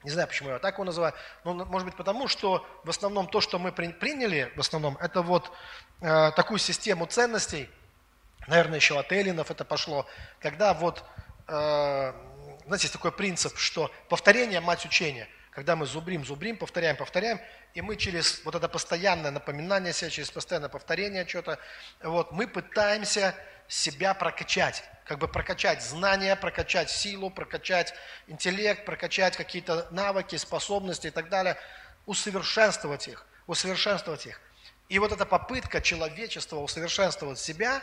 Не 0.05 0.11
знаю, 0.11 0.29
почему 0.29 0.51
я 0.51 0.59
так 0.59 0.75
его 0.75 0.85
называю. 0.85 1.15
Но, 1.45 1.55
может 1.55 1.87
быть, 1.87 1.97
потому 1.97 2.29
что 2.29 2.67
в 2.85 2.91
основном 2.91 3.27
то, 3.27 3.41
что 3.41 3.59
мы 3.59 3.73
приняли, 3.73 4.53
в 4.55 4.61
основном, 4.61 4.99
это 4.99 5.23
вот 5.23 5.51
э, 6.01 6.31
такую 6.37 6.59
систему 6.59 7.07
ценностей, 7.07 7.71
наверное, 8.47 8.77
еще 8.77 8.99
от 8.99 9.13
Эллинов 9.13 9.51
это 9.51 9.65
пошло, 9.65 10.07
когда 10.41 10.75
вот, 10.75 11.05
э, 11.49 12.13
знаете, 12.67 12.85
есть 12.85 12.93
такой 12.93 13.13
принцип, 13.13 13.57
что 13.59 13.91
повторение– 14.09 14.61
мать 14.63 14.85
учения. 14.85 15.29
Когда 15.51 15.77
мы 15.77 15.87
зубрим, 15.87 16.25
зубрим, 16.25 16.57
повторяем, 16.57 16.97
повторяем, 16.97 17.41
и 17.75 17.81
мы 17.81 17.95
через 17.95 18.45
вот 18.45 18.57
это 18.57 18.69
постоянное 18.69 19.31
напоминание 19.31 19.93
себя, 19.93 20.11
через 20.11 20.31
постоянное 20.31 20.69
повторение 20.69 21.25
чего-то, 21.27 21.59
вот, 22.03 22.33
мы 22.33 22.49
пытаемся 22.49 23.37
себя 23.69 24.15
прокачать, 24.15 24.83
как 25.05 25.19
бы 25.19 25.29
прокачать 25.29 25.83
знания, 25.83 26.35
прокачать 26.37 26.91
силу, 26.91 27.31
прокачать 27.31 27.95
интеллект, 28.27 28.85
прокачать 28.85 29.37
какие-то 29.37 29.87
навыки, 29.91 30.37
способности 30.37 31.07
и 31.07 31.11
так 31.11 31.29
далее, 31.29 31.57
усовершенствовать 32.07 33.09
их, 33.09 33.25
усовершенствовать 33.47 34.27
их. 34.27 34.41
И 34.89 34.99
вот 34.99 35.13
эта 35.13 35.25
попытка 35.25 35.81
человечества 35.81 36.57
усовершенствовать 36.57 37.39
себя, 37.39 37.83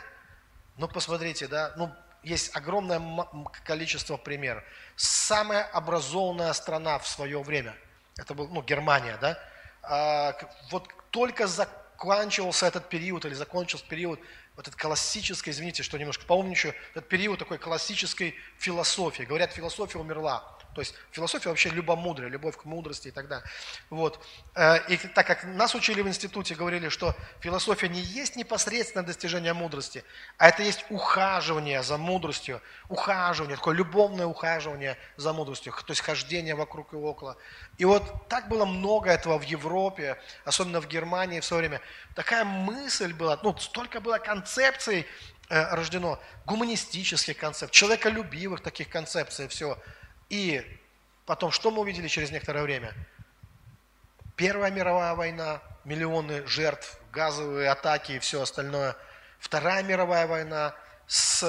ну 0.76 0.88
посмотрите, 0.88 1.46
да, 1.46 1.72
ну 1.76 1.92
есть 2.22 2.54
огромное 2.54 3.00
количество 3.64 4.16
примеров. 4.16 4.62
Самая 4.96 5.64
образованная 5.64 6.52
страна 6.52 6.98
в 6.98 7.06
свое 7.06 7.42
время, 7.42 7.74
это 8.16 8.34
был, 8.34 8.48
ну, 8.48 8.62
Германия, 8.62 9.16
да, 9.20 9.38
а, 9.82 10.36
вот 10.70 10.88
только 11.10 11.46
заканчивался 11.46 12.66
этот 12.66 12.88
период 12.88 13.24
или 13.24 13.34
закончился 13.34 13.86
период 13.86 14.20
вот 14.56 14.68
этот 14.68 14.78
классической, 14.80 15.50
извините, 15.50 15.82
что 15.82 15.98
немножко 15.98 16.24
поумничаю, 16.26 16.74
этот 16.90 17.08
период 17.08 17.38
такой 17.38 17.58
классической 17.58 18.34
философии. 18.58 19.22
Говорят, 19.22 19.52
философия 19.52 19.98
умерла. 19.98 20.58
То 20.74 20.80
есть 20.80 20.94
философия 21.10 21.50
вообще 21.50 21.68
любомудрие, 21.68 22.30
любовь 22.30 22.56
к 22.56 22.64
мудрости 22.64 23.08
и 23.08 23.10
так 23.10 23.28
далее. 23.28 23.46
Вот. 23.90 24.24
Э, 24.54 24.78
и 24.88 24.96
так 24.96 25.26
как 25.26 25.44
нас 25.44 25.74
учили 25.74 26.00
в 26.00 26.08
институте, 26.08 26.54
говорили, 26.54 26.88
что 26.88 27.14
философия 27.40 27.88
не 27.88 28.00
есть 28.00 28.36
непосредственное 28.36 29.04
достижение 29.04 29.52
мудрости, 29.52 30.02
а 30.38 30.48
это 30.48 30.62
есть 30.62 30.84
ухаживание 30.88 31.82
за 31.82 31.98
мудростью, 31.98 32.62
ухаживание, 32.88 33.56
такое 33.56 33.74
любовное 33.74 34.26
ухаживание 34.26 34.96
за 35.16 35.32
мудростью, 35.32 35.72
то 35.72 35.90
есть 35.92 36.00
хождение 36.00 36.54
вокруг 36.54 36.92
и 36.94 36.96
около. 36.96 37.36
И 37.76 37.84
вот 37.84 38.28
так 38.28 38.48
было 38.48 38.64
много 38.64 39.10
этого 39.10 39.38
в 39.38 39.42
Европе, 39.42 40.18
особенно 40.44 40.80
в 40.80 40.88
Германии 40.88 41.40
в 41.40 41.44
свое 41.44 41.68
время. 41.68 41.80
Такая 42.14 42.44
мысль 42.44 43.12
была, 43.12 43.38
ну, 43.42 43.56
столько 43.58 44.00
было 44.00 44.16
концепций 44.16 45.06
э, 45.50 45.74
рождено, 45.74 46.18
гуманистических 46.46 47.36
концепций, 47.36 47.74
человеколюбивых 47.74 48.62
таких 48.62 48.88
концепций, 48.88 49.48
все– 49.48 49.78
и 50.32 50.64
потом, 51.26 51.50
что 51.50 51.70
мы 51.70 51.82
увидели 51.82 52.08
через 52.08 52.30
некоторое 52.30 52.62
время? 52.62 52.94
Первая 54.34 54.70
мировая 54.70 55.14
война, 55.14 55.60
миллионы 55.84 56.46
жертв, 56.46 56.98
газовые 57.12 57.68
атаки 57.68 58.12
и 58.12 58.18
все 58.18 58.40
остальное. 58.40 58.96
Вторая 59.38 59.82
мировая 59.82 60.26
война 60.26 60.74
с, 61.06 61.42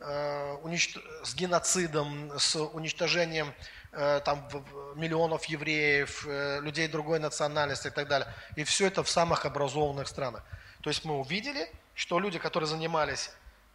э, 0.00 0.56
уничт... 0.62 0.98
с 1.22 1.32
геноцидом, 1.36 2.36
с 2.36 2.56
уничтожением 2.56 3.54
э, 3.92 4.20
там, 4.24 4.48
миллионов 4.96 5.44
евреев, 5.44 6.26
э, 6.26 6.58
людей 6.60 6.88
другой 6.88 7.20
национальности 7.20 7.86
и 7.86 7.90
так 7.90 8.08
далее. 8.08 8.26
И 8.56 8.64
все 8.64 8.88
это 8.88 9.04
в 9.04 9.08
самых 9.08 9.46
образованных 9.46 10.08
странах. 10.08 10.42
То 10.80 10.90
есть 10.90 11.04
мы 11.04 11.20
увидели, 11.20 11.70
что 11.94 12.18
люди, 12.18 12.40
которые 12.40 12.66
занимались 12.66 13.30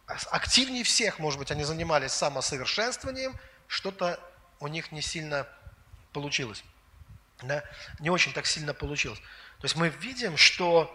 активнее 0.06 0.84
всех, 0.84 1.18
может 1.18 1.38
быть, 1.38 1.50
они 1.50 1.64
занимались 1.64 2.12
самосовершенствованием, 2.12 3.34
что-то 3.68 4.20
у 4.64 4.68
них 4.68 4.92
не 4.92 5.02
сильно 5.02 5.46
получилось. 6.12 6.64
Да? 7.42 7.62
Не 8.00 8.10
очень 8.10 8.32
так 8.32 8.46
сильно 8.46 8.74
получилось. 8.74 9.20
То 9.60 9.64
есть 9.64 9.76
мы 9.76 9.88
видим, 9.88 10.36
что 10.36 10.90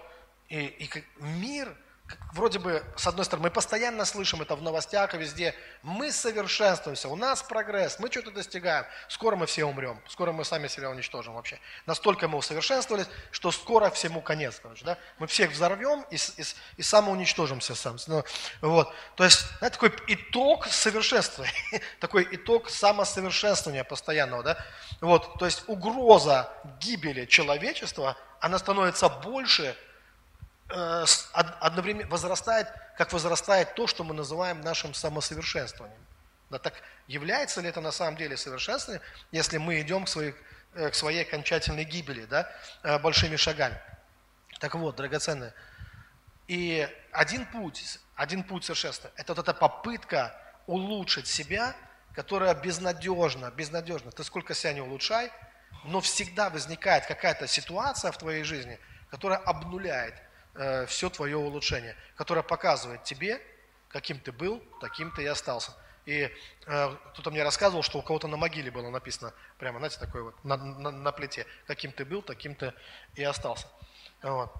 и, 0.49 0.65
и 0.65 1.03
мир– 1.19 1.75
вроде 2.33 2.59
бы, 2.59 2.83
с 2.95 3.07
одной 3.07 3.25
стороны, 3.25 3.47
мы 3.47 3.51
постоянно 3.51 4.05
слышим 4.05 4.41
это 4.41 4.55
в 4.55 4.61
новостях 4.61 5.13
и 5.13 5.17
везде, 5.17 5.55
мы 5.83 6.11
совершенствуемся, 6.11 7.09
у 7.09 7.15
нас 7.15 7.41
прогресс, 7.43 7.99
мы 7.99 8.11
что-то 8.11 8.31
достигаем, 8.31 8.85
скоро 9.07 9.35
мы 9.35 9.45
все 9.45 9.65
умрем, 9.65 10.01
скоро 10.07 10.31
мы 10.31 10.45
сами 10.45 10.67
себя 10.67 10.89
уничтожим 10.89 11.33
вообще. 11.33 11.59
Настолько 11.85 12.27
мы 12.27 12.37
усовершенствовались, 12.37 13.07
что 13.31 13.51
скоро 13.51 13.89
всему 13.89 14.21
конец, 14.21 14.59
короче, 14.61 14.85
да? 14.85 14.97
Мы 15.17 15.27
всех 15.27 15.51
взорвем 15.51 16.05
и, 16.11 16.15
и, 16.15 16.43
и 16.77 16.81
самоуничтожимся 16.81 17.75
сам. 17.75 17.97
Ну, 18.07 18.23
вот. 18.61 18.93
То 19.15 19.23
есть, 19.23 19.45
знаете, 19.59 19.79
такой 19.79 19.93
итог 20.07 20.67
совершенствования, 20.67 21.53
такой 21.99 22.27
итог 22.31 22.69
самосовершенствования 22.69 23.83
постоянного, 23.83 24.43
да? 24.43 24.65
Вот, 25.01 25.37
то 25.39 25.45
есть 25.45 25.63
угроза 25.67 26.51
гибели 26.79 27.25
человечества, 27.25 28.17
она 28.39 28.59
становится 28.59 29.09
больше, 29.09 29.75
одновременно 30.71 32.07
возрастает, 32.09 32.67
как 32.97 33.11
возрастает 33.11 33.73
то, 33.75 33.87
что 33.87 34.03
мы 34.03 34.13
называем 34.13 34.61
нашим 34.61 34.93
самосовершенствованием. 34.93 35.99
Да, 36.49 36.59
так 36.59 36.73
является 37.07 37.61
ли 37.61 37.69
это 37.69 37.81
на 37.81 37.91
самом 37.91 38.17
деле 38.17 38.37
совершенствованием, 38.37 39.03
если 39.31 39.57
мы 39.57 39.81
идем 39.81 40.05
к 40.05 40.09
своей, 40.09 40.35
э, 40.73 40.89
к 40.89 40.95
своей 40.95 41.21
окончательной 41.21 41.83
гибели, 41.83 42.25
да, 42.25 42.51
э, 42.83 42.97
большими 42.99 43.35
шагами? 43.35 43.79
Так 44.59 44.75
вот, 44.75 44.95
драгоценные, 44.95 45.53
и 46.47 46.87
один 47.11 47.45
путь, 47.45 47.99
один 48.15 48.43
путь 48.43 48.65
совершенства– 48.65 49.11
это 49.15 49.33
вот 49.33 49.47
эта 49.47 49.53
попытка 49.53 50.35
улучшить 50.65 51.27
себя, 51.27 51.75
которая 52.13 52.53
безнадежна, 52.55 53.51
безнадежна. 53.51 54.11
Ты 54.11 54.23
сколько 54.23 54.53
себя 54.53 54.73
не 54.73 54.81
улучшай, 54.81 55.31
но 55.85 56.01
всегда 56.01 56.49
возникает 56.49 57.05
какая-то 57.05 57.47
ситуация 57.47 58.11
в 58.11 58.17
твоей 58.17 58.43
жизни, 58.43 58.79
которая 59.11 59.39
обнуляет 59.39 60.15
э, 60.55 60.85
все 60.85 61.09
твое 61.09 61.37
улучшение, 61.37 61.95
которое 62.15 62.43
показывает 62.43 63.03
тебе, 63.03 63.41
каким 63.89 64.19
ты 64.19 64.31
был, 64.31 64.63
таким 64.81 65.11
ты 65.11 65.23
и 65.23 65.27
остался. 65.27 65.73
И 66.05 66.31
э, 66.65 66.95
кто-то 67.13 67.31
мне 67.31 67.43
рассказывал, 67.43 67.83
что 67.83 67.99
у 67.99 68.01
кого-то 68.01 68.27
на 68.27 68.37
могиле 68.37 68.71
было 68.71 68.89
написано, 68.89 69.33
прямо, 69.57 69.79
знаете, 69.79 69.99
такое 69.99 70.23
вот, 70.23 70.43
на, 70.43 70.57
на, 70.57 70.91
на 70.91 71.11
плите, 71.11 71.45
каким 71.67 71.91
ты 71.91 72.05
был, 72.05 72.21
таким 72.21 72.55
ты 72.55 72.73
и 73.15 73.23
остался. 73.23 73.67
Вот. 74.21 74.51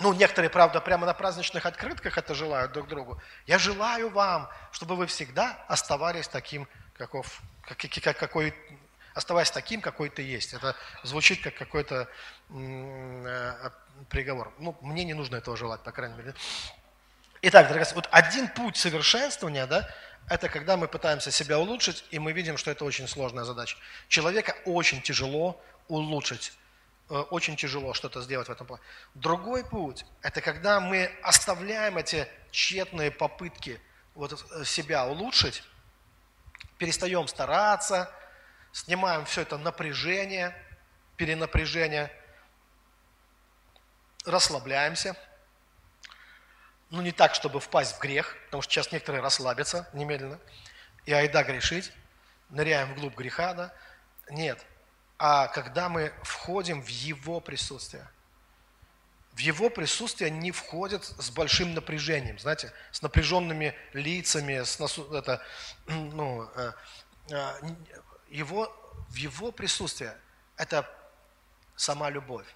Ну, 0.00 0.12
некоторые, 0.12 0.50
правда, 0.50 0.80
прямо 0.80 1.06
на 1.06 1.14
праздничных 1.14 1.66
открытках 1.66 2.16
это 2.18 2.34
желают 2.34 2.72
друг 2.72 2.86
другу. 2.86 3.20
Я 3.46 3.58
желаю 3.58 4.10
вам, 4.10 4.48
чтобы 4.70 4.94
вы 4.94 5.06
всегда 5.06 5.64
оставались 5.66 6.28
таким, 6.28 6.68
каков, 6.96 7.40
как, 7.62 7.78
как, 7.78 8.16
какой, 8.16 8.54
оставаясь 9.14 9.50
таким, 9.50 9.80
какой 9.80 10.08
ты 10.08 10.22
есть. 10.22 10.54
Это 10.54 10.76
звучит 11.02 11.42
как 11.42 11.56
какой-то 11.56 12.08
приговор. 14.08 14.52
Ну, 14.58 14.76
мне 14.80 15.04
не 15.04 15.14
нужно 15.14 15.36
этого 15.36 15.56
желать, 15.56 15.82
по 15.82 15.92
крайней 15.92 16.16
мере. 16.16 16.34
Итак, 17.42 17.68
дорогие, 17.68 17.92
вот 17.94 18.08
один 18.10 18.48
путь 18.48 18.76
совершенствования, 18.76 19.66
да, 19.66 19.88
это 20.28 20.48
когда 20.48 20.76
мы 20.76 20.88
пытаемся 20.88 21.30
себя 21.30 21.58
улучшить, 21.58 22.04
и 22.10 22.18
мы 22.18 22.32
видим, 22.32 22.56
что 22.56 22.70
это 22.70 22.84
очень 22.84 23.08
сложная 23.08 23.44
задача. 23.44 23.76
Человека 24.08 24.56
очень 24.64 25.00
тяжело 25.00 25.60
улучшить, 25.88 26.52
э, 27.10 27.14
очень 27.14 27.56
тяжело 27.56 27.94
что-то 27.94 28.20
сделать 28.22 28.48
в 28.48 28.52
этом 28.52 28.66
плане. 28.66 28.82
Другой 29.14 29.64
путь– 29.64 30.04
это 30.22 30.40
когда 30.40 30.80
мы 30.80 31.10
оставляем 31.22 31.96
эти 31.96 32.28
тщетные 32.50 33.10
попытки 33.10 33.80
вот 34.14 34.44
э, 34.52 34.64
себя 34.64 35.06
улучшить, 35.06 35.62
перестаем 36.76 37.28
стараться, 37.28 38.12
снимаем 38.72 39.24
все 39.24 39.42
это 39.42 39.58
напряжение, 39.58 40.54
перенапряжение, 41.16 42.12
расслабляемся. 44.24 45.16
Ну, 46.90 47.02
не 47.02 47.12
так, 47.12 47.34
чтобы 47.34 47.60
впасть 47.60 47.96
в 47.96 48.00
грех, 48.00 48.36
потому 48.46 48.62
что 48.62 48.72
сейчас 48.72 48.92
некоторые 48.92 49.22
расслабятся 49.22 49.88
немедленно. 49.92 50.38
И 51.04 51.12
айда 51.12 51.42
грешить, 51.42 51.92
ныряем 52.48 52.92
вглубь 52.94 53.14
греха, 53.14 53.54
да? 53.54 53.74
Нет. 54.30 54.64
А 55.18 55.48
когда 55.48 55.88
мы 55.88 56.12
входим 56.22 56.82
в 56.82 56.88
Его 56.88 57.40
присутствие, 57.40 58.08
в 59.32 59.38
Его 59.38 59.70
присутствие 59.70 60.30
не 60.30 60.50
входят 60.50 61.04
с 61.04 61.30
большим 61.30 61.74
напряжением, 61.74 62.38
знаете, 62.38 62.72
с 62.90 63.02
напряженными 63.02 63.74
лицами, 63.92 64.62
с 64.62 64.78
насу, 64.78 65.12
это, 65.14 65.42
ну, 65.86 66.48
э, 66.56 66.72
э, 67.30 67.60
его, 68.30 68.74
в 69.08 69.14
Его 69.14 69.52
присутствие 69.52 70.16
это 70.56 70.90
сама 71.76 72.10
любовь. 72.10 72.46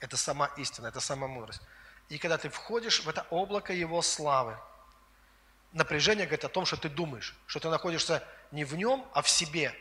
Это 0.00 0.16
сама 0.16 0.46
истина, 0.56 0.88
это 0.88 1.00
сама 1.00 1.26
мудрость. 1.26 1.60
И 2.08 2.18
когда 2.18 2.38
ты 2.38 2.48
входишь 2.48 3.04
в 3.04 3.08
это 3.08 3.26
облако 3.30 3.72
Его 3.72 4.02
славы, 4.02 4.56
напряжение 5.72 6.26
говорит 6.26 6.44
о 6.44 6.48
том, 6.48 6.66
что 6.66 6.76
ты 6.76 6.88
думаешь, 6.88 7.36
что 7.46 7.60
ты 7.60 7.68
находишься 7.68 8.24
не 8.50 8.64
в 8.64 8.74
нем, 8.74 9.06
а 9.12 9.22
в 9.22 9.28
себе, 9.28 9.74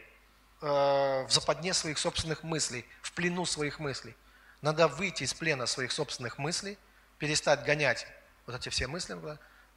э, 0.61 0.65
в 0.67 1.29
западне 1.31 1.73
своих 1.73 1.97
собственных 1.97 2.43
мыслей, 2.43 2.85
в 3.01 3.13
плену 3.13 3.45
своих 3.45 3.79
мыслей. 3.79 4.15
Надо 4.61 4.87
выйти 4.87 5.23
из 5.23 5.33
плена 5.33 5.65
своих 5.65 5.91
собственных 5.91 6.37
мыслей, 6.37 6.77
перестать 7.17 7.63
гонять 7.63 8.05
вот 8.45 8.55
эти 8.55 8.69
все 8.69 8.87
мысли, 8.87 9.17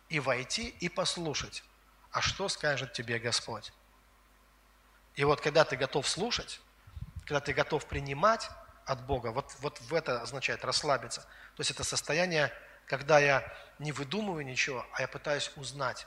и 0.09 0.21
войти 0.21 0.69
и 0.81 0.89
послушать, 0.89 1.63
а 2.11 2.21
что 2.21 2.49
скажет 2.49 2.93
тебе 2.93 3.19
Господь. 3.19 3.73
И 5.15 5.25
вот 5.25 5.41
когда 5.41 5.65
ты 5.65 5.77
готов 5.77 6.07
слушать, 6.09 6.61
когда 7.25 7.41
ты 7.41 7.53
готов 7.53 7.87
принимать 7.87 8.51
от 8.85 9.05
Бога, 9.07 9.29
вот, 9.29 9.53
вот 9.61 9.81
в 9.81 9.95
это 9.95 10.21
означает 10.21 10.65
расслабиться. 10.65 11.21
То 11.21 11.61
есть 11.61 11.71
это 11.71 11.85
состояние, 11.85 12.53
когда 12.87 13.19
я 13.19 13.45
не 13.79 13.93
выдумываю 13.93 14.45
ничего, 14.45 14.87
а 14.93 15.03
я 15.03 15.09
пытаюсь 15.09 15.51
узнать. 15.57 16.07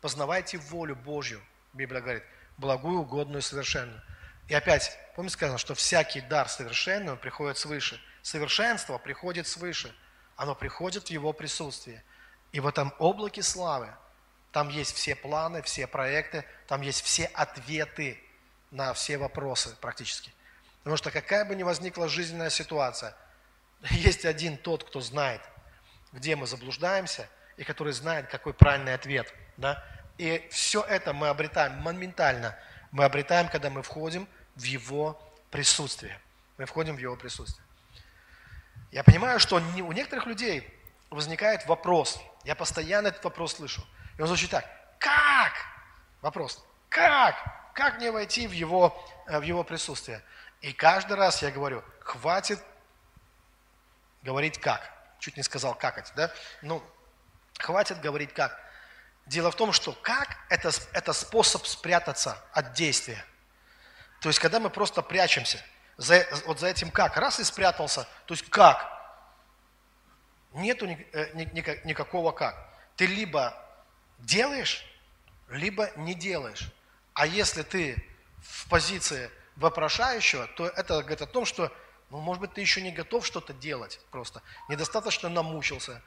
Познавайте 0.00 0.58
волю 0.58 0.96
Божью, 0.96 1.42
Библия 1.72 2.00
говорит, 2.00 2.24
благую, 2.56 3.00
угодную, 3.00 3.42
совершенную. 3.42 4.02
И 4.48 4.54
опять, 4.54 4.96
помните 5.14 5.34
сказано, 5.34 5.58
что 5.58 5.74
всякий 5.74 6.20
дар 6.20 6.48
совершенный, 6.48 7.12
он 7.12 7.18
приходит 7.18 7.58
свыше. 7.58 8.00
Совершенство 8.22 8.98
приходит 8.98 9.46
свыше. 9.46 9.94
Оно 10.36 10.54
приходит 10.54 11.08
в 11.08 11.10
его 11.10 11.32
присутствии. 11.32 12.02
И 12.52 12.60
в 12.60 12.66
этом 12.66 12.94
облаке 12.98 13.42
славы 13.42 13.92
там 14.52 14.68
есть 14.68 14.94
все 14.94 15.14
планы, 15.14 15.62
все 15.62 15.86
проекты, 15.86 16.44
там 16.66 16.80
есть 16.80 17.02
все 17.02 17.26
ответы 17.26 18.22
на 18.70 18.94
все 18.94 19.18
вопросы 19.18 19.76
практически. 19.80 20.32
Потому 20.88 20.96
что 20.96 21.10
какая 21.10 21.44
бы 21.44 21.54
ни 21.54 21.62
возникла 21.64 22.08
жизненная 22.08 22.48
ситуация, 22.48 23.14
есть 23.90 24.24
один 24.24 24.56
тот, 24.56 24.84
кто 24.84 25.02
знает, 25.02 25.42
где 26.12 26.34
мы 26.34 26.46
заблуждаемся, 26.46 27.28
и 27.58 27.64
который 27.64 27.92
знает, 27.92 28.28
какой 28.28 28.54
правильный 28.54 28.94
ответ. 28.94 29.30
Да? 29.58 29.84
И 30.16 30.48
все 30.50 30.82
это 30.82 31.12
мы 31.12 31.28
обретаем 31.28 31.74
моментально. 31.82 32.58
Мы 32.90 33.04
обретаем, 33.04 33.50
когда 33.50 33.68
мы 33.68 33.82
входим 33.82 34.26
в 34.56 34.62
Его 34.62 35.20
присутствие. 35.50 36.18
Мы 36.56 36.64
входим 36.64 36.96
в 36.96 36.98
Его 37.00 37.16
присутствие. 37.16 37.66
Я 38.90 39.04
понимаю, 39.04 39.40
что 39.40 39.56
у 39.56 39.92
некоторых 39.92 40.24
людей 40.24 40.66
возникает 41.10 41.66
вопрос. 41.66 42.18
Я 42.44 42.54
постоянно 42.54 43.08
этот 43.08 43.22
вопрос 43.24 43.56
слышу. 43.56 43.86
И 44.16 44.22
он 44.22 44.26
звучит 44.26 44.48
так. 44.48 44.64
Как? 44.98 45.52
Вопрос. 46.22 46.64
Как? 46.88 47.34
Как 47.74 47.98
мне 47.98 48.10
войти 48.10 48.46
в 48.46 48.52
его, 48.52 48.98
э, 49.26 49.38
в 49.38 49.42
его 49.42 49.62
присутствие? 49.64 50.22
И 50.60 50.72
каждый 50.72 51.16
раз 51.16 51.42
я 51.42 51.50
говорю, 51.50 51.84
хватит 52.00 52.62
говорить 54.22 54.58
как. 54.58 54.92
Чуть 55.18 55.36
не 55.36 55.42
сказал 55.42 55.74
какать, 55.74 56.12
да? 56.16 56.32
Ну, 56.62 56.82
хватит 57.58 58.00
говорить 58.00 58.32
как. 58.32 58.58
Дело 59.26 59.50
в 59.50 59.56
том, 59.56 59.72
что 59.72 59.92
как 59.92 60.36
это, 60.48 60.70
это 60.92 61.12
способ 61.12 61.66
спрятаться 61.66 62.42
от 62.52 62.72
действия. 62.72 63.24
То 64.20 64.28
есть, 64.28 64.38
когда 64.38 64.58
мы 64.58 64.70
просто 64.70 65.02
прячемся, 65.02 65.62
за, 65.96 66.26
вот 66.46 66.60
за 66.60 66.68
этим 66.68 66.90
как, 66.90 67.16
раз 67.16 67.38
и 67.40 67.44
спрятался, 67.44 68.06
то 68.26 68.34
есть 68.34 68.48
как? 68.48 68.96
Нету 70.52 70.86
ни, 70.86 70.94
э, 71.12 71.30
ни, 71.34 71.44
ни, 71.44 71.86
никакого 71.86 72.32
как. 72.32 72.56
Ты 72.96 73.06
либо 73.06 73.54
делаешь, 74.18 74.84
либо 75.48 75.90
не 75.96 76.14
делаешь. 76.14 76.70
А 77.14 77.26
если 77.26 77.62
ты 77.62 77.96
в 78.40 78.68
позиции 78.68 79.30
вопрошающего, 79.58 80.46
то 80.56 80.66
это 80.66 81.00
говорит 81.00 81.20
о 81.20 81.26
том, 81.26 81.44
что, 81.44 81.72
ну, 82.10 82.20
может 82.20 82.40
быть, 82.40 82.54
ты 82.54 82.60
еще 82.60 82.80
не 82.80 82.92
готов 82.92 83.26
что-то 83.26 83.52
делать 83.52 84.00
просто, 84.10 84.40
недостаточно 84.68 85.28
намучился. 85.28 86.00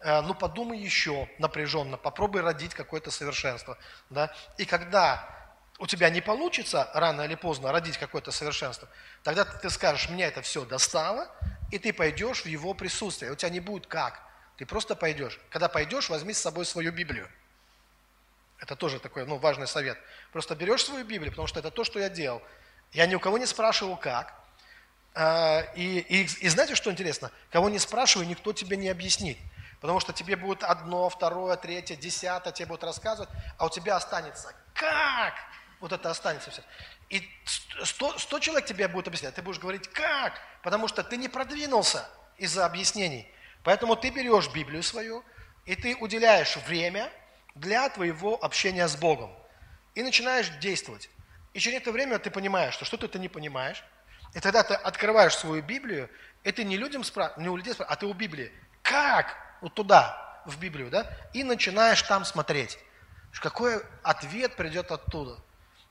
Э, 0.00 0.20
ну, 0.20 0.34
подумай 0.34 0.78
еще 0.78 1.28
напряженно, 1.38 1.96
попробуй 1.96 2.42
родить 2.42 2.74
какое-то 2.74 3.10
совершенство. 3.10 3.76
Да? 4.10 4.32
И 4.58 4.64
когда 4.64 5.28
у 5.78 5.86
тебя 5.86 6.10
не 6.10 6.20
получится 6.20 6.90
рано 6.92 7.22
или 7.22 7.34
поздно 7.34 7.72
родить 7.72 7.98
какое-то 7.98 8.30
совершенство, 8.30 8.88
тогда 9.22 9.44
ты 9.44 9.70
скажешь, 9.70 10.10
меня 10.10 10.26
это 10.26 10.42
все 10.42 10.64
достало, 10.64 11.28
и 11.70 11.78
ты 11.78 11.92
пойдешь 11.92 12.42
в 12.42 12.46
его 12.46 12.74
присутствие. 12.74 13.32
У 13.32 13.36
тебя 13.36 13.50
не 13.50 13.60
будет 13.60 13.86
как. 13.86 14.22
Ты 14.56 14.66
просто 14.66 14.96
пойдешь. 14.96 15.40
Когда 15.50 15.68
пойдешь, 15.68 16.10
возьми 16.10 16.34
с 16.34 16.40
собой 16.40 16.66
свою 16.66 16.92
Библию. 16.92 17.28
Это 18.58 18.74
тоже 18.74 18.98
такой 18.98 19.24
ну, 19.24 19.36
важный 19.36 19.68
совет. 19.68 19.96
Просто 20.32 20.56
берешь 20.56 20.84
свою 20.84 21.04
Библию, 21.04 21.30
потому 21.30 21.46
что 21.46 21.60
это 21.60 21.70
то, 21.70 21.84
что 21.84 22.00
я 22.00 22.08
делал. 22.08 22.42
Я 22.92 23.06
ни 23.06 23.14
у 23.14 23.20
кого 23.20 23.38
не 23.38 23.46
спрашивал, 23.46 23.96
как. 23.96 24.34
А, 25.14 25.60
и, 25.74 25.98
и, 25.98 26.22
и 26.24 26.48
знаете, 26.48 26.74
что 26.74 26.90
интересно? 26.90 27.30
Кого 27.50 27.68
не 27.68 27.78
спрашивай, 27.78 28.26
никто 28.26 28.52
тебе 28.52 28.76
не 28.76 28.88
объяснит. 28.88 29.38
Потому 29.80 30.00
что 30.00 30.12
тебе 30.12 30.36
будет 30.36 30.64
одно, 30.64 31.08
второе, 31.08 31.56
третье, 31.56 31.96
десятое, 31.96 32.52
тебе 32.52 32.66
будут 32.66 32.84
рассказывать, 32.84 33.30
а 33.58 33.66
у 33.66 33.70
тебя 33.70 33.96
останется 33.96 34.52
как? 34.74 35.34
Вот 35.80 35.92
это 35.92 36.10
останется 36.10 36.50
все. 36.50 36.62
И 37.10 37.28
сто 37.84 38.40
человек 38.40 38.66
тебе 38.66 38.88
будет 38.88 39.06
объяснять, 39.06 39.34
ты 39.34 39.42
будешь 39.42 39.60
говорить 39.60 39.86
как? 39.88 40.40
Потому 40.62 40.88
что 40.88 41.04
ты 41.04 41.16
не 41.16 41.28
продвинулся 41.28 42.08
из-за 42.36 42.66
объяснений. 42.66 43.32
Поэтому 43.62 43.94
ты 43.94 44.10
берешь 44.10 44.48
Библию 44.48 44.82
свою, 44.82 45.24
и 45.64 45.76
ты 45.76 45.96
уделяешь 45.96 46.56
время– 46.66 47.10
для 47.58 47.88
твоего 47.88 48.42
общения 48.42 48.86
с 48.88 48.96
Богом. 48.96 49.30
И 49.94 50.02
начинаешь 50.02 50.48
действовать. 50.60 51.10
И 51.54 51.60
через 51.60 51.78
это 51.78 51.92
время 51.92 52.18
ты 52.18 52.30
понимаешь, 52.30 52.74
что 52.74 52.84
что-то 52.84 53.08
ты 53.08 53.18
не 53.18 53.28
понимаешь. 53.28 53.82
И 54.34 54.40
тогда 54.40 54.62
ты 54.62 54.74
открываешь 54.74 55.36
свою 55.36 55.62
Библию, 55.62 56.10
и 56.44 56.52
ты 56.52 56.64
не 56.64 56.76
людям 56.76 57.02
спрашиваешь, 57.04 57.42
не 57.42 57.48
у 57.48 57.56
людей 57.56 57.72
спрашиваешь, 57.72 57.96
а 57.96 58.00
ты 58.00 58.06
у 58.06 58.12
Библии. 58.12 58.52
Как? 58.82 59.34
Вот 59.60 59.74
туда, 59.74 60.42
в 60.44 60.58
Библию, 60.58 60.90
да? 60.90 61.10
И 61.32 61.44
начинаешь 61.44 62.02
там 62.02 62.24
смотреть. 62.24 62.78
Какой 63.40 63.82
ответ 64.02 64.56
придет 64.56 64.90
оттуда. 64.90 65.38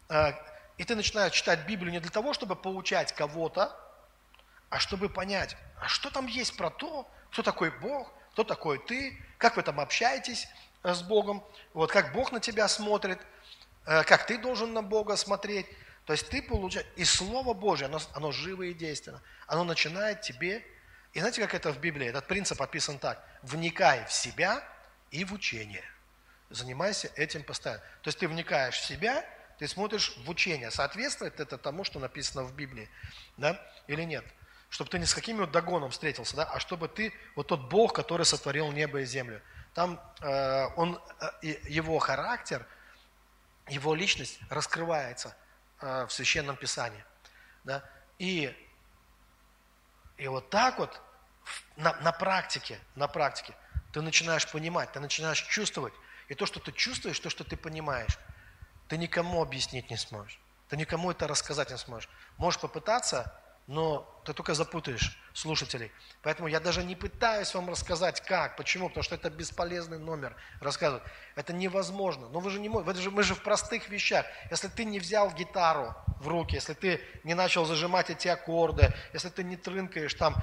А, 0.10 0.34
и 0.78 0.84
ты 0.84 0.96
начинаешь 0.96 1.34
читать 1.34 1.66
Библию 1.68 1.92
не 1.92 2.00
для 2.00 2.12
того, 2.12 2.34
чтобы 2.34 2.56
получать 2.56 3.14
кого-то, 3.14 3.76
а 4.70 4.80
чтобы 4.80 5.10
понять, 5.10 5.56
а 5.80 5.88
что 5.88 6.10
там 6.10 6.28
есть 6.28 6.58
про 6.58 6.70
то, 6.70 7.10
кто 7.32 7.42
такой 7.42 7.72
Бог, 7.72 8.12
кто 8.34 8.44
такой 8.44 8.80
ты, 8.86 9.18
как 9.38 9.56
вы 9.56 9.64
там 9.64 9.80
общаетесь, 9.80 10.48
Э, 10.88 10.94
с 10.94 11.02
Богом, 11.02 11.44
вот 11.74 11.92
как 11.92 12.14
Бог 12.14 12.32
на 12.32 12.40
тебя 12.40 12.68
смотрит, 12.68 13.20
э, 13.20 13.24
как 13.88 14.28
ты 14.28 14.38
должен 14.38 14.74
на 14.74 14.84
Бога 14.84 15.16
смотреть. 15.16 15.66
То 16.06 16.14
есть 16.14 16.30
ты 16.30 16.42
получаешь, 16.42 16.88
и 16.96 17.04
Слово 17.06 17.54
Божье, 17.54 17.88
оно, 17.88 18.00
оно 18.14 18.32
живо 18.32 18.64
и 18.64 18.74
действенно, 18.74 19.22
оно 19.46 19.64
начинает 19.64 20.22
тебе, 20.22 20.66
и 21.14 21.20
знаете, 21.20 21.42
как 21.42 21.54
это 21.54 21.72
в 21.72 21.80
Библии, 21.80 22.08
этот 22.08 22.28
принцип 22.28 22.62
описан 22.62 23.00
так, 23.00 23.24
вникай 23.42 24.06
в 24.06 24.12
себя 24.14 24.64
и 25.12 25.26
в 25.26 25.34
учение. 25.34 25.84
Занимайся 26.50 27.12
этим 27.16 27.44
постоянно. 27.44 27.82
То 28.02 28.08
есть 28.08 28.20
ты 28.20 28.28
вникаешь 28.28 28.76
в 28.76 28.86
себя, 28.86 29.26
ты 29.58 29.68
смотришь 29.68 30.16
в 30.18 30.30
учение, 30.30 30.72
соответствует 30.72 31.40
это 31.40 31.58
тому, 31.58 31.84
что 31.84 32.00
написано 32.00 32.44
в 32.44 32.54
Библии, 32.54 32.90
да, 33.36 33.60
или 33.88 34.04
нет. 34.04 34.24
Чтобы 34.70 34.90
ты 34.90 35.00
не 35.00 35.06
с 35.06 35.14
каким 35.14 35.38
вот 35.38 35.52
догоном 35.52 35.92
встретился, 35.92 36.36
да, 36.36 36.44
а 36.44 36.60
чтобы 36.60 36.88
ты, 36.88 37.14
вот 37.36 37.48
тот 37.48 37.70
Бог, 37.70 37.94
который 37.94 38.26
сотворил 38.26 38.72
небо 38.72 39.02
и 39.02 39.06
землю, 39.06 39.42
там 39.74 40.00
э, 40.22 40.68
он, 40.76 41.02
э, 41.42 41.56
его 41.68 42.00
характер, 42.00 42.66
его 43.68 43.96
личность 43.96 44.40
раскрывается 44.50 45.36
э, 45.82 46.06
в 46.06 46.12
Священном 46.12 46.56
Писании. 46.56 47.04
Да? 47.64 47.84
И, 48.18 48.56
и 50.18 50.28
вот 50.28 50.50
так 50.50 50.80
вот 50.80 51.02
на, 51.76 51.94
на 52.02 52.12
практике, 52.12 52.80
на 52.96 53.08
практике 53.08 53.54
ты 53.92 54.02
начинаешь 54.02 54.50
понимать, 54.50 54.92
ты 54.92 55.00
начинаешь 55.00 55.42
чувствовать. 55.42 55.94
И 56.28 56.36
то, 56.36 56.46
что 56.46 56.60
ты 56.60 56.72
чувствуешь, 56.72 57.20
то, 57.20 57.30
что 57.30 57.44
ты 57.44 57.56
понимаешь, 57.56 58.18
ты 58.88 58.98
никому 58.98 59.42
объяснить 59.42 59.90
не 59.90 59.98
сможешь. 59.98 60.40
Ты 60.70 60.78
никому 60.78 61.12
это 61.12 61.28
рассказать 61.28 61.70
не 61.70 61.78
сможешь. 61.78 62.10
Можешь 62.38 62.60
попытаться, 62.60 63.34
но 63.68 64.17
ты 64.28 64.34
только 64.34 64.54
запутаешь 64.54 65.18
слушателей. 65.34 65.90
Поэтому 66.22 66.50
я 66.50 66.60
даже 66.60 66.84
не 66.84 66.98
пытаюсь 66.98 67.54
вам 67.56 67.70
рассказать, 67.70 68.20
как, 68.20 68.58
почему, 68.58 68.90
потому 68.90 69.02
что 69.02 69.16
это 69.16 69.30
бесполезный 69.30 70.00
номер 70.00 70.36
рассказывать. 70.60 71.02
Это 71.36 71.54
невозможно. 71.54 72.28
Но 72.28 72.42
вы 72.42 72.50
же 72.50 72.60
не 72.60 72.68
можете, 72.68 73.10
мы 73.10 73.24
же 73.24 73.36
в 73.36 73.42
простых 73.42 73.88
вещах. 73.88 74.26
Если 74.52 74.68
ты 74.68 74.84
не 74.84 75.00
взял 75.00 75.32
гитару 75.32 75.96
в 76.20 76.28
руки, 76.28 76.56
если 76.56 76.74
ты 76.74 77.00
не 77.24 77.36
начал 77.36 77.64
зажимать 77.64 78.10
эти 78.10 78.28
аккорды, 78.28 78.94
если 79.14 79.30
ты 79.30 79.46
не 79.46 79.56
трынкаешь 79.56 80.14
там, 80.16 80.36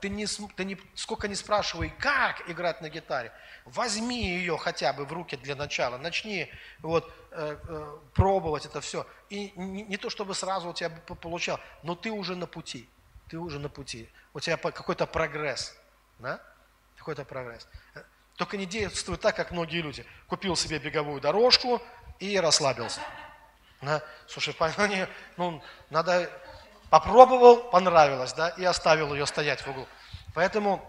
ты, 0.00 0.08
не, 0.08 0.24
ты 0.56 0.64
не, 0.64 0.78
сколько 0.94 1.28
не 1.28 1.34
спрашивай, 1.34 1.90
как 1.98 2.48
играть 2.48 2.80
на 2.80 2.88
гитаре. 2.88 3.30
Возьми 3.66 4.26
ее 4.26 4.56
хотя 4.56 4.94
бы 4.94 5.04
в 5.04 5.12
руки 5.12 5.36
для 5.36 5.54
начала, 5.54 5.98
начни 5.98 6.50
вот, 6.78 7.12
э, 7.32 7.58
э, 7.62 7.98
пробовать 8.14 8.64
это 8.64 8.80
все. 8.80 9.06
И 9.28 9.52
не, 9.54 9.82
не 9.82 9.98
то, 9.98 10.08
чтобы 10.08 10.34
сразу 10.34 10.70
у 10.70 10.72
тебя 10.72 10.88
получал, 11.20 11.60
но 11.82 11.94
ты 11.94 12.10
уже 12.10 12.34
на 12.34 12.46
пути 12.46 12.88
ты 13.28 13.38
уже 13.38 13.58
на 13.58 13.68
пути. 13.68 14.08
У 14.32 14.40
тебя 14.40 14.56
какой-то 14.56 15.06
прогресс. 15.06 15.76
Да? 16.18 16.40
Какой-то 16.96 17.24
прогресс. 17.24 17.66
Только 18.36 18.56
не 18.56 18.66
действуй 18.66 19.16
так, 19.16 19.36
как 19.36 19.50
многие 19.50 19.82
люди. 19.82 20.04
Купил 20.26 20.56
себе 20.56 20.78
беговую 20.78 21.20
дорожку 21.20 21.82
и 22.18 22.38
расслабился. 22.38 23.00
Да? 23.82 24.02
Слушай, 24.26 24.56
ну, 25.36 25.62
надо... 25.90 26.30
Попробовал, 26.90 27.68
понравилось, 27.68 28.32
да, 28.32 28.48
и 28.48 28.64
оставил 28.64 29.12
ее 29.12 29.26
стоять 29.26 29.60
в 29.60 29.68
углу. 29.68 29.86
Поэтому 30.32 30.82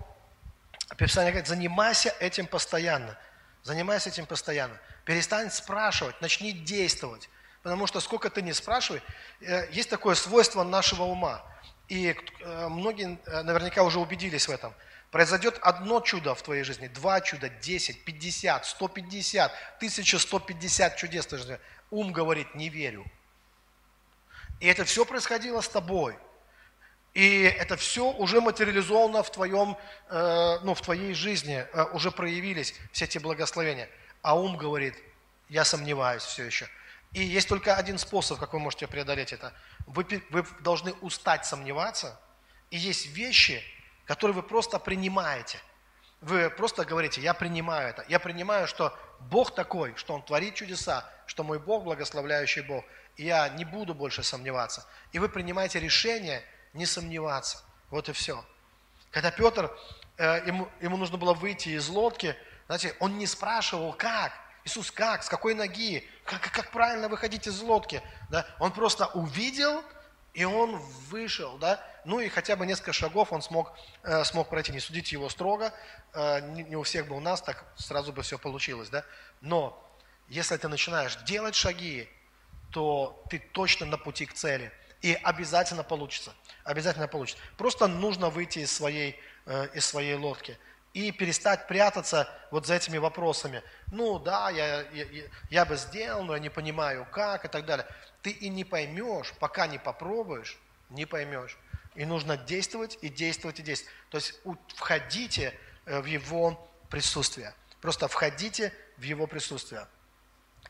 Писание 0.98 1.34
говорит, 1.34 1.50
занимайся 1.50 2.16
этим 2.22 2.48
постоянно. 2.48 3.18
Занимайся 3.64 4.08
этим 4.08 4.26
постоянно. 4.26 4.80
Перестань 5.04 5.52
спрашивать, 5.52 6.22
начни 6.22 6.54
действовать. 6.54 7.30
Потому 7.64 7.86
что 7.86 8.00
сколько 8.00 8.30
ты 8.30 8.42
не 8.42 8.54
спрашивай, 8.54 9.02
э, 9.42 9.70
есть 9.72 9.90
такое 9.90 10.16
свойство 10.16 10.64
нашего 10.64 11.04
ума– 11.04 11.44
и 11.90 12.16
э, 12.16 12.68
многие 12.70 13.20
э, 13.26 13.42
наверняка 13.42 13.84
уже 13.84 14.00
убедились 14.00 14.48
в 14.48 14.52
этом. 14.52 14.74
Произойдет 15.12 15.58
одно 15.62 16.02
чудо 16.02 16.36
в 16.36 16.42
твоей 16.44 16.64
жизни, 16.64 16.88
два 16.88 17.20
чуда, 17.20 17.50
десять, 17.50 18.06
пятьдесят, 18.06 18.66
сто 18.66 18.88
пятьдесят, 18.88 19.52
тысяча 19.80 20.20
сто 20.20 20.40
пятьдесят 20.40 20.98
чудес 20.98 21.26
в 21.26 21.30
твоей 21.30 21.44
жизни. 21.44 21.60
Ум 21.90 22.14
говорит, 22.14 22.54
не 22.54 22.70
верю. 22.70 23.04
И 24.60 24.68
это 24.68 24.86
все 24.86 25.04
происходило 25.04 25.62
с 25.62 25.70
тобой. 25.70 26.16
И 27.16 27.42
это 27.42 27.76
все 27.76 28.12
уже 28.12 28.40
материализовано 28.40 29.24
в, 29.24 29.32
твоем, 29.32 29.76
э, 30.10 30.60
ну, 30.62 30.76
в 30.76 30.82
твоей 30.82 31.16
жизни, 31.16 31.66
уже 31.94 32.12
проявились 32.12 32.76
все 32.92 33.06
эти 33.06 33.18
благословения. 33.18 33.90
А 34.22 34.40
ум 34.40 34.58
говорит, 34.58 34.96
я 35.48 35.66
сомневаюсь 35.66 36.22
все 36.22 36.44
еще. 36.44 36.68
И 37.14 37.24
есть 37.24 37.50
только 37.50 37.76
один 37.76 37.98
способ, 37.98 38.38
как 38.38 38.54
вы 38.54 38.60
можете 38.60 38.88
преодолеть 38.88 39.34
это. 39.34 39.52
Вы, 39.90 40.24
вы 40.30 40.46
должны 40.62 40.94
устать 40.94 41.46
сомневаться, 41.46 42.20
и 42.70 42.78
есть 42.78 43.08
вещи, 43.08 43.64
которые 44.06 44.36
вы 44.36 44.44
просто 44.44 44.78
принимаете. 44.78 45.60
Вы 46.22 46.50
просто 46.52 46.86
говорите, 46.86 47.22
я 47.22 47.34
принимаю 47.34 47.90
это. 47.90 48.06
Я 48.08 48.20
принимаю, 48.20 48.68
что 48.68 48.96
Бог 49.20 49.56
такой, 49.56 49.96
что 49.96 50.14
Он 50.14 50.22
творит 50.22 50.54
чудеса, 50.54 51.10
что 51.26 51.44
мой 51.44 51.58
Бог 51.60 51.84
благословляющий 51.86 52.62
Бог. 52.62 52.86
И 53.16 53.26
я 53.26 53.50
не 53.50 53.66
буду 53.66 53.96
больше 53.96 54.22
сомневаться. 54.22 54.86
И 55.12 55.18
вы 55.18 55.28
принимаете 55.28 55.80
решение 55.80 56.44
не 56.74 56.86
сомневаться. 56.86 57.64
Вот 57.90 58.10
и 58.10 58.14
все. 58.14 58.46
Когда 59.10 59.32
Петр, 59.32 59.76
э, 60.18 60.46
ему, 60.46 60.70
ему 60.82 60.98
нужно 60.98 61.18
было 61.18 61.34
выйти 61.34 61.70
из 61.70 61.88
лодки, 61.90 62.36
знаете, 62.68 62.96
он 63.00 63.18
не 63.18 63.26
спрашивал, 63.26 63.94
как, 63.94 64.34
Иисус, 64.70 64.92
как, 64.92 65.24
с 65.24 65.30
какой 65.30 65.56
ноги, 65.56 66.08
как, 66.26 66.42
как 66.52 66.70
правильно 66.72 67.10
выходить 67.10 67.48
из 67.48 67.60
лодки. 67.62 68.04
Да? 68.30 68.46
Он 68.60 68.72
просто 68.72 69.08
увидел, 69.08 69.84
и 70.34 70.44
он 70.44 70.76
вышел. 71.10 71.58
Да? 71.58 71.84
Ну 72.06 72.20
и 72.20 72.30
хотя 72.30 72.56
бы 72.56 72.68
несколько 72.68 72.94
шагов 72.94 73.34
он 73.34 73.42
смог, 73.42 73.74
э, 74.04 74.24
смог 74.24 74.50
пройти. 74.50 74.72
Не 74.72 74.80
судите 74.80 75.16
его 75.16 75.28
строго, 75.30 75.74
э, 76.14 76.42
не, 76.52 76.64
не 76.64 76.76
у 76.76 76.84
всех 76.84 77.08
бы 77.08 77.16
у 77.16 77.20
нас 77.20 77.42
так 77.42 77.66
сразу 77.76 78.14
бы 78.14 78.22
все 78.22 78.38
получилось. 78.38 78.90
Да? 78.90 79.04
Но 79.42 79.84
если 80.28 80.56
ты 80.58 80.68
начинаешь 80.68 81.16
делать 81.24 81.56
шаги, 81.56 82.08
то 82.72 83.24
ты 83.32 83.40
точно 83.40 83.88
на 83.88 83.98
пути 83.98 84.28
к 84.28 84.34
цели. 84.34 84.72
И 85.02 85.14
обязательно 85.24 85.84
получится. 85.84 86.34
Обязательно 86.64 87.08
получится. 87.08 87.42
Просто 87.58 87.88
нужно 87.88 88.30
выйти 88.30 88.60
из 88.60 88.72
своей, 88.72 89.20
э, 89.48 89.68
из 89.74 89.86
своей 89.86 90.14
лодки 90.14 90.60
и 90.94 91.12
перестать 91.12 91.68
прятаться 91.68 92.28
вот 92.52 92.66
за 92.66 92.76
этими 92.76 92.98
вопросами. 92.98 93.64
Ну 93.92 94.20
да, 94.20 94.50
я, 94.50 94.82
я, 94.92 95.06
я 95.50 95.66
бы 95.66 95.78
сделал, 95.78 96.24
но 96.24 96.34
я 96.34 96.40
не 96.40 96.50
понимаю 96.50 97.08
как 97.12 97.46
и 97.46 97.48
так 97.48 97.66
далее. 97.66 97.88
Ты 98.22 98.32
и 98.32 98.50
не 98.50 98.64
поймешь, 98.64 99.34
пока 99.40 99.68
не 99.68 99.78
попробуешь, 99.78 100.58
не 100.90 101.06
поймешь. 101.06 101.58
И 101.96 102.06
нужно 102.06 102.38
действовать, 102.38 102.98
и 103.02 103.10
действовать, 103.10 103.60
и 103.60 103.64
действовать. 103.64 103.96
То 104.10 104.18
есть 104.18 104.40
входите 104.76 105.54
э, 105.86 106.00
в 106.02 106.06
его 106.06 106.70
присутствие. 106.90 107.54
Просто 107.82 108.08
входите 108.08 108.74
в 108.98 109.04
его 109.04 109.28
присутствие. 109.28 109.88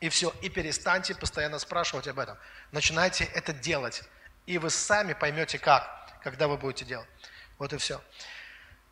И 0.00 0.08
все, 0.08 0.32
и 0.42 0.48
перестаньте 0.48 1.14
постоянно 1.14 1.58
спрашивать 1.58 2.08
об 2.08 2.18
этом. 2.18 2.38
Начинайте 2.72 3.24
это 3.24 3.52
делать. 3.52 4.02
И 4.46 4.58
вы 4.58 4.70
сами 4.70 5.12
поймете 5.12 5.58
как, 5.58 6.08
когда 6.22 6.48
вы 6.48 6.56
будете 6.56 6.84
делать. 6.84 7.08
Вот 7.58 7.72
и 7.72 7.76
все. 7.76 8.00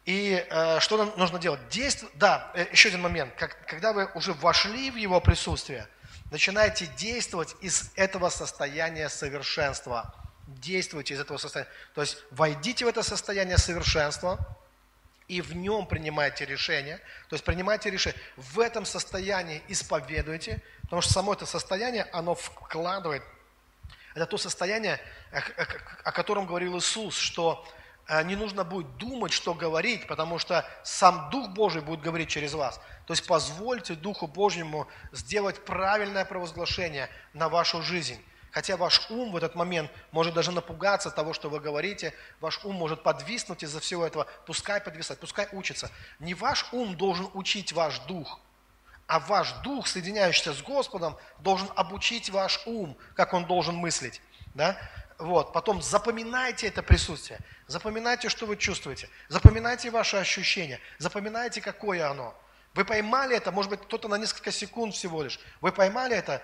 И 0.08 0.42
э, 0.48 0.80
что 0.80 0.96
нам 0.96 1.12
нужно 1.18 1.38
делать? 1.38 1.60
Действ... 1.68 2.06
Да, 2.14 2.50
э, 2.54 2.64
еще 2.72 2.88
один 2.88 3.02
момент. 3.02 3.34
Как, 3.36 3.66
когда 3.66 3.92
вы 3.92 4.06
уже 4.14 4.32
вошли 4.32 4.90
в 4.90 4.96
его 4.96 5.20
присутствие, 5.20 5.86
начинайте 6.30 6.86
действовать 6.96 7.54
из 7.60 7.90
этого 7.94 8.30
состояния 8.30 9.10
совершенства. 9.10 10.14
Действуйте 10.46 11.12
из 11.12 11.20
этого 11.20 11.36
состояния. 11.36 11.70
То 11.94 12.00
есть 12.00 12.22
войдите 12.30 12.86
в 12.86 12.88
это 12.88 13.02
состояние 13.02 13.58
совершенства 13.58 14.38
и 15.26 15.42
в 15.42 15.54
нем 15.54 15.86
принимайте 15.86 16.46
решения. 16.46 16.96
То 17.28 17.34
есть 17.34 17.44
принимайте 17.44 17.90
решение. 17.90 18.18
В 18.38 18.60
этом 18.60 18.86
состоянии 18.86 19.62
исповедуйте, 19.68 20.62
потому 20.84 21.02
что 21.02 21.12
само 21.12 21.34
это 21.34 21.44
состояние, 21.44 22.04
оно 22.14 22.34
вкладывает. 22.34 23.22
Это 24.14 24.24
то 24.24 24.38
состояние, 24.38 24.98
о, 26.02 26.12
котором 26.12 26.46
говорил 26.46 26.78
Иисус, 26.78 27.14
что 27.14 27.68
не 28.24 28.36
нужно 28.36 28.64
будет 28.64 28.96
думать, 28.96 29.32
что 29.32 29.54
говорить, 29.54 30.06
потому 30.06 30.38
что 30.38 30.66
сам 30.82 31.28
Дух 31.30 31.50
Божий 31.50 31.82
будет 31.82 32.00
говорить 32.00 32.30
через 32.30 32.54
вас. 32.54 32.80
То 33.06 33.12
есть 33.12 33.26
позвольте 33.26 33.94
Духу 33.94 34.26
Божьему 34.26 34.88
сделать 35.12 35.64
правильное 35.64 36.24
провозглашение 36.24 37.10
на 37.34 37.48
вашу 37.48 37.82
жизнь. 37.82 38.18
Хотя 38.50 38.78
ваш 38.78 39.10
ум 39.10 39.32
в 39.32 39.36
этот 39.36 39.54
момент 39.54 39.90
может 40.10 40.34
даже 40.34 40.52
напугаться 40.52 41.10
того, 41.10 41.34
что 41.34 41.50
вы 41.50 41.60
говорите, 41.60 42.14
ваш 42.40 42.64
ум 42.64 42.76
может 42.76 43.02
подвиснуть 43.02 43.62
из-за 43.62 43.78
всего 43.78 44.06
этого, 44.06 44.26
пускай 44.46 44.80
подвисает, 44.80 45.20
пускай 45.20 45.48
учится. 45.52 45.90
Не 46.18 46.32
ваш 46.34 46.66
ум 46.72 46.96
должен 46.96 47.30
учить 47.34 47.72
ваш 47.72 47.98
дух, 48.00 48.40
а 49.06 49.20
ваш 49.20 49.52
дух, 49.64 49.86
соединяющийся 49.86 50.54
с 50.54 50.62
Господом, 50.62 51.16
должен 51.40 51.68
обучить 51.76 52.30
ваш 52.30 52.62
ум, 52.66 52.96
как 53.14 53.34
он 53.34 53.44
должен 53.44 53.74
мыслить. 53.74 54.22
Да? 54.54 54.78
Вот. 55.18 55.52
Потом 55.52 55.82
запоминайте 55.82 56.68
это 56.68 56.82
присутствие. 56.82 57.40
Запоминайте, 57.66 58.28
что 58.28 58.46
вы 58.46 58.56
чувствуете. 58.56 59.08
Запоминайте 59.28 59.90
ваши 59.90 60.16
ощущения. 60.16 60.80
Запоминайте, 60.98 61.60
какое 61.60 62.08
оно. 62.08 62.34
Вы 62.74 62.84
поймали 62.84 63.36
это, 63.36 63.50
может 63.50 63.70
быть, 63.70 63.80
кто-то 63.82 64.08
на 64.08 64.16
несколько 64.16 64.52
секунд 64.52 64.94
всего 64.94 65.22
лишь. 65.22 65.40
Вы 65.60 65.72
поймали 65.72 66.16
это, 66.16 66.42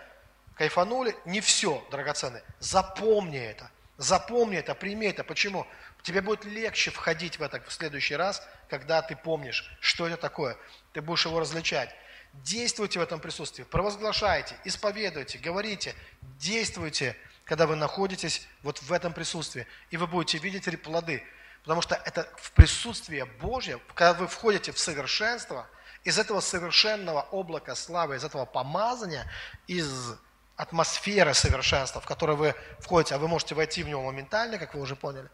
кайфанули. 0.57 1.17
Не 1.25 1.41
все, 1.41 1.87
драгоценные. 1.91 2.43
Запомни 2.59 3.39
это. 3.39 3.71
Запомни 3.97 4.59
это, 4.59 4.75
прими 4.75 5.07
это. 5.07 5.23
Почему? 5.23 5.67
Тебе 6.03 6.21
будет 6.21 6.45
легче 6.45 6.91
входить 6.91 7.39
в 7.39 7.43
это 7.43 7.63
в 7.67 7.73
следующий 7.73 8.17
раз, 8.17 8.47
когда 8.69 9.01
ты 9.03 9.15
помнишь, 9.15 9.71
что 9.81 10.07
это 10.07 10.17
такое. 10.17 10.57
Ты 10.93 11.01
будешь 11.01 11.25
его 11.25 11.39
различать. 11.39 11.95
Действуйте 12.43 12.99
в 12.99 13.03
этом 13.03 13.21
присутствии, 13.21 13.63
провозглашайте, 13.63 14.57
исповедуйте, 14.65 15.39
говорите, 15.39 15.95
действуйте 16.39 17.17
когда 17.45 17.67
вы 17.67 17.77
находитесь 17.77 18.47
вот 18.63 18.81
в 18.83 18.93
этом 18.93 19.13
присутствии, 19.13 19.67
и 19.91 19.97
вы 19.97 20.07
будете 20.07 20.39
видеть 20.39 20.83
плоды. 20.83 21.23
Потому 21.63 21.83
что 21.83 21.95
это 22.05 22.29
в 22.37 22.53
присутствии 22.53 23.23
Божье, 23.41 23.81
когда 23.95 24.15
вы 24.15 24.27
входите 24.27 24.73
в 24.73 24.79
совершенство, 24.79 25.67
из 26.05 26.19
этого 26.19 26.41
совершенного 26.41 27.23
облака 27.31 27.75
славы, 27.75 28.17
из 28.17 28.25
этого 28.25 28.45
помазания, 28.45 29.31
из 29.67 30.17
атмосферы 30.57 31.35
совершенства, 31.35 32.01
в 32.01 32.07
которой 32.07 32.37
вы 32.37 32.55
входите, 32.79 33.15
а 33.15 33.19
вы 33.19 33.27
можете 33.29 33.55
войти 33.55 33.83
в 33.83 33.89
него 33.89 34.03
моментально, 34.03 34.59
как 34.59 34.75
вы 34.75 34.81
уже 34.81 34.95
поняли, 34.95 35.29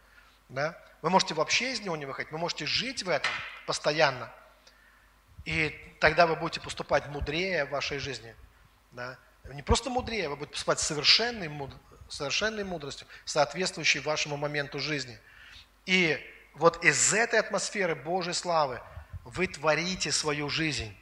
да? 0.49 0.79
вы 1.03 1.11
можете 1.11 1.35
вообще 1.35 1.73
из 1.73 1.81
него 1.81 1.97
не 1.97 2.07
выходить, 2.07 2.33
вы 2.33 2.39
можете 2.39 2.67
жить 2.67 3.03
в 3.03 3.09
этом 3.09 3.31
постоянно, 3.67 4.33
и 5.45 5.71
тогда 6.01 6.27
вы 6.27 6.37
будете 6.37 6.61
поступать 6.61 7.07
мудрее 7.09 7.65
в 7.65 7.71
вашей 7.71 7.99
жизни. 7.99 8.35
Да? 8.93 9.19
Не 9.53 9.63
просто 9.63 9.91
мудрее, 9.91 10.29
вы 10.29 10.37
будете 10.37 10.53
поступать 10.53 10.81
совершенной 10.81 11.49
совершенной 12.11 12.65
мудростью, 12.65 13.07
соответствующей 13.25 14.01
вашему 14.01 14.37
моменту 14.37 14.79
жизни. 14.79 15.19
И 15.87 16.19
вот 16.55 16.85
из 16.85 17.13
этой 17.15 17.39
атмосферы 17.39 17.95
Божьей 17.95 18.35
славы 18.35 18.81
вы 19.25 19.47
творите 19.47 20.13
свою 20.13 20.49
жизнь. 20.49 20.95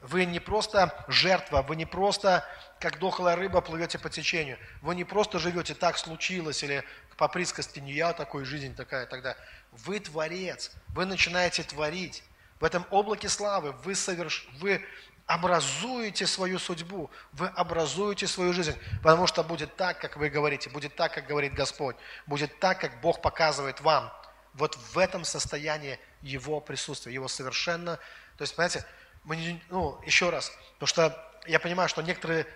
Вы 0.00 0.26
не 0.26 0.38
просто 0.38 1.04
жертва, 1.08 1.62
вы 1.62 1.76
не 1.76 1.86
просто 1.86 2.44
как 2.78 2.98
дохлая 2.98 3.34
рыба 3.34 3.60
плывете 3.60 3.98
по 3.98 4.08
течению. 4.08 4.58
Вы 4.80 4.94
не 4.94 5.04
просто 5.04 5.38
живете 5.38 5.74
так 5.74 5.98
случилось 5.98 6.62
или 6.62 6.84
по 7.16 7.26
присказке 7.26 7.80
не 7.80 7.92
я 7.92 8.12
такой, 8.12 8.44
жизнь 8.44 8.74
такая 8.76 9.06
тогда. 9.06 9.36
Вы 9.72 9.98
творец, 9.98 10.70
вы 10.88 11.04
начинаете 11.04 11.64
творить. 11.64 12.22
В 12.60 12.64
этом 12.64 12.86
облаке 12.90 13.28
славы 13.28 13.72
вы, 13.72 13.94
соверш... 13.94 14.48
вы 14.58 14.84
образуете 15.28 16.26
свою 16.26 16.58
судьбу, 16.58 17.10
вы 17.32 17.48
образуете 17.48 18.26
свою 18.26 18.54
жизнь, 18.54 18.76
потому 19.02 19.26
что 19.26 19.44
будет 19.44 19.76
так, 19.76 20.00
как 20.00 20.16
вы 20.16 20.30
говорите, 20.30 20.70
будет 20.70 20.96
так, 20.96 21.12
как 21.12 21.26
говорит 21.26 21.52
Господь, 21.52 21.96
будет 22.26 22.58
так, 22.58 22.80
как 22.80 23.00
Бог 23.02 23.20
показывает 23.20 23.82
вам. 23.82 24.10
Вот 24.54 24.74
в 24.74 24.96
этом 24.96 25.24
состоянии 25.24 26.00
Его 26.22 26.60
присутствия, 26.60 27.12
Его 27.12 27.28
совершенно... 27.28 27.96
То 28.38 28.42
есть, 28.42 28.56
понимаете, 28.56 28.86
мы, 29.24 29.60
ну, 29.68 30.00
еще 30.06 30.30
раз, 30.30 30.50
потому 30.78 30.86
что 30.86 31.32
я 31.46 31.60
понимаю, 31.60 31.90
что 31.90 32.00
некоторые 32.00 32.46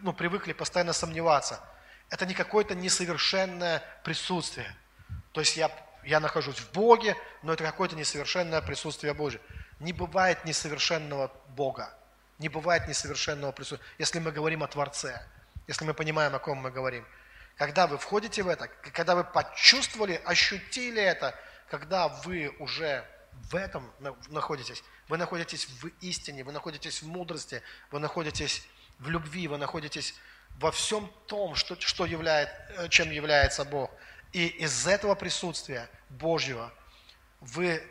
ну, 0.00 0.12
привыкли 0.12 0.52
постоянно 0.52 0.92
сомневаться. 0.92 1.60
Это 2.10 2.26
не 2.26 2.34
какое-то 2.34 2.74
несовершенное 2.74 3.80
присутствие. 4.02 4.74
То 5.30 5.40
есть 5.40 5.56
я, 5.56 5.70
я 6.02 6.18
нахожусь 6.18 6.58
в 6.58 6.72
Боге, 6.72 7.16
но 7.44 7.52
это 7.52 7.62
какое-то 7.62 7.94
несовершенное 7.94 8.60
присутствие 8.60 9.14
Божье. 9.14 9.40
Не 9.78 9.92
бывает 9.92 10.44
несовершенного 10.44 11.30
Бога. 11.50 11.94
Не 12.38 12.48
бывает 12.48 12.86
несовершенного 12.86 13.52
присутствия, 13.52 13.86
если 13.98 14.20
мы 14.20 14.30
говорим 14.30 14.62
о 14.62 14.68
Творце, 14.68 15.20
если 15.66 15.84
мы 15.84 15.94
понимаем, 15.94 16.34
о 16.34 16.38
ком 16.38 16.58
мы 16.58 16.70
говорим. 16.70 17.04
Когда 17.56 17.86
вы 17.86 17.98
входите 17.98 18.42
в 18.42 18.48
это, 18.48 18.68
когда 18.68 19.16
вы 19.16 19.24
почувствовали, 19.24 20.20
ощутили 20.24 21.02
это, 21.02 21.34
когда 21.68 22.08
вы 22.08 22.54
уже 22.60 23.04
в 23.50 23.56
этом 23.56 23.92
находитесь, 24.28 24.82
вы 25.08 25.16
находитесь 25.16 25.68
в 25.68 25.88
истине, 26.00 26.44
вы 26.44 26.52
находитесь 26.52 27.02
в 27.02 27.06
мудрости, 27.08 27.62
вы 27.90 27.98
находитесь 27.98 28.66
в 28.98 29.10
любви, 29.10 29.48
вы 29.48 29.58
находитесь 29.58 30.14
во 30.58 30.70
всем 30.70 31.10
том, 31.26 31.54
что, 31.54 31.78
что 31.80 32.06
являет, 32.06 32.48
э, 32.76 32.88
чем 32.88 33.10
является 33.10 33.64
Бог. 33.64 33.90
И 34.32 34.46
из 34.46 34.86
этого 34.86 35.14
присутствия 35.14 35.88
Божьего 36.08 36.72
вы 37.40 37.82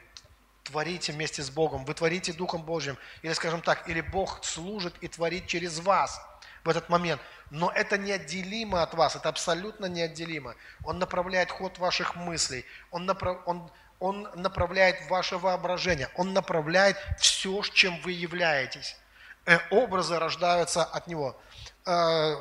творите 0.68 1.11
вместе 1.11 1.41
с 1.41 1.49
Богом, 1.49 1.86
вы 1.86 1.93
творите 1.93 2.34
Духом 2.34 2.61
Божьим, 2.63 2.97
или, 3.22 3.34
скажем 3.34 3.61
так, 3.61 3.89
или 3.89 4.01
Бог 4.01 4.43
служит 4.43 4.93
и 5.01 5.07
творит 5.07 5.47
через 5.47 5.80
вас 5.80 6.22
в 6.63 6.70
этот 6.70 6.89
момент. 6.89 7.22
Но 7.49 7.72
это 7.72 7.97
неотделимо 7.97 8.84
от 8.84 8.93
вас, 8.93 9.15
это 9.15 9.30
абсолютно 9.30 9.86
неотделимо. 9.86 10.55
Он 10.84 10.99
направляет 10.99 11.51
ход 11.51 11.80
ваших 11.80 12.15
мыслей, 12.15 12.65
он, 12.91 13.05
направ... 13.05 13.38
он, 13.45 13.72
он 13.99 14.30
направляет 14.36 15.09
ваше 15.09 15.38
воображение, 15.38 16.09
он 16.15 16.34
направляет 16.34 16.97
все, 17.20 17.61
чем 17.74 17.99
вы 18.01 18.11
являетесь. 18.11 18.97
Э, 19.45 19.59
образы 19.70 20.20
рождаются 20.20 20.84
от 20.84 21.07
него. 21.07 21.39
Э, 21.86 22.36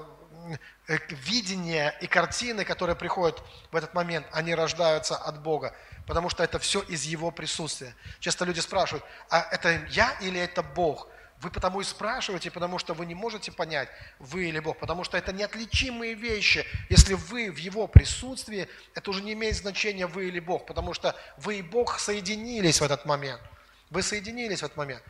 э, 0.88 0.98
видение 1.10 1.96
и 2.00 2.08
картины, 2.08 2.64
которые 2.64 2.96
приходят 2.96 3.40
в 3.70 3.76
этот 3.76 3.94
момент, 3.94 4.26
они 4.32 4.54
рождаются 4.54 5.16
от 5.16 5.40
Бога 5.40 5.72
потому 6.06 6.30
что 6.30 6.44
это 6.44 6.58
все 6.58 6.80
из 6.82 7.04
Его 7.04 7.30
присутствия. 7.30 7.94
Часто 8.20 8.44
люди 8.44 8.60
спрашивают, 8.60 9.04
а 9.28 9.48
это 9.50 9.84
я 9.90 10.12
или 10.20 10.40
это 10.40 10.62
Бог? 10.62 11.08
Вы 11.40 11.50
потому 11.50 11.82
и 11.82 11.84
спрашиваете, 11.84 12.50
потому 12.50 12.78
что 12.78 12.94
вы 12.94 13.04
не 13.04 13.14
можете 13.14 13.52
понять, 13.52 13.90
вы 14.18 14.48
или 14.48 14.58
Бог, 14.58 14.78
потому 14.78 15.04
что 15.04 15.18
это 15.18 15.32
неотличимые 15.32 16.14
вещи. 16.14 16.64
Если 16.88 17.12
вы 17.12 17.50
в 17.50 17.58
Его 17.58 17.86
присутствии, 17.88 18.68
это 18.94 19.10
уже 19.10 19.22
не 19.22 19.34
имеет 19.34 19.56
значения, 19.56 20.06
вы 20.06 20.28
или 20.28 20.40
Бог, 20.40 20.64
потому 20.64 20.94
что 20.94 21.14
вы 21.36 21.58
и 21.58 21.62
Бог 21.62 21.98
соединились 21.98 22.80
в 22.80 22.84
этот 22.84 23.04
момент. 23.04 23.42
Вы 23.90 24.02
соединились 24.02 24.60
в 24.60 24.64
этот 24.64 24.78
момент. 24.78 25.02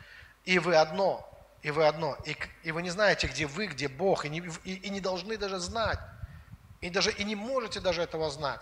И 0.43 0.59
вы 0.59 0.75
одно, 0.75 1.25
и 1.61 1.71
вы 1.71 1.87
одно. 1.87 2.17
И, 2.25 2.35
и 2.63 2.71
вы 2.73 2.81
не 2.81 2.89
знаете, 2.89 3.27
где 3.27 3.45
вы, 3.45 3.67
где 3.67 3.87
Бог, 3.87 4.25
и 4.25 4.29
не, 4.29 4.39
и, 4.65 4.73
и 4.73 4.89
не 4.89 4.99
должны 4.99 5.37
даже 5.37 5.59
знать. 5.59 5.99
И, 6.81 6.89
даже, 6.89 7.11
и 7.11 7.23
не 7.23 7.35
можете 7.35 7.79
даже 7.79 8.01
этого 8.01 8.29
знать, 8.29 8.59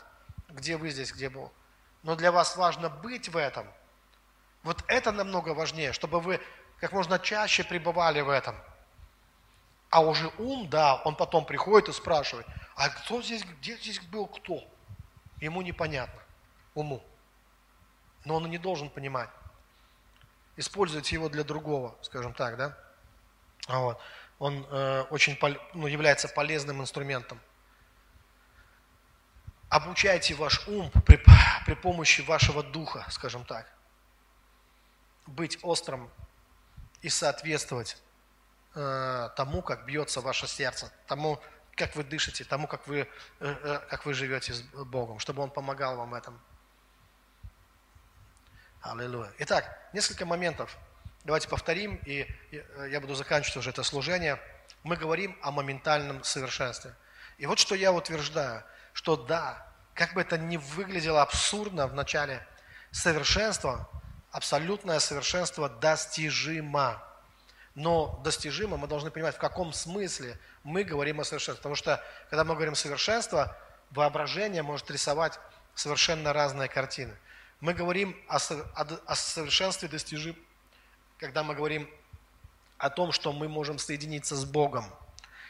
где 0.49 0.77
вы 0.77 0.91
здесь, 0.91 1.11
где 1.11 1.29
Бог 1.29 1.51
но 2.05 2.15
для 2.15 2.31
вас 2.31 2.55
важно 2.55 2.89
быть 2.89 3.29
в 3.29 3.35
этом. 3.35 3.67
Вот 4.61 4.83
это 4.87 5.11
намного 5.11 5.49
важнее, 5.49 5.91
чтобы 5.91 6.21
вы 6.21 6.39
как 6.79 6.91
можно 6.91 7.17
чаще 7.17 7.63
пребывали 7.63 8.21
в 8.21 8.29
этом. 8.29 8.55
А 9.89 10.01
уже 10.01 10.31
ум, 10.37 10.69
да, 10.69 11.01
он 11.03 11.15
потом 11.15 11.45
приходит 11.45 11.89
и 11.89 11.93
спрашивает, 11.93 12.45
а 12.75 12.89
кто 12.89 13.23
здесь, 13.23 13.43
где 13.43 13.75
здесь 13.77 13.99
был 13.99 14.27
кто? 14.27 14.63
Ему 15.41 15.63
непонятно, 15.63 16.21
уму. 16.75 17.03
Но 18.23 18.35
он 18.35 18.45
и 18.45 18.49
не 18.49 18.59
должен 18.59 18.89
понимать. 18.89 19.29
Используйте 20.57 21.15
его 21.15 21.27
для 21.27 21.43
другого, 21.43 21.95
скажем 22.03 22.33
так, 22.33 22.55
да? 22.57 22.77
Вот. 23.67 23.99
Он 24.37 24.63
э, 24.69 25.05
очень 25.09 25.39
ну, 25.73 25.87
является 25.87 26.27
полезным 26.27 26.81
инструментом 26.81 27.39
обучайте 29.75 30.33
ваш 30.35 30.65
ум 30.67 30.89
при, 31.05 31.21
при 31.65 31.73
помощи 31.73 32.21
вашего 32.21 32.63
духа, 32.63 33.05
скажем 33.09 33.43
так, 33.45 33.67
быть 35.25 35.59
острым 35.63 36.09
и 37.01 37.09
соответствовать 37.09 37.97
э, 38.73 39.29
тому, 39.35 39.61
как 39.61 39.85
бьется 39.85 40.21
ваше 40.21 40.47
сердце, 40.47 40.91
тому, 41.07 41.41
как 41.75 41.95
вы 41.95 42.03
дышите, 42.03 42.45
тому, 42.45 42.67
как 42.67 42.87
вы, 42.87 42.99
э, 42.99 43.07
э, 43.39 43.79
как 43.89 44.05
вы 44.05 44.13
живете 44.13 44.53
с 44.53 44.61
Богом, 44.61 45.19
чтобы 45.19 45.43
Он 45.43 45.49
помогал 45.49 45.97
вам 45.97 46.11
в 46.11 46.13
этом. 46.13 46.39
Аллилуйя. 48.81 49.31
Итак, 49.39 49.77
несколько 49.93 50.25
моментов. 50.25 50.77
Давайте 51.25 51.49
повторим, 51.49 51.95
и 52.05 52.27
я 52.87 53.01
буду 53.01 53.15
заканчивать 53.15 53.57
уже 53.57 53.71
это 53.71 53.81
служение. 53.81 54.39
Мы 54.83 54.95
говорим 54.95 55.35
о 55.41 55.49
моментальном 55.49 56.23
совершенстве. 56.23 56.93
И 57.39 57.47
вот 57.47 57.57
что 57.59 57.75
я 57.75 57.91
утверждаю– 57.91 58.63
что 58.95 59.17
да, 59.17 59.67
как 59.93 60.13
бы 60.13 60.21
это 60.21 60.37
ни 60.37 60.55
выглядело 60.55 61.21
абсурдно 61.21 61.85
в 61.85 61.93
начале, 61.93 62.47
совершенство, 62.91 63.89
абсолютное 64.31 64.99
совершенство 64.99 65.67
достижимо. 65.67 67.03
Но 67.75 68.21
достижимо 68.23 68.77
мы 68.77 68.87
должны 68.87 69.11
понимать, 69.11 69.35
в 69.35 69.37
каком 69.37 69.73
смысле 69.73 70.39
мы 70.63 70.85
говорим 70.85 71.19
о 71.19 71.25
совершенстве. 71.25 71.57
Потому 71.57 71.75
что, 71.75 72.01
когда 72.29 72.45
мы 72.45 72.55
говорим 72.55 72.73
совершенство, 72.73 73.57
воображение 73.91 74.63
может 74.63 74.89
рисовать 74.89 75.39
совершенно 75.75 76.31
разные 76.31 76.69
картины. 76.69 77.13
Мы 77.59 77.73
говорим 77.73 78.15
о, 78.29 78.37
о, 78.37 78.87
о 79.07 79.15
совершенстве 79.15 79.89
достижим, 79.89 80.37
когда 81.17 81.43
мы 81.43 81.53
говорим 81.53 81.89
о 82.77 82.89
том, 82.89 83.11
что 83.11 83.33
мы 83.33 83.49
можем 83.49 83.77
соединиться 83.77 84.37
с 84.37 84.45
Богом– 84.45 84.89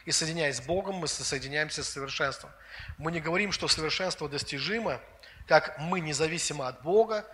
и 0.06 0.12
соединяясь 0.12 0.58
с 0.58 0.60
Богом, 0.60 0.94
мы 0.94 1.08
соединяемся 1.08 1.82
с 1.82 1.88
совершенством. 1.88 2.50
Мы 2.96 3.10
не 3.10 3.20
говорим, 3.20 3.50
что 3.50 3.66
совершенство 3.66 4.28
достижимо, 4.28 5.00
как 5.48 5.78
мы 5.80 5.98
независимо 6.00 6.68
от 6.68 6.80
Бога 6.82 7.26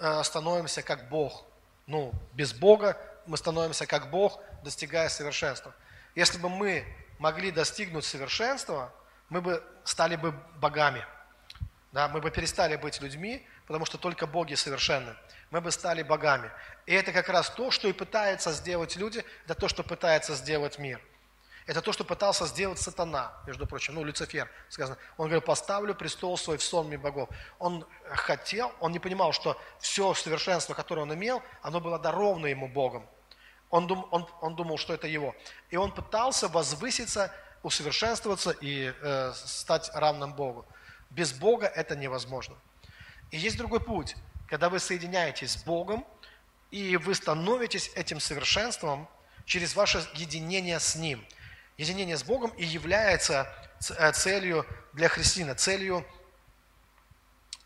э, 0.00 0.22
становимся 0.24 0.82
как 0.82 1.10
Бог. 1.10 1.44
Ну, 1.86 2.12
без 2.32 2.54
Бога 2.54 2.98
мы 3.26 3.36
становимся 3.36 3.86
как 3.86 4.10
Бог, 4.10 4.42
достигая 4.62 5.10
совершенства. 5.10 5.74
Если 6.14 6.38
бы 6.38 6.48
мы 6.48 6.84
могли 7.18 7.50
достигнуть 7.50 8.06
совершенства, 8.06 8.90
мы 9.28 9.42
бы 9.42 9.62
стали 9.84 10.16
бы 10.16 10.32
богами. 10.56 11.04
Да, 11.92 12.08
мы 12.08 12.22
бы 12.22 12.30
перестали 12.30 12.76
быть 12.76 13.02
людьми, 13.02 13.46
потому 13.66 13.84
что 13.84 13.98
только 13.98 14.26
боги 14.26 14.54
совершенны. 14.54 15.14
Мы 15.50 15.60
бы 15.60 15.70
стали 15.70 16.02
богами. 16.02 16.50
И 16.86 16.94
это 16.94 17.12
как 17.12 17.28
раз 17.28 17.50
то, 17.50 17.70
что 17.70 17.86
и 17.86 17.92
пытаются 17.92 18.50
сделать 18.52 18.96
люди, 18.96 19.22
это 19.44 19.54
то, 19.54 19.68
что 19.68 19.82
пытается 19.82 20.34
сделать 20.34 20.78
мир– 20.78 21.02
это 21.66 21.80
то, 21.80 21.92
что 21.92 22.04
пытался 22.04 22.46
сделать 22.46 22.78
сатана, 22.78 23.32
между 23.46 23.66
прочим, 23.66 23.94
ну, 23.94 24.04
Люцифер, 24.04 24.50
сказано. 24.68 24.98
Он 25.16 25.26
говорил, 25.26 25.40
поставлю 25.40 25.94
престол 25.94 26.36
свой 26.36 26.58
в 26.58 26.62
сонме 26.62 26.98
богов. 26.98 27.30
Он 27.58 27.86
хотел, 28.10 28.70
он 28.80 28.92
не 28.92 28.98
понимал, 28.98 29.32
что 29.32 29.58
все 29.78 30.12
совершенство, 30.12 30.74
которое 30.74 31.02
он 31.02 31.14
имел, 31.14 31.42
оно 31.62 31.80
было 31.80 31.98
даровано 31.98 32.46
ему 32.46 32.68
Богом. 32.68 33.06
Он, 33.70 33.86
дум, 33.86 34.06
он, 34.10 34.28
он 34.42 34.56
думал, 34.56 34.76
что 34.76 34.92
это 34.92 35.06
его. 35.06 35.34
И 35.70 35.76
он 35.76 35.90
пытался 35.90 36.48
возвыситься, 36.48 37.32
усовершенствоваться 37.62 38.50
и 38.50 38.92
э, 39.00 39.32
стать 39.34 39.90
равным 39.94 40.34
Богу. 40.34 40.66
Без 41.08 41.32
Бога 41.32 41.66
это 41.66 41.96
невозможно. 41.96 42.56
И 43.30 43.38
есть 43.38 43.56
другой 43.56 43.80
путь. 43.80 44.16
Когда 44.48 44.68
вы 44.68 44.78
соединяетесь 44.80 45.52
с 45.52 45.64
Богом, 45.64 46.06
и 46.70 46.98
вы 46.98 47.14
становитесь 47.14 47.90
этим 47.94 48.20
совершенством 48.20 49.08
через 49.46 49.74
ваше 49.74 50.06
единение 50.12 50.78
с 50.78 50.94
Ним– 50.94 51.26
единение 51.76 52.16
с 52.16 52.24
Богом 52.24 52.50
и 52.50 52.64
является 52.64 53.48
э, 53.98 54.12
целью 54.12 54.66
для 54.92 55.08
христианина, 55.08 55.54
целью, 55.54 56.06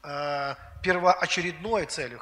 э, 0.03 0.55
первоочередной 0.83 1.87
целью 1.87 2.19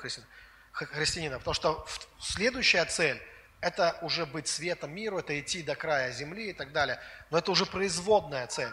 христианина. 0.72 1.38
Потому 1.38 1.54
что 1.54 1.86
следующая 2.20 2.84
цель– 2.86 3.20
это 3.60 3.98
уже 4.02 4.26
быть 4.26 4.48
светом 4.48 4.94
миру, 4.94 5.18
это 5.18 5.38
идти 5.38 5.62
до 5.62 5.74
края 5.74 6.12
земли 6.12 6.50
и 6.50 6.52
так 6.52 6.72
далее. 6.72 7.00
Но 7.30 7.38
это 7.38 7.50
уже 7.50 7.66
производная 7.66 8.46
цель. 8.46 8.72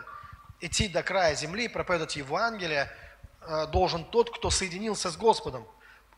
Идти 0.59 0.87
до 0.87 1.03
края 1.03 1.35
земли, 1.35 1.67
проповедовать 1.67 2.15
Евангелие 2.15 2.91
э, 3.41 3.67
должен 3.67 4.05
тот, 4.05 4.35
кто 4.35 4.49
соединился 4.49 5.11
с 5.11 5.17
Господом 5.17 5.67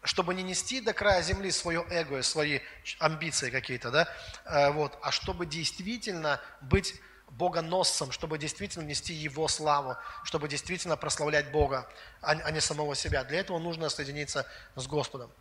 чтобы 0.06 0.34
не 0.34 0.44
нести 0.44 0.82
до 0.82 0.94
края 0.94 1.22
земли 1.22 1.52
свое 1.52 1.86
эго, 1.90 2.22
свои 2.22 2.60
амбиции 3.00 3.50
какие-то, 3.50 3.92
да, 3.92 4.08
э, 4.46 4.72
вот, 4.72 4.98
а 5.02 5.12
чтобы 5.12 5.46
действительно 5.46 6.40
быть 6.62 6.96
богоносцем, 7.32 8.12
чтобы 8.12 8.38
действительно 8.38 8.84
нести 8.84 9.14
Его 9.14 9.48
славу, 9.48 9.98
чтобы 10.24 10.48
действительно 10.48 10.96
прославлять 10.96 11.52
Бога, 11.52 11.90
а, 12.22 12.32
а 12.32 12.52
не 12.52 12.62
самого 12.62 12.96
себя. 12.96 13.24
Для 13.24 13.40
этого 13.40 13.60
нужно 13.60 13.90
соединиться 13.90 14.46
с 14.76 14.88
Господом. 14.88 15.32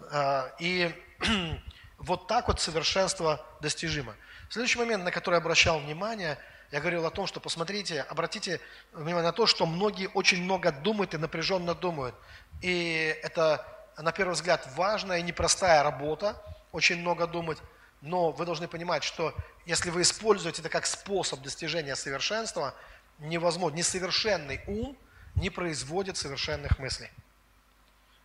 Э, 0.00 0.50
и 0.58 0.94
вот 1.98 2.26
так 2.26 2.48
вот 2.48 2.60
совершенство 2.60 3.44
достижимо. 3.60 4.14
Следующий 4.48 4.78
момент, 4.78 5.04
на 5.04 5.10
который 5.10 5.34
я 5.34 5.40
обращал 5.40 5.80
внимание, 5.80 6.38
я 6.70 6.80
говорил 6.80 7.04
о 7.06 7.10
том, 7.10 7.26
что 7.26 7.40
посмотрите, 7.40 8.02
обратите 8.02 8.60
внимание 8.92 9.22
на 9.22 9.32
то, 9.32 9.46
что 9.46 9.66
многие 9.66 10.08
очень 10.08 10.42
много 10.42 10.72
думают 10.72 11.14
и 11.14 11.18
напряженно 11.18 11.74
думают. 11.74 12.14
И 12.62 13.16
это 13.22 13.66
на 13.98 14.12
первый 14.12 14.32
взгляд, 14.32 14.68
важная 14.76 15.18
и 15.18 15.22
непростая 15.22 15.82
работа, 15.82 16.40
очень 16.72 16.98
много 16.98 17.26
думать, 17.26 17.58
но 18.00 18.32
вы 18.32 18.44
должны 18.44 18.68
понимать, 18.68 19.04
что 19.04 19.34
если 19.66 19.90
вы 19.90 20.02
используете 20.02 20.60
это 20.60 20.68
как 20.68 20.86
способ 20.86 21.40
достижения 21.42 21.96
совершенства, 21.96 22.74
невозможно, 23.18 23.76
несовершенный 23.76 24.60
ум 24.66 24.96
не 25.36 25.50
производит 25.50 26.16
совершенных 26.16 26.78
мыслей. 26.78 27.10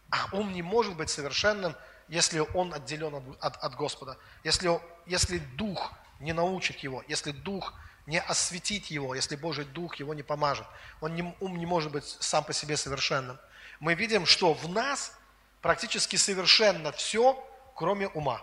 А 0.10 0.28
ум 0.36 0.52
не 0.52 0.62
может 0.62 0.96
быть 0.96 1.10
совершенным, 1.10 1.76
если 2.08 2.40
он 2.40 2.74
отделен 2.74 3.16
от, 3.16 3.24
от, 3.40 3.58
от 3.64 3.76
Господа. 3.76 4.18
Если, 4.44 4.70
если 5.06 5.38
Дух 5.38 5.94
не 6.20 6.34
научит 6.34 6.80
его, 6.80 7.04
если 7.08 7.32
Дух 7.32 7.74
не 8.10 8.20
осветит 8.20 8.88
его, 8.88 9.14
если 9.14 9.36
Божий 9.36 9.66
Дух 9.66 9.98
его 9.98 10.16
не 10.16 10.24
помажет. 10.24 10.66
Он 11.00 11.14
не, 11.14 11.36
ум 11.40 11.58
не 11.58 11.68
может 11.68 11.92
быть 11.92 12.06
сам 12.20 12.44
по 12.44 12.54
себе 12.54 12.76
совершенным. 12.76 13.38
Мы 13.80 13.94
видим, 13.94 14.26
что 14.26 14.54
в 14.56 14.68
нас 14.68 15.14
практически 15.62 16.16
совершенно 16.16 16.92
все, 16.92 17.42
кроме 17.76 18.08
ума 18.10 18.42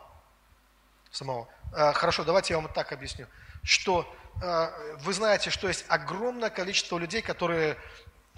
самого. 1.10 1.48
Э, 1.72 1.92
хорошо, 1.92 2.24
давайте 2.24 2.54
я 2.54 2.60
вам 2.60 2.72
так 2.72 2.92
объясню, 2.92 3.26
что 3.62 4.12
э, 4.42 4.96
вы 5.00 5.12
знаете, 5.12 5.50
что 5.50 5.68
есть 5.68 5.84
огромное 5.88 6.50
количество 6.50 6.98
людей, 6.98 7.22
которые 7.22 7.76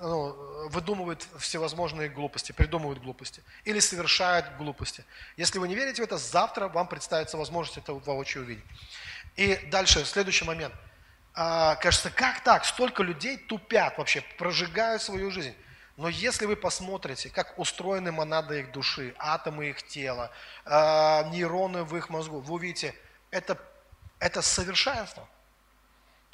ну, 0.01 0.68
выдумывают 0.68 1.26
всевозможные 1.39 2.09
глупости, 2.09 2.53
придумывают 2.53 3.03
глупости 3.03 3.43
или 3.64 3.81
совершают 3.81 4.57
глупости. 4.57 5.05
Если 5.37 5.59
вы 5.59 5.66
не 5.66 5.74
верите 5.74 6.03
в 6.03 6.05
это, 6.05 6.18
завтра 6.18 6.68
вам 6.68 6.87
представится 6.87 7.37
возможность 7.37 7.79
это 7.79 7.95
воочию 7.95 8.45
увидеть. 8.45 8.64
И 9.37 9.57
дальше, 9.70 10.05
следующий 10.05 10.45
момент. 10.45 10.74
А, 11.35 11.76
кажется, 11.76 12.11
как 12.11 12.43
так? 12.43 12.64
Столько 12.64 13.03
людей 13.03 13.37
тупят 13.37 13.99
вообще, 13.99 14.22
прожигают 14.39 15.03
свою 15.03 15.31
жизнь. 15.31 15.55
Но 15.99 16.09
если 16.09 16.46
вы 16.46 16.55
посмотрите, 16.55 17.28
как 17.28 17.59
устроены 17.59 18.12
монады 18.12 18.61
их 18.61 18.70
души, 18.70 19.16
атомы 19.18 19.70
их 19.70 19.82
тела, 19.82 20.30
а, 20.64 21.24
нейроны 21.24 21.82
в 21.82 21.96
их 21.96 22.09
мозгу, 22.09 22.38
вы 22.38 22.55
увидите, 22.55 22.94
это, 23.32 23.59
это 24.20 24.40
совершенство. 24.40 25.28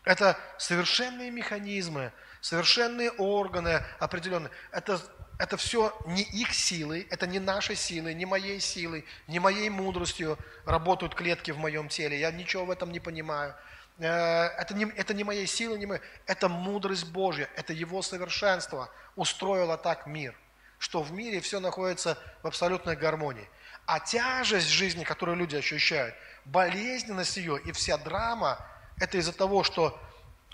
Это 0.04 0.38
совершенные 0.58 1.30
механизмы, 1.30 2.12
совершенные 2.42 3.10
органы 3.12 3.82
определенные. 4.00 4.50
Это, 4.70 5.00
это 5.38 5.56
все 5.56 5.96
не 6.04 6.24
их 6.24 6.52
силой, 6.52 7.06
это 7.10 7.26
не 7.26 7.38
нашей 7.38 7.74
силой, 7.74 8.12
не 8.12 8.26
моей 8.26 8.60
силой, 8.60 9.06
не 9.28 9.38
моей 9.38 9.70
мудростью 9.70 10.36
работают 10.66 11.14
клетки 11.14 11.52
в 11.52 11.58
моем 11.58 11.88
теле. 11.88 12.20
Я 12.20 12.30
ничего 12.32 12.66
в 12.66 12.70
этом 12.70 12.92
не 12.92 13.00
понимаю. 13.00 13.54
Э, 13.98 14.46
это 14.58 14.74
не, 14.74 14.84
это 14.84 15.14
не 15.14 15.24
моей 15.24 15.46
силы, 15.46 15.78
не 15.78 15.86
моей, 15.86 16.00
это 16.26 16.48
мудрость 16.48 17.06
Божья, 17.06 17.48
это 17.56 17.72
Его 17.72 18.02
совершенство 18.02 18.90
устроило 19.16 19.76
так 19.76 20.06
мир, 20.06 20.34
что 20.78 21.02
в 21.02 21.12
мире 21.12 21.40
все 21.40 21.60
находится 21.60 22.18
в 22.42 22.46
абсолютной 22.46 22.96
гармонии. 22.96 23.48
А 23.86 24.00
тяжесть 24.00 24.68
жизни, 24.68 25.04
которую 25.04 25.36
люди 25.36 25.56
ощущают, 25.56 26.14
болезненность 26.44 27.36
ее 27.36 27.60
и 27.60 27.72
вся 27.72 27.98
драма, 27.98 28.58
это 28.98 29.18
из-за 29.18 29.32
того, 29.32 29.62
что 29.62 30.00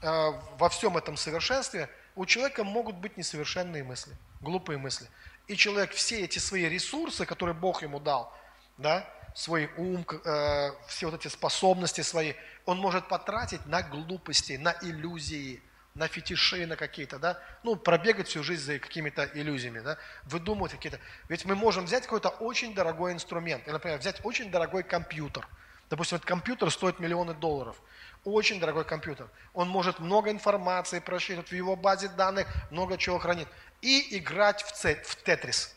Э, 0.02 0.32
во 0.56 0.68
всем 0.70 0.96
этом 0.96 1.16
совершенстве 1.16 1.88
у 2.16 2.24
человека 2.24 2.64
могут 2.64 2.96
быть 2.96 3.16
несовершенные 3.16 3.84
мысли, 3.84 4.16
глупые 4.40 4.78
мысли. 4.78 5.06
И 5.46 5.56
человек 5.56 5.92
все 5.92 6.22
эти 6.22 6.38
свои 6.38 6.68
ресурсы, 6.68 7.26
которые 7.26 7.54
Бог 7.54 7.82
ему 7.82 8.00
дал, 8.00 8.32
да, 8.78 9.06
свой 9.34 9.70
ум, 9.76 10.04
э, 10.24 10.70
все 10.88 11.06
вот 11.10 11.20
эти 11.20 11.28
способности 11.28 12.00
свои, 12.02 12.34
он 12.66 12.78
может 12.78 13.08
потратить 13.08 13.64
на 13.66 13.82
глупости, 13.82 14.54
на 14.54 14.74
иллюзии, 14.82 15.62
на 15.94 16.08
фетиши, 16.08 16.66
на 16.66 16.76
какие-то, 16.76 17.18
да, 17.18 17.38
ну, 17.62 17.76
пробегать 17.76 18.28
всю 18.28 18.42
жизнь 18.42 18.62
за 18.62 18.78
какими-то 18.78 19.28
иллюзиями, 19.34 19.80
да, 19.80 19.98
выдумывать 20.24 20.72
какие-то. 20.72 21.00
Ведь 21.28 21.44
мы 21.44 21.54
можем 21.54 21.84
взять 21.84 22.04
какой-то 22.04 22.28
очень 22.28 22.74
дорогой 22.74 23.12
инструмент, 23.12 23.64
или, 23.66 23.72
например, 23.72 23.98
взять 23.98 24.20
очень 24.24 24.50
дорогой 24.50 24.82
компьютер. 24.82 25.46
Допустим, 25.88 26.16
этот 26.16 26.28
компьютер 26.28 26.70
стоит 26.70 27.00
миллионы 27.00 27.34
долларов– 27.34 27.76
очень 28.24 28.60
дорогой 28.60 28.84
компьютер. 28.84 29.28
Он 29.54 29.68
может 29.68 29.98
много 29.98 30.30
информации 30.30 30.98
просчитывать, 30.98 31.48
в 31.48 31.54
его 31.54 31.76
базе 31.76 32.08
данных 32.08 32.46
много 32.70 32.98
чего 32.98 33.18
хранит. 33.18 33.48
И 33.80 34.18
играть 34.18 34.62
в, 34.62 34.72
в 34.72 35.16
тетрис. 35.22 35.74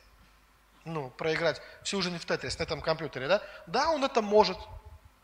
Ну, 0.86 1.09
проиграть 1.11 1.61
всю 1.84 2.01
жизнь 2.01 2.17
в 2.17 2.25
тетрис 2.25 2.59
на 2.59 2.63
этом 2.63 2.81
компьютере, 2.81 3.27
да? 3.27 3.41
Да, 3.67 3.91
он 3.91 4.03
это 4.03 4.21
может. 4.21 4.57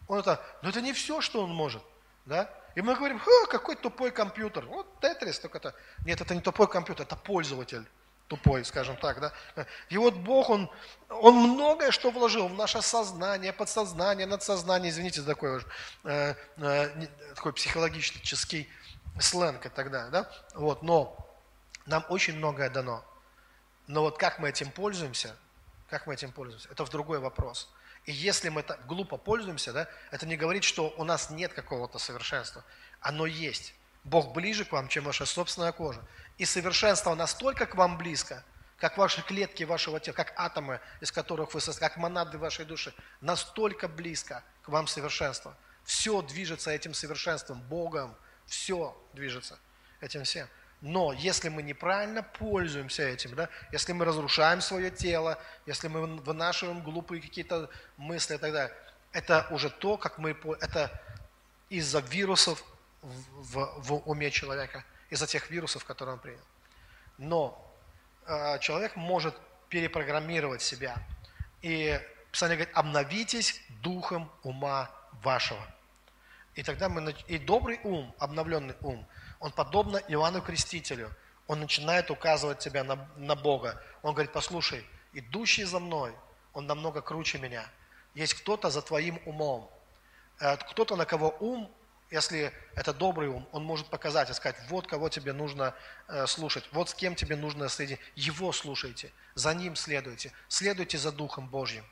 Он 0.08 0.20
это, 0.20 0.44
но 0.62 0.70
это 0.70 0.82
не 0.82 0.94
все, 0.94 1.22
что 1.22 1.44
он 1.44 1.52
может, 1.52 1.84
да? 2.26 2.50
И 2.76 2.82
мы 2.82 2.96
говорим, 2.96 3.22
какой 3.50 3.76
тупой 3.76 4.12
компьютер. 4.12 4.66
Вот 4.66 5.00
тетрис 5.00 5.40
только 5.40 5.58
это. 5.58 5.76
Нет, 6.06 6.22
это 6.22 6.34
не 6.34 6.42
тупой 6.42 6.68
компьютер, 6.68 7.06
это 7.06 7.16
пользователь 7.16 7.86
тупой, 8.30 8.64
скажем 8.64 8.96
так, 8.96 9.20
да. 9.20 9.34
И 9.90 9.98
вот 9.98 10.14
Бог, 10.14 10.50
Он, 10.50 10.70
он 11.10 11.36
многое 11.36 11.92
что 11.92 12.12
вложил 12.12 12.48
в 12.48 12.54
наше 12.54 12.82
сознание, 12.82 13.52
подсознание, 13.52 14.28
надсознание, 14.28 14.92
извините 14.92 15.22
за 15.22 15.28
такой, 15.28 15.62
э, 16.04 16.36
э, 16.58 17.08
такой 17.36 17.54
психологический 17.54 18.70
сленг 19.20 19.66
и 19.66 19.70
так 19.70 19.92
далее, 19.92 20.12
да. 20.12 20.32
Вот, 20.54 20.84
но 20.84 21.18
нам 21.88 22.06
очень 22.10 22.38
многое 22.38 22.70
дано. 22.70 23.04
Но 23.88 24.02
вот 24.02 24.20
как 24.20 24.38
мы 24.38 24.50
этим 24.50 24.72
пользуемся, 24.72 25.36
как 25.90 26.08
мы 26.08 26.14
этим 26.14 26.32
пользуемся, 26.32 26.70
это 26.70 26.86
в 26.86 26.90
другой 26.90 27.20
вопрос. 27.20 27.72
И 28.06 28.12
если 28.12 28.50
мы 28.50 28.64
так 28.64 28.86
глупо 28.86 29.18
пользуемся, 29.18 29.74
да, 29.74 29.88
это 30.12 30.26
не 30.26 30.38
говорит, 30.38 30.64
что 30.64 30.94
у 30.98 31.04
нас 31.04 31.30
нет 31.30 31.54
какого-то 31.54 32.00
совершенства. 32.00 32.64
Оно 33.02 33.26
есть. 33.26 33.74
Бог 34.04 34.34
ближе 34.34 34.66
к 34.66 34.72
вам, 34.72 34.88
чем 34.88 35.04
ваша 35.04 35.26
собственная 35.26 35.72
кожа. 35.72 36.02
И 36.38 36.46
совершенство 36.46 37.14
настолько 37.16 37.66
к 37.66 37.76
вам 37.76 37.98
близко, 37.98 38.44
как 38.78 38.98
ваши 38.98 39.22
клетки 39.22 39.64
вашего 39.64 40.00
тела, 40.00 40.16
как 40.16 40.34
атомы, 40.38 40.80
из 41.02 41.12
которых 41.12 41.54
вы 41.54 41.60
состоите, 41.60 41.90
как 41.90 41.98
монады 41.98 42.38
вашей 42.38 42.66
души, 42.66 42.94
настолько 43.20 43.88
близко 43.88 44.44
к 44.62 44.70
вам 44.70 44.88
совершенство. 44.88 45.56
Все 45.84 46.22
движется 46.22 46.72
этим 46.72 46.94
совершенством, 46.94 47.62
Богом, 47.62 48.16
все 48.46 48.98
движется 49.14 49.60
этим 50.00 50.24
всем. 50.24 50.48
Но 50.82 51.12
если 51.12 51.50
мы 51.50 51.62
неправильно 51.62 52.24
пользуемся 52.24 53.04
этим, 53.04 53.36
да, 53.36 53.50
если 53.72 53.92
мы 53.92 54.06
разрушаем 54.06 54.62
свое 54.62 54.90
тело, 54.90 55.38
если 55.66 55.90
мы 55.90 56.06
вынашиваем 56.18 56.82
глупые 56.82 57.22
какие-то 57.22 57.70
мысли 57.98 58.36
и 58.36 58.38
так 58.38 58.54
далее, 58.54 58.76
это 59.12 59.48
уже 59.52 59.70
то, 59.70 59.98
как 59.98 60.18
мы, 60.20 60.38
это 60.62 60.92
из-за 61.70 62.00
вирусов 62.00 62.64
в, 63.02 63.82
в 63.82 64.10
уме 64.10 64.32
человека 64.32 64.86
из-за 65.10 65.28
тех 65.28 65.50
вирусов, 65.50 65.84
которые 65.84 66.14
он 66.14 66.20
принял. 66.20 66.44
Но 67.18 67.76
э, 68.26 68.60
человек 68.60 68.96
может 68.96 69.36
перепрограммировать 69.70 70.62
себя. 70.62 70.96
И 71.62 72.00
Писание 72.32 72.58
говорит, 72.58 72.76
обновитесь 72.76 73.62
духом 73.82 74.32
ума 74.44 74.90
вашего. 75.24 75.66
И 76.56 76.64
тогда 76.64 76.90
мы, 76.90 77.16
и 77.28 77.38
добрый 77.38 77.80
ум, 77.84 78.14
обновленный 78.20 78.76
ум, 78.82 79.06
он 79.40 79.52
подобно 79.52 79.98
Иоанну 79.98 80.42
Крестителю, 80.42 81.12
он 81.48 81.62
начинает 81.62 82.12
указывать 82.12 82.60
тебя 82.60 82.84
на, 82.84 83.10
на 83.16 83.36
Бога. 83.36 83.82
Он 84.02 84.14
говорит, 84.14 84.32
послушай, 84.32 84.86
идущий 85.14 85.64
за 85.64 85.80
мной, 85.80 86.14
он 86.54 86.68
намного 86.68 87.02
круче 87.02 87.40
меня. 87.40 87.66
Есть 88.14 88.36
кто-то 88.36 88.70
за 88.70 88.82
твоим 88.82 89.20
умом. 89.26 89.70
Э, 90.40 90.58
кто-то, 90.58 90.96
на 90.96 91.06
кого 91.06 91.36
ум 91.40 91.74
если 92.12 92.52
это 92.76 92.94
добрый 92.94 93.30
ум, 93.30 93.48
он 93.52 93.64
может 93.64 93.88
показать 93.88 94.30
и 94.30 94.34
сказать, 94.34 94.58
вот 94.68 94.88
кого 94.88 95.10
тебе 95.10 95.32
нужно 95.32 95.76
э, 96.08 96.26
слушать, 96.26 96.68
вот 96.72 96.90
с 96.90 96.94
кем 96.96 97.16
тебе 97.16 97.36
нужно 97.36 97.70
следить. 97.70 98.00
Его 98.16 98.52
слушайте, 98.52 99.12
за 99.36 99.54
ним 99.54 99.76
следуйте, 99.76 100.32
следуйте 100.48 100.98
за 100.98 101.12
Духом 101.12 101.48
Божьим. 101.48 101.86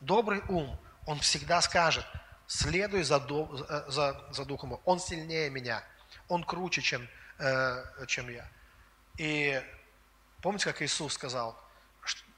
Добрый 0.00 0.42
ум, 0.48 0.78
он 1.06 1.18
всегда 1.20 1.62
скажет, 1.62 2.04
следуй 2.46 3.04
за, 3.04 3.16
э, 3.16 3.84
за, 3.88 4.26
за 4.30 4.44
Духом. 4.44 4.78
Он 4.84 5.00
сильнее 5.00 5.48
меня, 5.48 5.82
он 6.28 6.44
круче, 6.44 6.82
чем, 6.82 7.08
э, 7.38 7.84
чем 8.06 8.28
я. 8.28 8.48
И 9.18 9.62
помните, 10.42 10.64
как 10.64 10.82
Иисус 10.82 11.14
сказал 11.14 11.58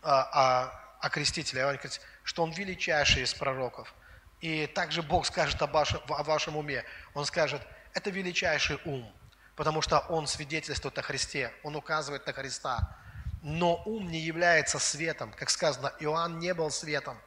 о, 0.02 0.22
о, 0.22 0.96
о 1.00 1.10
крестителе, 1.10 1.78
что 2.24 2.42
он 2.42 2.52
величайший 2.52 3.22
из 3.22 3.34
пророков– 3.34 3.94
и 4.40 4.66
также 4.66 5.02
Бог 5.02 5.26
скажет 5.26 5.60
о 5.62 5.66
вашем, 5.66 6.00
о 6.08 6.22
вашем 6.22 6.56
уме. 6.56 6.84
Он 7.14 7.24
скажет, 7.24 7.62
это 7.94 8.10
величайший 8.10 8.78
ум, 8.84 9.10
потому 9.54 9.80
что 9.80 10.00
он 10.00 10.26
свидетельствует 10.26 10.98
о 10.98 11.02
Христе, 11.02 11.52
он 11.62 11.76
указывает 11.76 12.26
на 12.26 12.32
Христа. 12.32 12.96
Но 13.42 13.82
ум 13.86 14.10
не 14.10 14.20
является 14.20 14.78
светом. 14.78 15.32
Как 15.32 15.50
сказано, 15.50 15.92
Иоанн 16.00 16.38
не 16.38 16.52
был 16.52 16.70
светом. 16.70 17.18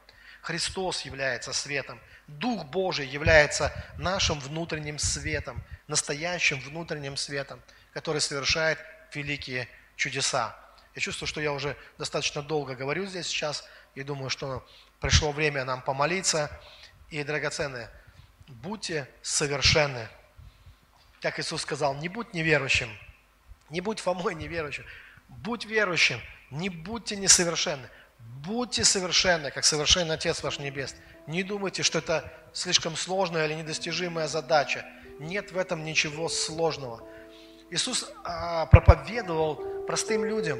Христос 0.42 1.02
является 1.02 1.52
светом. 1.52 2.00
Дух 2.26 2.64
Божий 2.66 3.06
является 3.06 3.72
нашим 3.98 4.38
внутренним 4.38 4.98
светом, 4.98 5.62
настоящим 5.90 6.60
внутренним 6.60 7.16
светом, 7.16 7.60
который 7.92 8.20
совершает 8.20 8.78
великие 9.12 9.68
чудеса. 9.96 10.56
Я 10.94 11.02
чувствую, 11.02 11.28
что 11.28 11.40
я 11.40 11.52
уже 11.52 11.76
достаточно 11.98 12.42
долго 12.42 12.74
говорю 12.74 13.04
здесь 13.06 13.26
сейчас, 13.26 13.68
и 13.94 14.02
думаю, 14.02 14.30
что 14.30 14.66
пришло 15.00 15.32
время 15.32 15.64
нам 15.64 15.82
помолиться 15.82 16.50
и 17.10 17.22
драгоценные, 17.24 17.90
будьте 18.46 19.08
совершенны. 19.20 20.08
Как 21.20 21.38
Иисус 21.38 21.62
сказал, 21.62 21.94
не 21.96 22.08
будь 22.08 22.32
неверующим, 22.32 22.88
не 23.68 23.80
будь 23.80 24.00
Фомой 24.00 24.34
неверующим, 24.34 24.84
будь 25.28 25.64
верующим, 25.64 26.20
не 26.50 26.68
будьте 26.68 27.16
несовершенны. 27.16 27.88
Будьте 28.18 28.84
совершенны, 28.84 29.50
как 29.50 29.64
совершенный 29.64 30.14
Отец 30.14 30.42
ваш 30.42 30.58
Небесный. 30.58 31.00
Не 31.26 31.42
думайте, 31.42 31.82
что 31.82 31.98
это 31.98 32.32
слишком 32.52 32.96
сложная 32.96 33.46
или 33.46 33.54
недостижимая 33.54 34.28
задача. 34.28 34.84
Нет 35.20 35.52
в 35.52 35.58
этом 35.58 35.84
ничего 35.84 36.30
сложного. 36.30 37.02
Иисус 37.70 38.10
а, 38.24 38.64
проповедовал 38.66 39.84
простым 39.86 40.24
людям, 40.24 40.58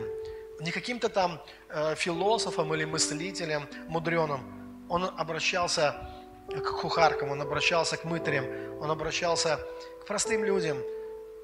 не 0.61 0.71
каким-то 0.71 1.09
там 1.09 1.43
э, 1.71 1.95
философам 1.95 2.75
или 2.75 2.85
мыслителям 2.85 3.67
мудреным. 3.89 4.87
Он 4.91 5.05
обращался 5.05 6.11
к 6.49 6.81
кухаркам, 6.83 7.31
он 7.31 7.41
обращался 7.41 7.97
к 7.97 8.05
мытарям, 8.05 8.45
он 8.83 8.91
обращался 8.91 9.59
к 10.03 10.07
простым 10.07 10.45
людям. 10.45 10.77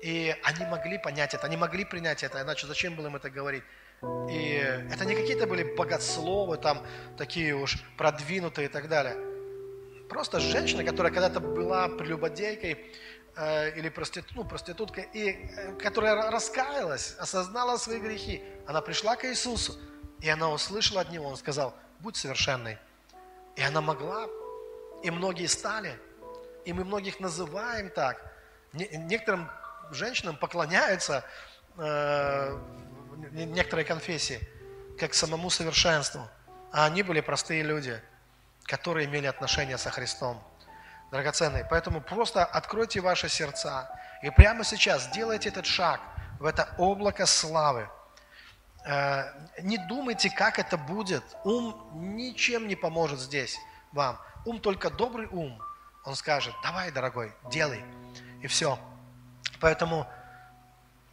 И 0.03 0.37
они 0.43 0.67
могли 0.67 0.99
понять 0.99 1.33
это, 1.33 1.47
они 1.47 1.57
могли 1.57 1.87
принять 1.87 2.23
это, 2.23 2.43
иначе 2.43 2.67
зачем 2.67 2.95
было 2.95 3.07
им 3.07 3.17
это 3.17 3.31
говорить? 3.31 3.65
И 4.31 4.63
это 4.93 5.07
не 5.07 5.15
какие-то 5.15 5.47
были 5.47 5.63
богословы, 5.63 6.59
там 6.59 6.83
такие 7.17 7.55
уж 7.55 7.79
продвинутые 7.97 8.67
и 8.67 8.69
так 8.69 8.89
далее. 8.89 9.36
Просто 10.09 10.41
женщина, 10.41 10.85
которая 10.85 11.13
когда-то 11.13 11.41
была 11.41 11.89
прелюбодейкой, 11.89 12.93
э, 13.37 13.79
или 13.79 13.89
проститут, 13.89 14.35
ну, 14.35 14.45
проститутка, 14.45 15.01
и, 15.01 15.31
э, 15.31 15.73
которая 15.75 16.31
раскаялась, 16.31 17.17
осознала 17.19 17.77
свои 17.77 17.99
грехи. 17.99 18.43
Она 18.67 18.81
пришла 18.81 19.17
к 19.17 19.25
Иисусу, 19.25 19.75
и 20.21 20.29
она 20.29 20.51
услышала 20.51 21.01
от 21.01 21.11
Него, 21.11 21.27
Он 21.27 21.37
сказал, 21.37 21.75
будь 22.01 22.17
совершенной. 22.17 22.79
И 23.57 23.63
она 23.63 23.81
могла, 23.81 24.27
и 25.03 25.11
многие 25.11 25.47
стали, 25.47 25.99
и 26.65 26.73
мы 26.73 26.85
многих 26.85 27.21
называем 27.21 27.91
так. 27.91 28.21
Некоторым 28.73 29.49
женщинам 29.91 30.37
поклоняются 30.37 31.25
э, 31.79 32.59
некоторые 33.33 33.85
конфессии, 33.85 34.41
как 34.99 35.15
самому 35.15 35.51
совершенству. 35.51 36.29
А 36.73 36.87
они 36.87 37.03
были 37.03 37.21
простые 37.21 37.63
люди, 37.63 38.01
которые 38.67 39.07
имели 39.07 39.27
отношения 39.27 39.79
со 39.79 39.91
Христом. 39.91 40.43
Драгоценные. 41.11 41.67
Поэтому 41.71 42.01
просто 42.01 42.45
откройте 42.45 43.01
ваши 43.01 43.29
сердца 43.29 43.89
и 44.23 44.31
прямо 44.31 44.65
сейчас 44.65 45.05
сделайте 45.05 45.49
этот 45.49 45.67
шаг 45.67 46.01
в 46.41 46.45
это 46.45 46.69
облако 46.79 47.27
славы. 47.27 47.89
Э, 48.85 49.33
не 49.63 49.79
думайте, 49.79 50.31
как 50.31 50.59
это 50.59 50.77
будет. 50.77 51.23
Ум 51.45 51.91
ничем 51.95 52.67
не 52.67 52.77
поможет 52.77 53.21
здесь 53.21 53.57
вам. 53.93 54.19
Ум 54.45 54.61
только 54.61 54.91
добрый 54.91 55.27
ум. 55.27 55.61
Он 56.05 56.15
скажет, 56.15 56.55
давай, 56.63 56.91
дорогой, 56.91 57.33
делай. 57.51 57.85
И 58.43 58.47
все. 58.47 58.79
Поэтому 59.61 60.07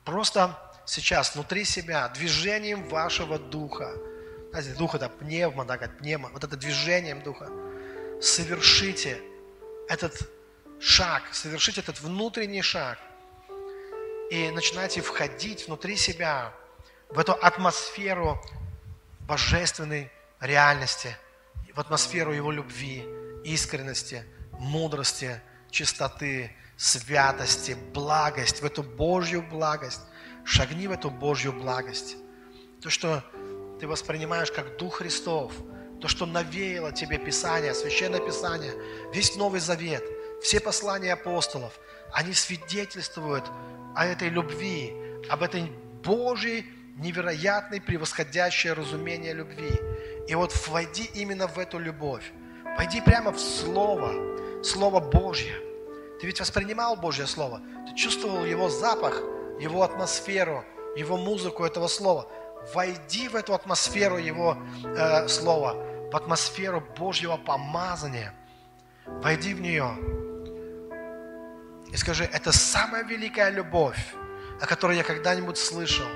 просто 0.06 0.58
сейчас 0.86 1.36
внутри 1.36 1.66
себя, 1.66 2.08
движением 2.10 2.88
вашего 2.90 3.40
духа, 3.40 3.92
знаете, 4.62 4.78
дух 4.78 4.94
это 4.94 5.10
пневма, 5.10 5.66
да, 5.66 5.80
как 5.80 5.98
пневма, 5.98 6.30
вот 6.30 6.44
это 6.44 6.56
движением 6.56 7.24
духа, 7.24 7.50
совершите 8.22 9.20
этот 9.90 10.30
шаг, 10.80 11.24
совершите 11.32 11.82
этот 11.82 12.00
внутренний 12.02 12.62
шаг 12.62 13.00
и 14.30 14.52
начинайте 14.52 15.02
входить 15.02 15.66
внутри 15.66 15.96
себя 15.96 16.54
в 17.10 17.18
эту 17.18 17.34
атмосферу 17.34 18.40
божественной 19.22 20.12
реальности, 20.40 21.18
в 21.74 21.80
атмосферу 21.80 22.32
Его 22.32 22.52
любви, 22.52 23.04
искренности, 23.44 24.24
мудрости, 24.52 25.42
чистоты, 25.72 26.56
святости, 26.78 27.76
благость, 27.94 28.62
в 28.62 28.66
эту 28.66 28.84
Божью 28.84 29.42
благость. 29.42 30.02
Шагни 30.46 30.86
в 30.86 30.92
эту 30.92 31.10
Божью 31.10 31.54
благость. 31.54 32.18
То, 32.82 32.90
что 32.90 33.24
ты 33.84 33.88
воспринимаешь 33.90 34.50
как 34.50 34.78
Дух 34.78 35.00
Христов, 35.00 35.52
то, 36.00 36.08
что 36.08 36.26
навеяло 36.26 36.94
тебе 36.94 37.18
Писание, 37.18 37.74
Священное 37.74 38.22
Писание, 38.22 38.72
весь 39.14 39.36
Новый 39.36 39.60
Завет, 39.60 40.02
все 40.42 40.62
послания 40.62 41.12
апостолов, 41.12 41.78
они 42.14 42.34
свидетельствуют 42.34 43.44
о 43.94 44.06
этой 44.06 44.30
любви, 44.30 44.94
об 45.28 45.44
этой 45.44 45.64
Божьей 46.02 46.66
невероятной, 46.96 47.82
превосходящее 47.82 48.72
разумение 48.72 49.34
любви. 49.34 49.78
И 50.30 50.36
вот 50.36 50.56
войди 50.70 51.10
именно 51.14 51.48
в 51.48 51.60
эту 51.60 51.78
любовь. 51.78 52.32
Войди 52.78 53.02
прямо 53.02 53.34
в 53.34 53.38
Слово, 53.38 54.64
Слово 54.64 55.02
Божье– 55.02 55.60
ты 56.24 56.28
ведь 56.28 56.40
воспринимал 56.40 56.96
Божье 56.96 57.28
Слово. 57.28 57.62
Ты 57.86 57.96
чувствовал 57.96 58.46
Его 58.46 58.70
запах, 58.70 59.22
Его 59.60 59.84
атмосферу, 59.84 60.64
Его 60.96 61.18
музыку 61.18 61.66
этого 61.66 61.88
Слова. 61.88 62.30
Войди 62.74 63.28
в 63.28 63.36
эту 63.36 63.54
атмосферу 63.54 64.18
Его 64.18 64.58
э, 64.84 65.28
Слова, 65.28 65.74
в 66.12 66.16
атмосферу 66.16 66.82
Божьего 66.98 67.38
помазания. 67.38 68.34
Войди 69.06 69.54
в 69.54 69.62
нее. 69.62 69.98
И 71.92 71.98
скажи, 71.98 72.24
это 72.24 72.52
самая 72.52 73.04
великая 73.04 73.50
любовь, 73.50 74.00
о 74.62 74.66
которой 74.66 74.98
я 74.98 75.04
когда-нибудь 75.04 75.58
слышал. 75.58 76.08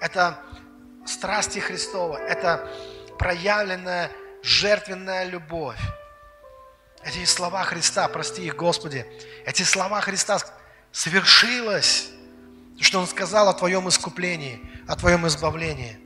Это 0.00 0.38
страсти 1.04 1.58
Христова, 1.58 2.16
это 2.16 2.68
проявленная 3.18 4.10
жертвенная 4.42 5.24
любовь. 5.24 5.80
Эти 7.04 7.24
слова 7.24 7.64
Христа, 7.64 8.06
прости 8.08 8.46
их, 8.46 8.56
Господи, 8.56 9.06
эти 9.44 9.64
слова 9.64 10.00
Христа 10.00 10.38
совершилось, 10.92 12.10
что 12.82 12.98
Он 12.98 13.06
сказал 13.06 13.48
о 13.48 13.54
Твоем 13.54 13.88
искуплении, 13.88 14.60
о 14.88 14.96
Твоем 14.96 15.26
избавлении. 15.26 15.98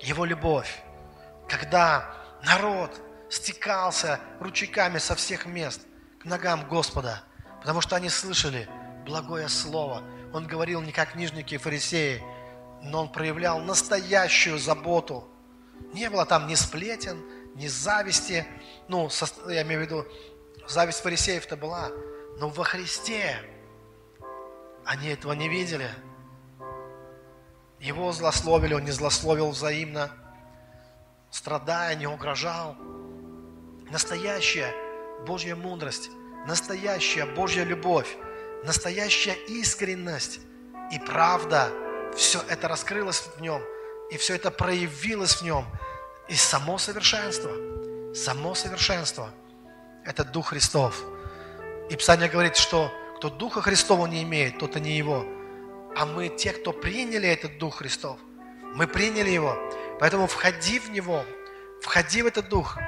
Его 0.00 0.24
любовь, 0.24 0.82
когда 1.48 2.10
народ 2.42 3.00
стекался 3.28 4.20
ручейками 4.40 4.98
со 4.98 5.14
всех 5.14 5.44
мест 5.44 5.82
к 6.20 6.24
ногам 6.24 6.66
Господа, 6.66 7.22
потому 7.60 7.80
что 7.80 7.96
они 7.96 8.08
слышали 8.08 8.68
благое 9.04 9.48
слово. 9.48 10.02
Он 10.32 10.46
говорил 10.46 10.80
не 10.80 10.92
как 10.92 11.12
книжники 11.12 11.54
и 11.54 11.58
фарисеи, 11.58 12.22
но 12.82 13.02
он 13.02 13.12
проявлял 13.12 13.60
настоящую 13.60 14.58
заботу. 14.58 15.28
Не 15.92 16.08
было 16.08 16.24
там 16.24 16.46
ни 16.46 16.54
сплетен, 16.54 17.22
ни 17.54 17.66
зависти, 17.66 18.46
ну, 18.88 19.10
я 19.48 19.62
имею 19.62 19.80
в 19.80 19.84
виду, 19.84 20.06
зависть 20.66 21.00
фарисеев-то 21.00 21.56
была, 21.56 21.90
но 22.38 22.48
во 22.48 22.64
Христе 22.64 23.36
они 24.88 25.08
этого 25.08 25.32
не 25.34 25.48
видели. 25.48 25.88
Его 27.78 28.10
злословили, 28.10 28.74
он 28.74 28.84
не 28.84 28.90
злословил 28.90 29.50
взаимно, 29.50 30.10
страдая, 31.30 31.94
не 31.94 32.08
угрожал. 32.08 32.74
Настоящая 33.90 34.74
Божья 35.26 35.54
мудрость, 35.54 36.10
настоящая 36.46 37.26
Божья 37.26 37.62
любовь, 37.62 38.16
настоящая 38.64 39.36
искренность 39.46 40.40
и 40.92 40.98
правда, 40.98 41.70
все 42.16 42.42
это 42.48 42.66
раскрылось 42.66 43.20
в 43.20 43.40
нем, 43.40 43.62
и 44.10 44.16
все 44.16 44.34
это 44.34 44.50
проявилось 44.50 45.36
в 45.36 45.42
нем, 45.42 45.64
и 46.28 46.34
само 46.34 46.78
совершенство– 46.78 47.52
Само 48.14 48.54
совершенство– 48.54 49.30
это 50.04 50.24
Дух 50.24 50.48
Христов. 50.48 51.04
И 51.90 51.96
Писание 51.96 52.28
говорит, 52.28 52.56
что 52.56 52.90
кто 53.18 53.30
Духа 53.30 53.60
Христова 53.60 54.06
не 54.06 54.22
имеет, 54.22 54.58
тот 54.58 54.76
и 54.76 54.80
не 54.80 54.96
его. 54.96 55.26
А 55.96 56.06
мы 56.06 56.28
те, 56.28 56.52
кто 56.52 56.72
приняли 56.72 57.28
этот 57.28 57.58
Дух 57.58 57.78
Христов. 57.78 58.16
Мы 58.76 58.86
приняли 58.86 59.28
его. 59.28 59.58
Поэтому 59.98 60.28
входи 60.28 60.78
в 60.78 60.90
него, 60.92 61.24
входи 61.82 62.22
в 62.22 62.26
этот 62.26 62.48
Дух, 62.48 62.78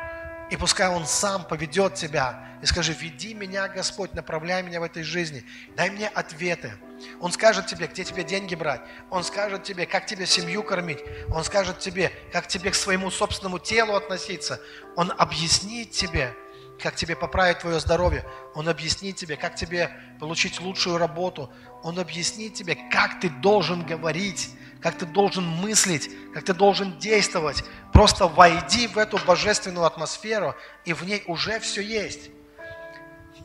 и 0.49 0.57
пускай 0.57 0.89
Он 0.89 1.05
сам 1.05 1.45
поведет 1.45 1.95
тебя. 1.95 2.49
И 2.63 2.67
скажи, 2.67 2.93
веди 2.93 3.35
меня, 3.35 3.67
Господь, 3.67 4.15
направляй 4.15 4.63
меня 4.63 4.79
в 4.79 4.85
этой 4.85 5.03
жизни. 5.03 5.45
Дай 5.75 5.91
мне 5.91 6.07
ответы. 6.07 6.75
Он 7.19 7.33
скажет 7.33 7.67
тебе, 7.67 7.89
где 7.89 8.05
тебе 8.05 8.23
деньги 8.23 8.55
брать. 8.55 8.83
Он 9.11 9.25
скажет 9.25 9.65
тебе, 9.65 9.85
как 9.85 10.07
тебе 10.07 10.27
семью 10.27 10.63
кормить. 10.63 11.01
Он 11.35 11.43
скажет 11.43 11.81
тебе, 11.81 12.13
как 12.33 12.47
тебе 12.47 12.71
к 12.71 12.77
своему 12.77 13.11
собственному 13.11 13.59
телу 13.59 13.95
относиться. 13.95 14.61
Он 14.95 15.13
объяснит 15.19 15.91
тебе, 15.91 16.37
как 16.81 16.97
тебе 16.97 17.15
поправить 17.15 17.61
твое 17.61 17.79
здоровье. 17.81 18.25
Он 18.55 18.69
объяснит 18.69 19.17
тебе, 19.17 19.37
как 19.37 19.55
тебе 19.55 19.91
получить 20.19 20.61
лучшую 20.61 20.99
работу. 20.99 21.53
Он 21.83 21.99
объяснит 21.99 22.55
тебе, 22.55 22.77
как 22.91 23.21
ты 23.21 23.31
должен 23.31 23.85
говорить, 23.85 24.51
как 24.81 24.97
ты 24.97 25.07
должен 25.07 25.47
мыслить, 25.47 26.11
как 26.33 26.45
ты 26.45 26.55
должен 26.55 26.99
действовать. 26.99 27.65
Просто 27.93 28.27
войди 28.27 28.87
в 28.87 28.99
эту 28.99 29.19
божественную 29.19 29.87
атмосферу, 29.87 30.55
и 30.85 30.93
в 30.93 31.05
ней 31.05 31.23
уже 31.27 31.61
все 31.61 31.83
есть. 31.83 32.31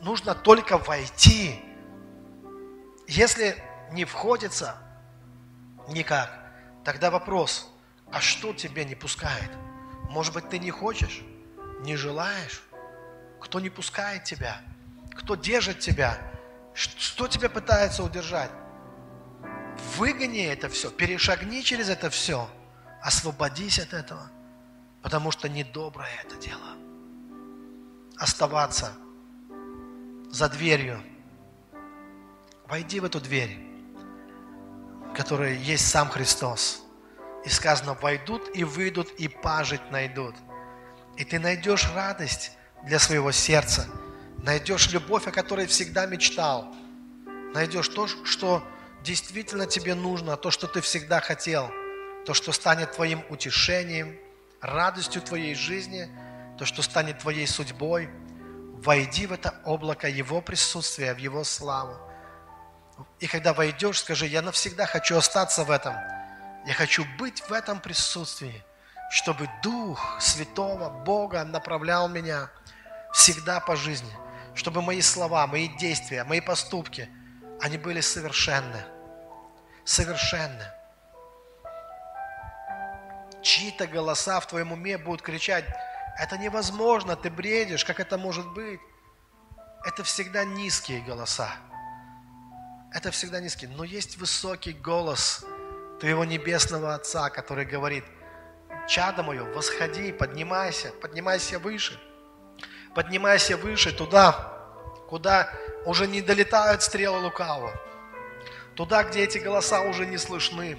Нужно 0.02 0.34
только 0.34 0.78
войти. 0.78 1.60
Если 3.06 3.56
не 3.92 4.04
входится 4.04 4.76
никак, 5.88 6.30
тогда 6.84 7.10
вопрос, 7.10 7.70
а 8.12 8.20
что 8.20 8.52
тебе 8.52 8.84
не 8.84 8.94
пускает? 8.94 9.50
Может 10.10 10.34
быть, 10.34 10.48
ты 10.48 10.58
не 10.58 10.70
хочешь, 10.70 11.22
не 11.80 11.96
желаешь? 11.96 12.62
Кто 13.46 13.60
не 13.60 13.70
пускает 13.70 14.24
тебя? 14.24 14.60
Кто 15.12 15.36
держит 15.36 15.78
тебя? 15.78 16.18
Что 16.74 17.28
тебя 17.28 17.48
пытается 17.48 18.02
удержать? 18.02 18.50
Выгони 19.96 20.44
это 20.44 20.68
все, 20.68 20.90
перешагни 20.90 21.60
через 21.60 21.88
это 21.88 22.10
все, 22.10 22.50
освободись 23.00 23.78
от 23.78 23.92
этого, 23.92 24.28
потому 25.00 25.30
что 25.30 25.48
недоброе 25.48 26.10
это 26.24 26.34
дело. 26.36 26.76
Оставаться 28.18 28.92
за 30.28 30.48
дверью. 30.48 31.00
Войди 32.66 32.98
в 32.98 33.04
эту 33.04 33.20
дверь, 33.20 33.56
которая 35.14 35.54
есть 35.54 35.86
сам 35.88 36.08
Христос. 36.08 36.82
И 37.44 37.48
сказано, 37.48 37.94
войдут 37.94 38.50
и 38.56 38.64
выйдут, 38.64 39.08
и 39.20 39.28
пажить 39.28 39.92
найдут. 39.92 40.34
И 41.16 41.24
ты 41.24 41.38
найдешь 41.38 41.88
радость 41.94 42.55
для 42.84 42.98
своего 42.98 43.32
сердца, 43.32 43.86
найдешь 44.42 44.90
любовь, 44.92 45.26
о 45.26 45.32
которой 45.32 45.66
всегда 45.66 46.06
мечтал, 46.06 46.74
найдешь 47.54 47.88
то, 47.88 48.06
что 48.06 48.62
действительно 49.02 49.66
тебе 49.66 49.94
нужно, 49.94 50.36
то, 50.36 50.50
что 50.50 50.66
ты 50.66 50.80
всегда 50.80 51.20
хотел, 51.20 51.70
то, 52.26 52.34
что 52.34 52.52
станет 52.52 52.92
твоим 52.92 53.24
утешением, 53.28 54.16
радостью 54.60 55.22
твоей 55.22 55.54
жизни, 55.54 56.08
то, 56.58 56.64
что 56.64 56.82
станет 56.82 57.18
твоей 57.20 57.46
судьбой. 57.46 58.08
войди 58.78 59.26
в 59.26 59.32
это 59.32 59.54
облако 59.64 60.08
Его 60.08 60.40
присутствия, 60.40 61.14
в 61.14 61.18
Его 61.18 61.44
славу. 61.44 61.96
И 63.20 63.26
когда 63.26 63.52
войдешь, 63.52 64.00
скажи, 64.00 64.26
я 64.26 64.42
навсегда 64.42 64.86
хочу 64.86 65.16
остаться 65.16 65.64
в 65.64 65.70
этом. 65.70 65.94
Я 66.66 66.74
хочу 66.74 67.04
быть 67.18 67.40
в 67.48 67.52
этом 67.52 67.80
присутствии, 67.80 68.62
чтобы 69.10 69.48
Дух 69.62 70.16
Святого 70.20 70.90
Бога 70.90 71.44
направлял 71.44 72.08
меня 72.08 72.50
всегда 73.16 73.60
по 73.60 73.76
жизни, 73.76 74.12
чтобы 74.54 74.82
мои 74.82 75.00
слова, 75.00 75.46
мои 75.46 75.68
действия, 75.68 76.22
мои 76.24 76.42
поступки, 76.42 77.08
они 77.62 77.78
были 77.78 78.02
совершенны. 78.02 78.84
Совершенны. 79.86 80.70
Чьи-то 83.42 83.86
голоса 83.86 84.38
в 84.38 84.46
твоем 84.46 84.72
уме 84.72 84.98
будут 84.98 85.22
кричать, 85.22 85.64
это 86.18 86.36
невозможно, 86.36 87.16
ты 87.16 87.30
бредишь, 87.30 87.86
как 87.86 88.00
это 88.00 88.18
может 88.18 88.46
быть? 88.52 88.80
Это 89.86 90.04
всегда 90.04 90.44
низкие 90.44 91.00
голоса. 91.00 91.50
Это 92.92 93.10
всегда 93.10 93.40
низкие. 93.40 93.70
Но 93.70 93.84
есть 93.84 94.18
высокий 94.18 94.72
голос 94.72 95.42
твоего 96.00 96.26
небесного 96.26 96.94
Отца, 96.94 97.30
который 97.30 97.64
говорит, 97.64 98.04
чадо 98.86 99.22
мое, 99.22 99.44
восходи, 99.54 100.12
поднимайся, 100.12 100.90
поднимайся 101.00 101.58
выше. 101.58 101.98
Поднимайся 102.96 103.58
выше 103.58 103.92
туда, 103.92 104.54
куда 105.06 105.52
уже 105.84 106.06
не 106.06 106.22
долетают 106.22 106.82
стрелы 106.82 107.18
лукавого. 107.18 107.78
Туда, 108.74 109.04
где 109.04 109.22
эти 109.22 109.36
голоса 109.36 109.82
уже 109.82 110.06
не 110.06 110.16
слышны. 110.16 110.78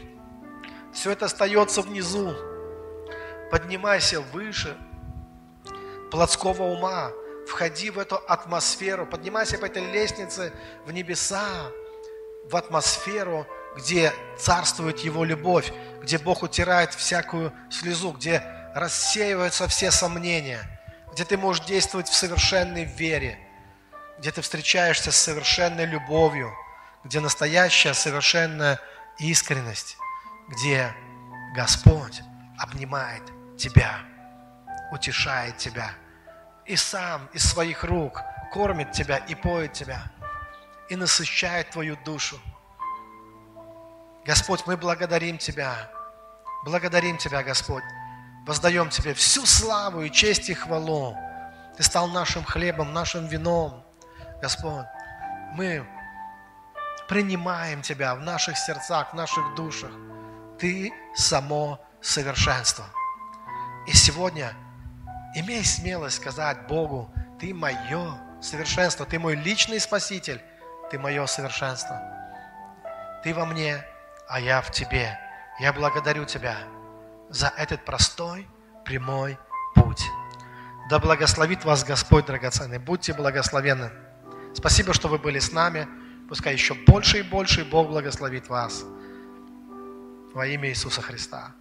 Все 0.91 1.11
это 1.11 1.26
остается 1.26 1.84
внизу. 1.84 2.34
Поднимайся 3.52 4.19
выше, 4.19 4.76
плотского 6.10 6.64
ума, 6.64 7.11
входи 7.48 7.91
в 7.91 7.99
эту 7.99 8.15
атмосферу, 8.15 9.06
поднимайся 9.06 9.60
по 9.60 9.65
этой 9.65 9.85
лестнице 9.85 10.52
в 10.88 10.91
небеса, 10.91 11.69
в 12.49 12.56
атмосферу, 12.56 13.45
где 13.76 14.11
царствует 14.39 15.02
Его 15.02 15.23
любовь, 15.23 15.72
где 16.02 16.18
Бог 16.18 16.41
утирает 16.41 16.95
всякую 16.95 17.53
слезу, 17.69 18.11
где 18.11 18.41
рассеиваются 18.73 19.68
все 19.68 19.91
сомнения, 19.91 20.76
где 21.18 21.26
ты 21.26 21.35
можешь 21.35 21.65
действовать 21.65 22.07
в 22.07 22.14
совершенной 22.14 22.84
вере, 22.84 23.39
где 24.19 24.31
ты 24.31 24.44
встречаешься 24.44 25.11
с 25.11 25.18
совершенной 25.18 25.85
любовью, 25.85 26.53
где 27.03 27.19
настоящая 27.19 27.95
совершенная 27.95 28.80
искренность, 29.18 29.98
где 30.48 30.94
Господь 31.56 32.22
обнимает 32.60 33.23
тебя 33.57 33.98
утешает 34.91 35.57
тебя. 35.57 35.89
И 36.68 36.76
сам 36.76 37.27
из 37.34 37.49
своих 37.49 37.84
рук 37.84 38.22
кормит 38.53 38.91
тебя 38.91 39.18
и 39.18 39.34
поет 39.34 39.73
тебя. 39.73 40.03
И 40.88 40.95
насыщает 40.95 41.72
твою 41.72 41.98
душу. 42.06 42.39
Господь, 44.23 44.68
мы 44.68 44.77
благодарим 44.77 45.39
Тебя. 45.39 45.89
Благодарим 46.64 47.18
Тебя, 47.18 47.41
Господь. 47.41 47.84
Воздаем 48.48 48.90
Тебе 48.90 49.14
всю 49.14 49.45
славу 49.45 50.03
и 50.03 50.10
честь 50.10 50.49
и 50.49 50.53
хвалу. 50.53 51.18
Ты 51.76 51.84
стал 51.84 52.07
нашим 52.07 52.45
хлебом, 52.45 52.94
нашим 52.94 53.28
вином. 53.28 53.84
Господь, 54.41 54.86
мы 55.53 55.86
принимаем 57.10 57.82
Тебя 57.82 58.15
в 58.15 58.22
наших 58.22 58.57
сердцах, 58.57 59.11
в 59.11 59.15
наших 59.15 59.53
душах. 59.56 59.91
Ты 60.57 60.94
само 61.14 61.80
совершенство. 62.02 62.86
И 63.86 63.91
сегодня 63.91 64.53
Имей 65.36 65.64
смелость 65.65 66.15
сказать 66.15 66.68
Богу, 66.68 67.14
ты 67.40 67.53
мое 67.53 68.18
совершенство, 68.41 69.06
ты 69.06 69.19
мой 69.19 69.36
личный 69.36 69.80
спаситель, 69.80 70.41
ты 70.90 70.98
мое 70.98 71.26
совершенство. 71.26 72.02
Ты 73.24 73.34
во 73.34 73.45
мне, 73.45 73.84
а 74.30 74.40
я 74.40 74.61
в 74.61 74.72
тебе. 74.72 75.19
Я 75.60 75.74
благодарю 75.74 76.24
тебя 76.26 76.57
за 77.29 77.47
этот 77.57 77.85
простой, 77.85 78.47
прямой 78.85 79.37
путь. 79.75 80.03
Да 80.89 80.99
благословит 80.99 81.65
вас 81.65 81.83
Господь, 81.83 82.25
драгоценный. 82.25 82.79
Будьте 82.79 83.13
благословенны. 83.13 83.91
Спасибо, 84.53 84.93
что 84.93 85.07
вы 85.07 85.17
были 85.17 85.39
с 85.39 85.51
нами. 85.51 85.87
Пускай 86.29 86.53
еще 86.53 86.73
больше 86.73 87.19
и 87.19 87.23
больше 87.23 87.65
Бог 87.65 87.89
благословит 87.89 88.47
вас. 88.47 88.85
Во 90.33 90.45
имя 90.45 90.69
Иисуса 90.69 91.01
Христа. 91.01 91.53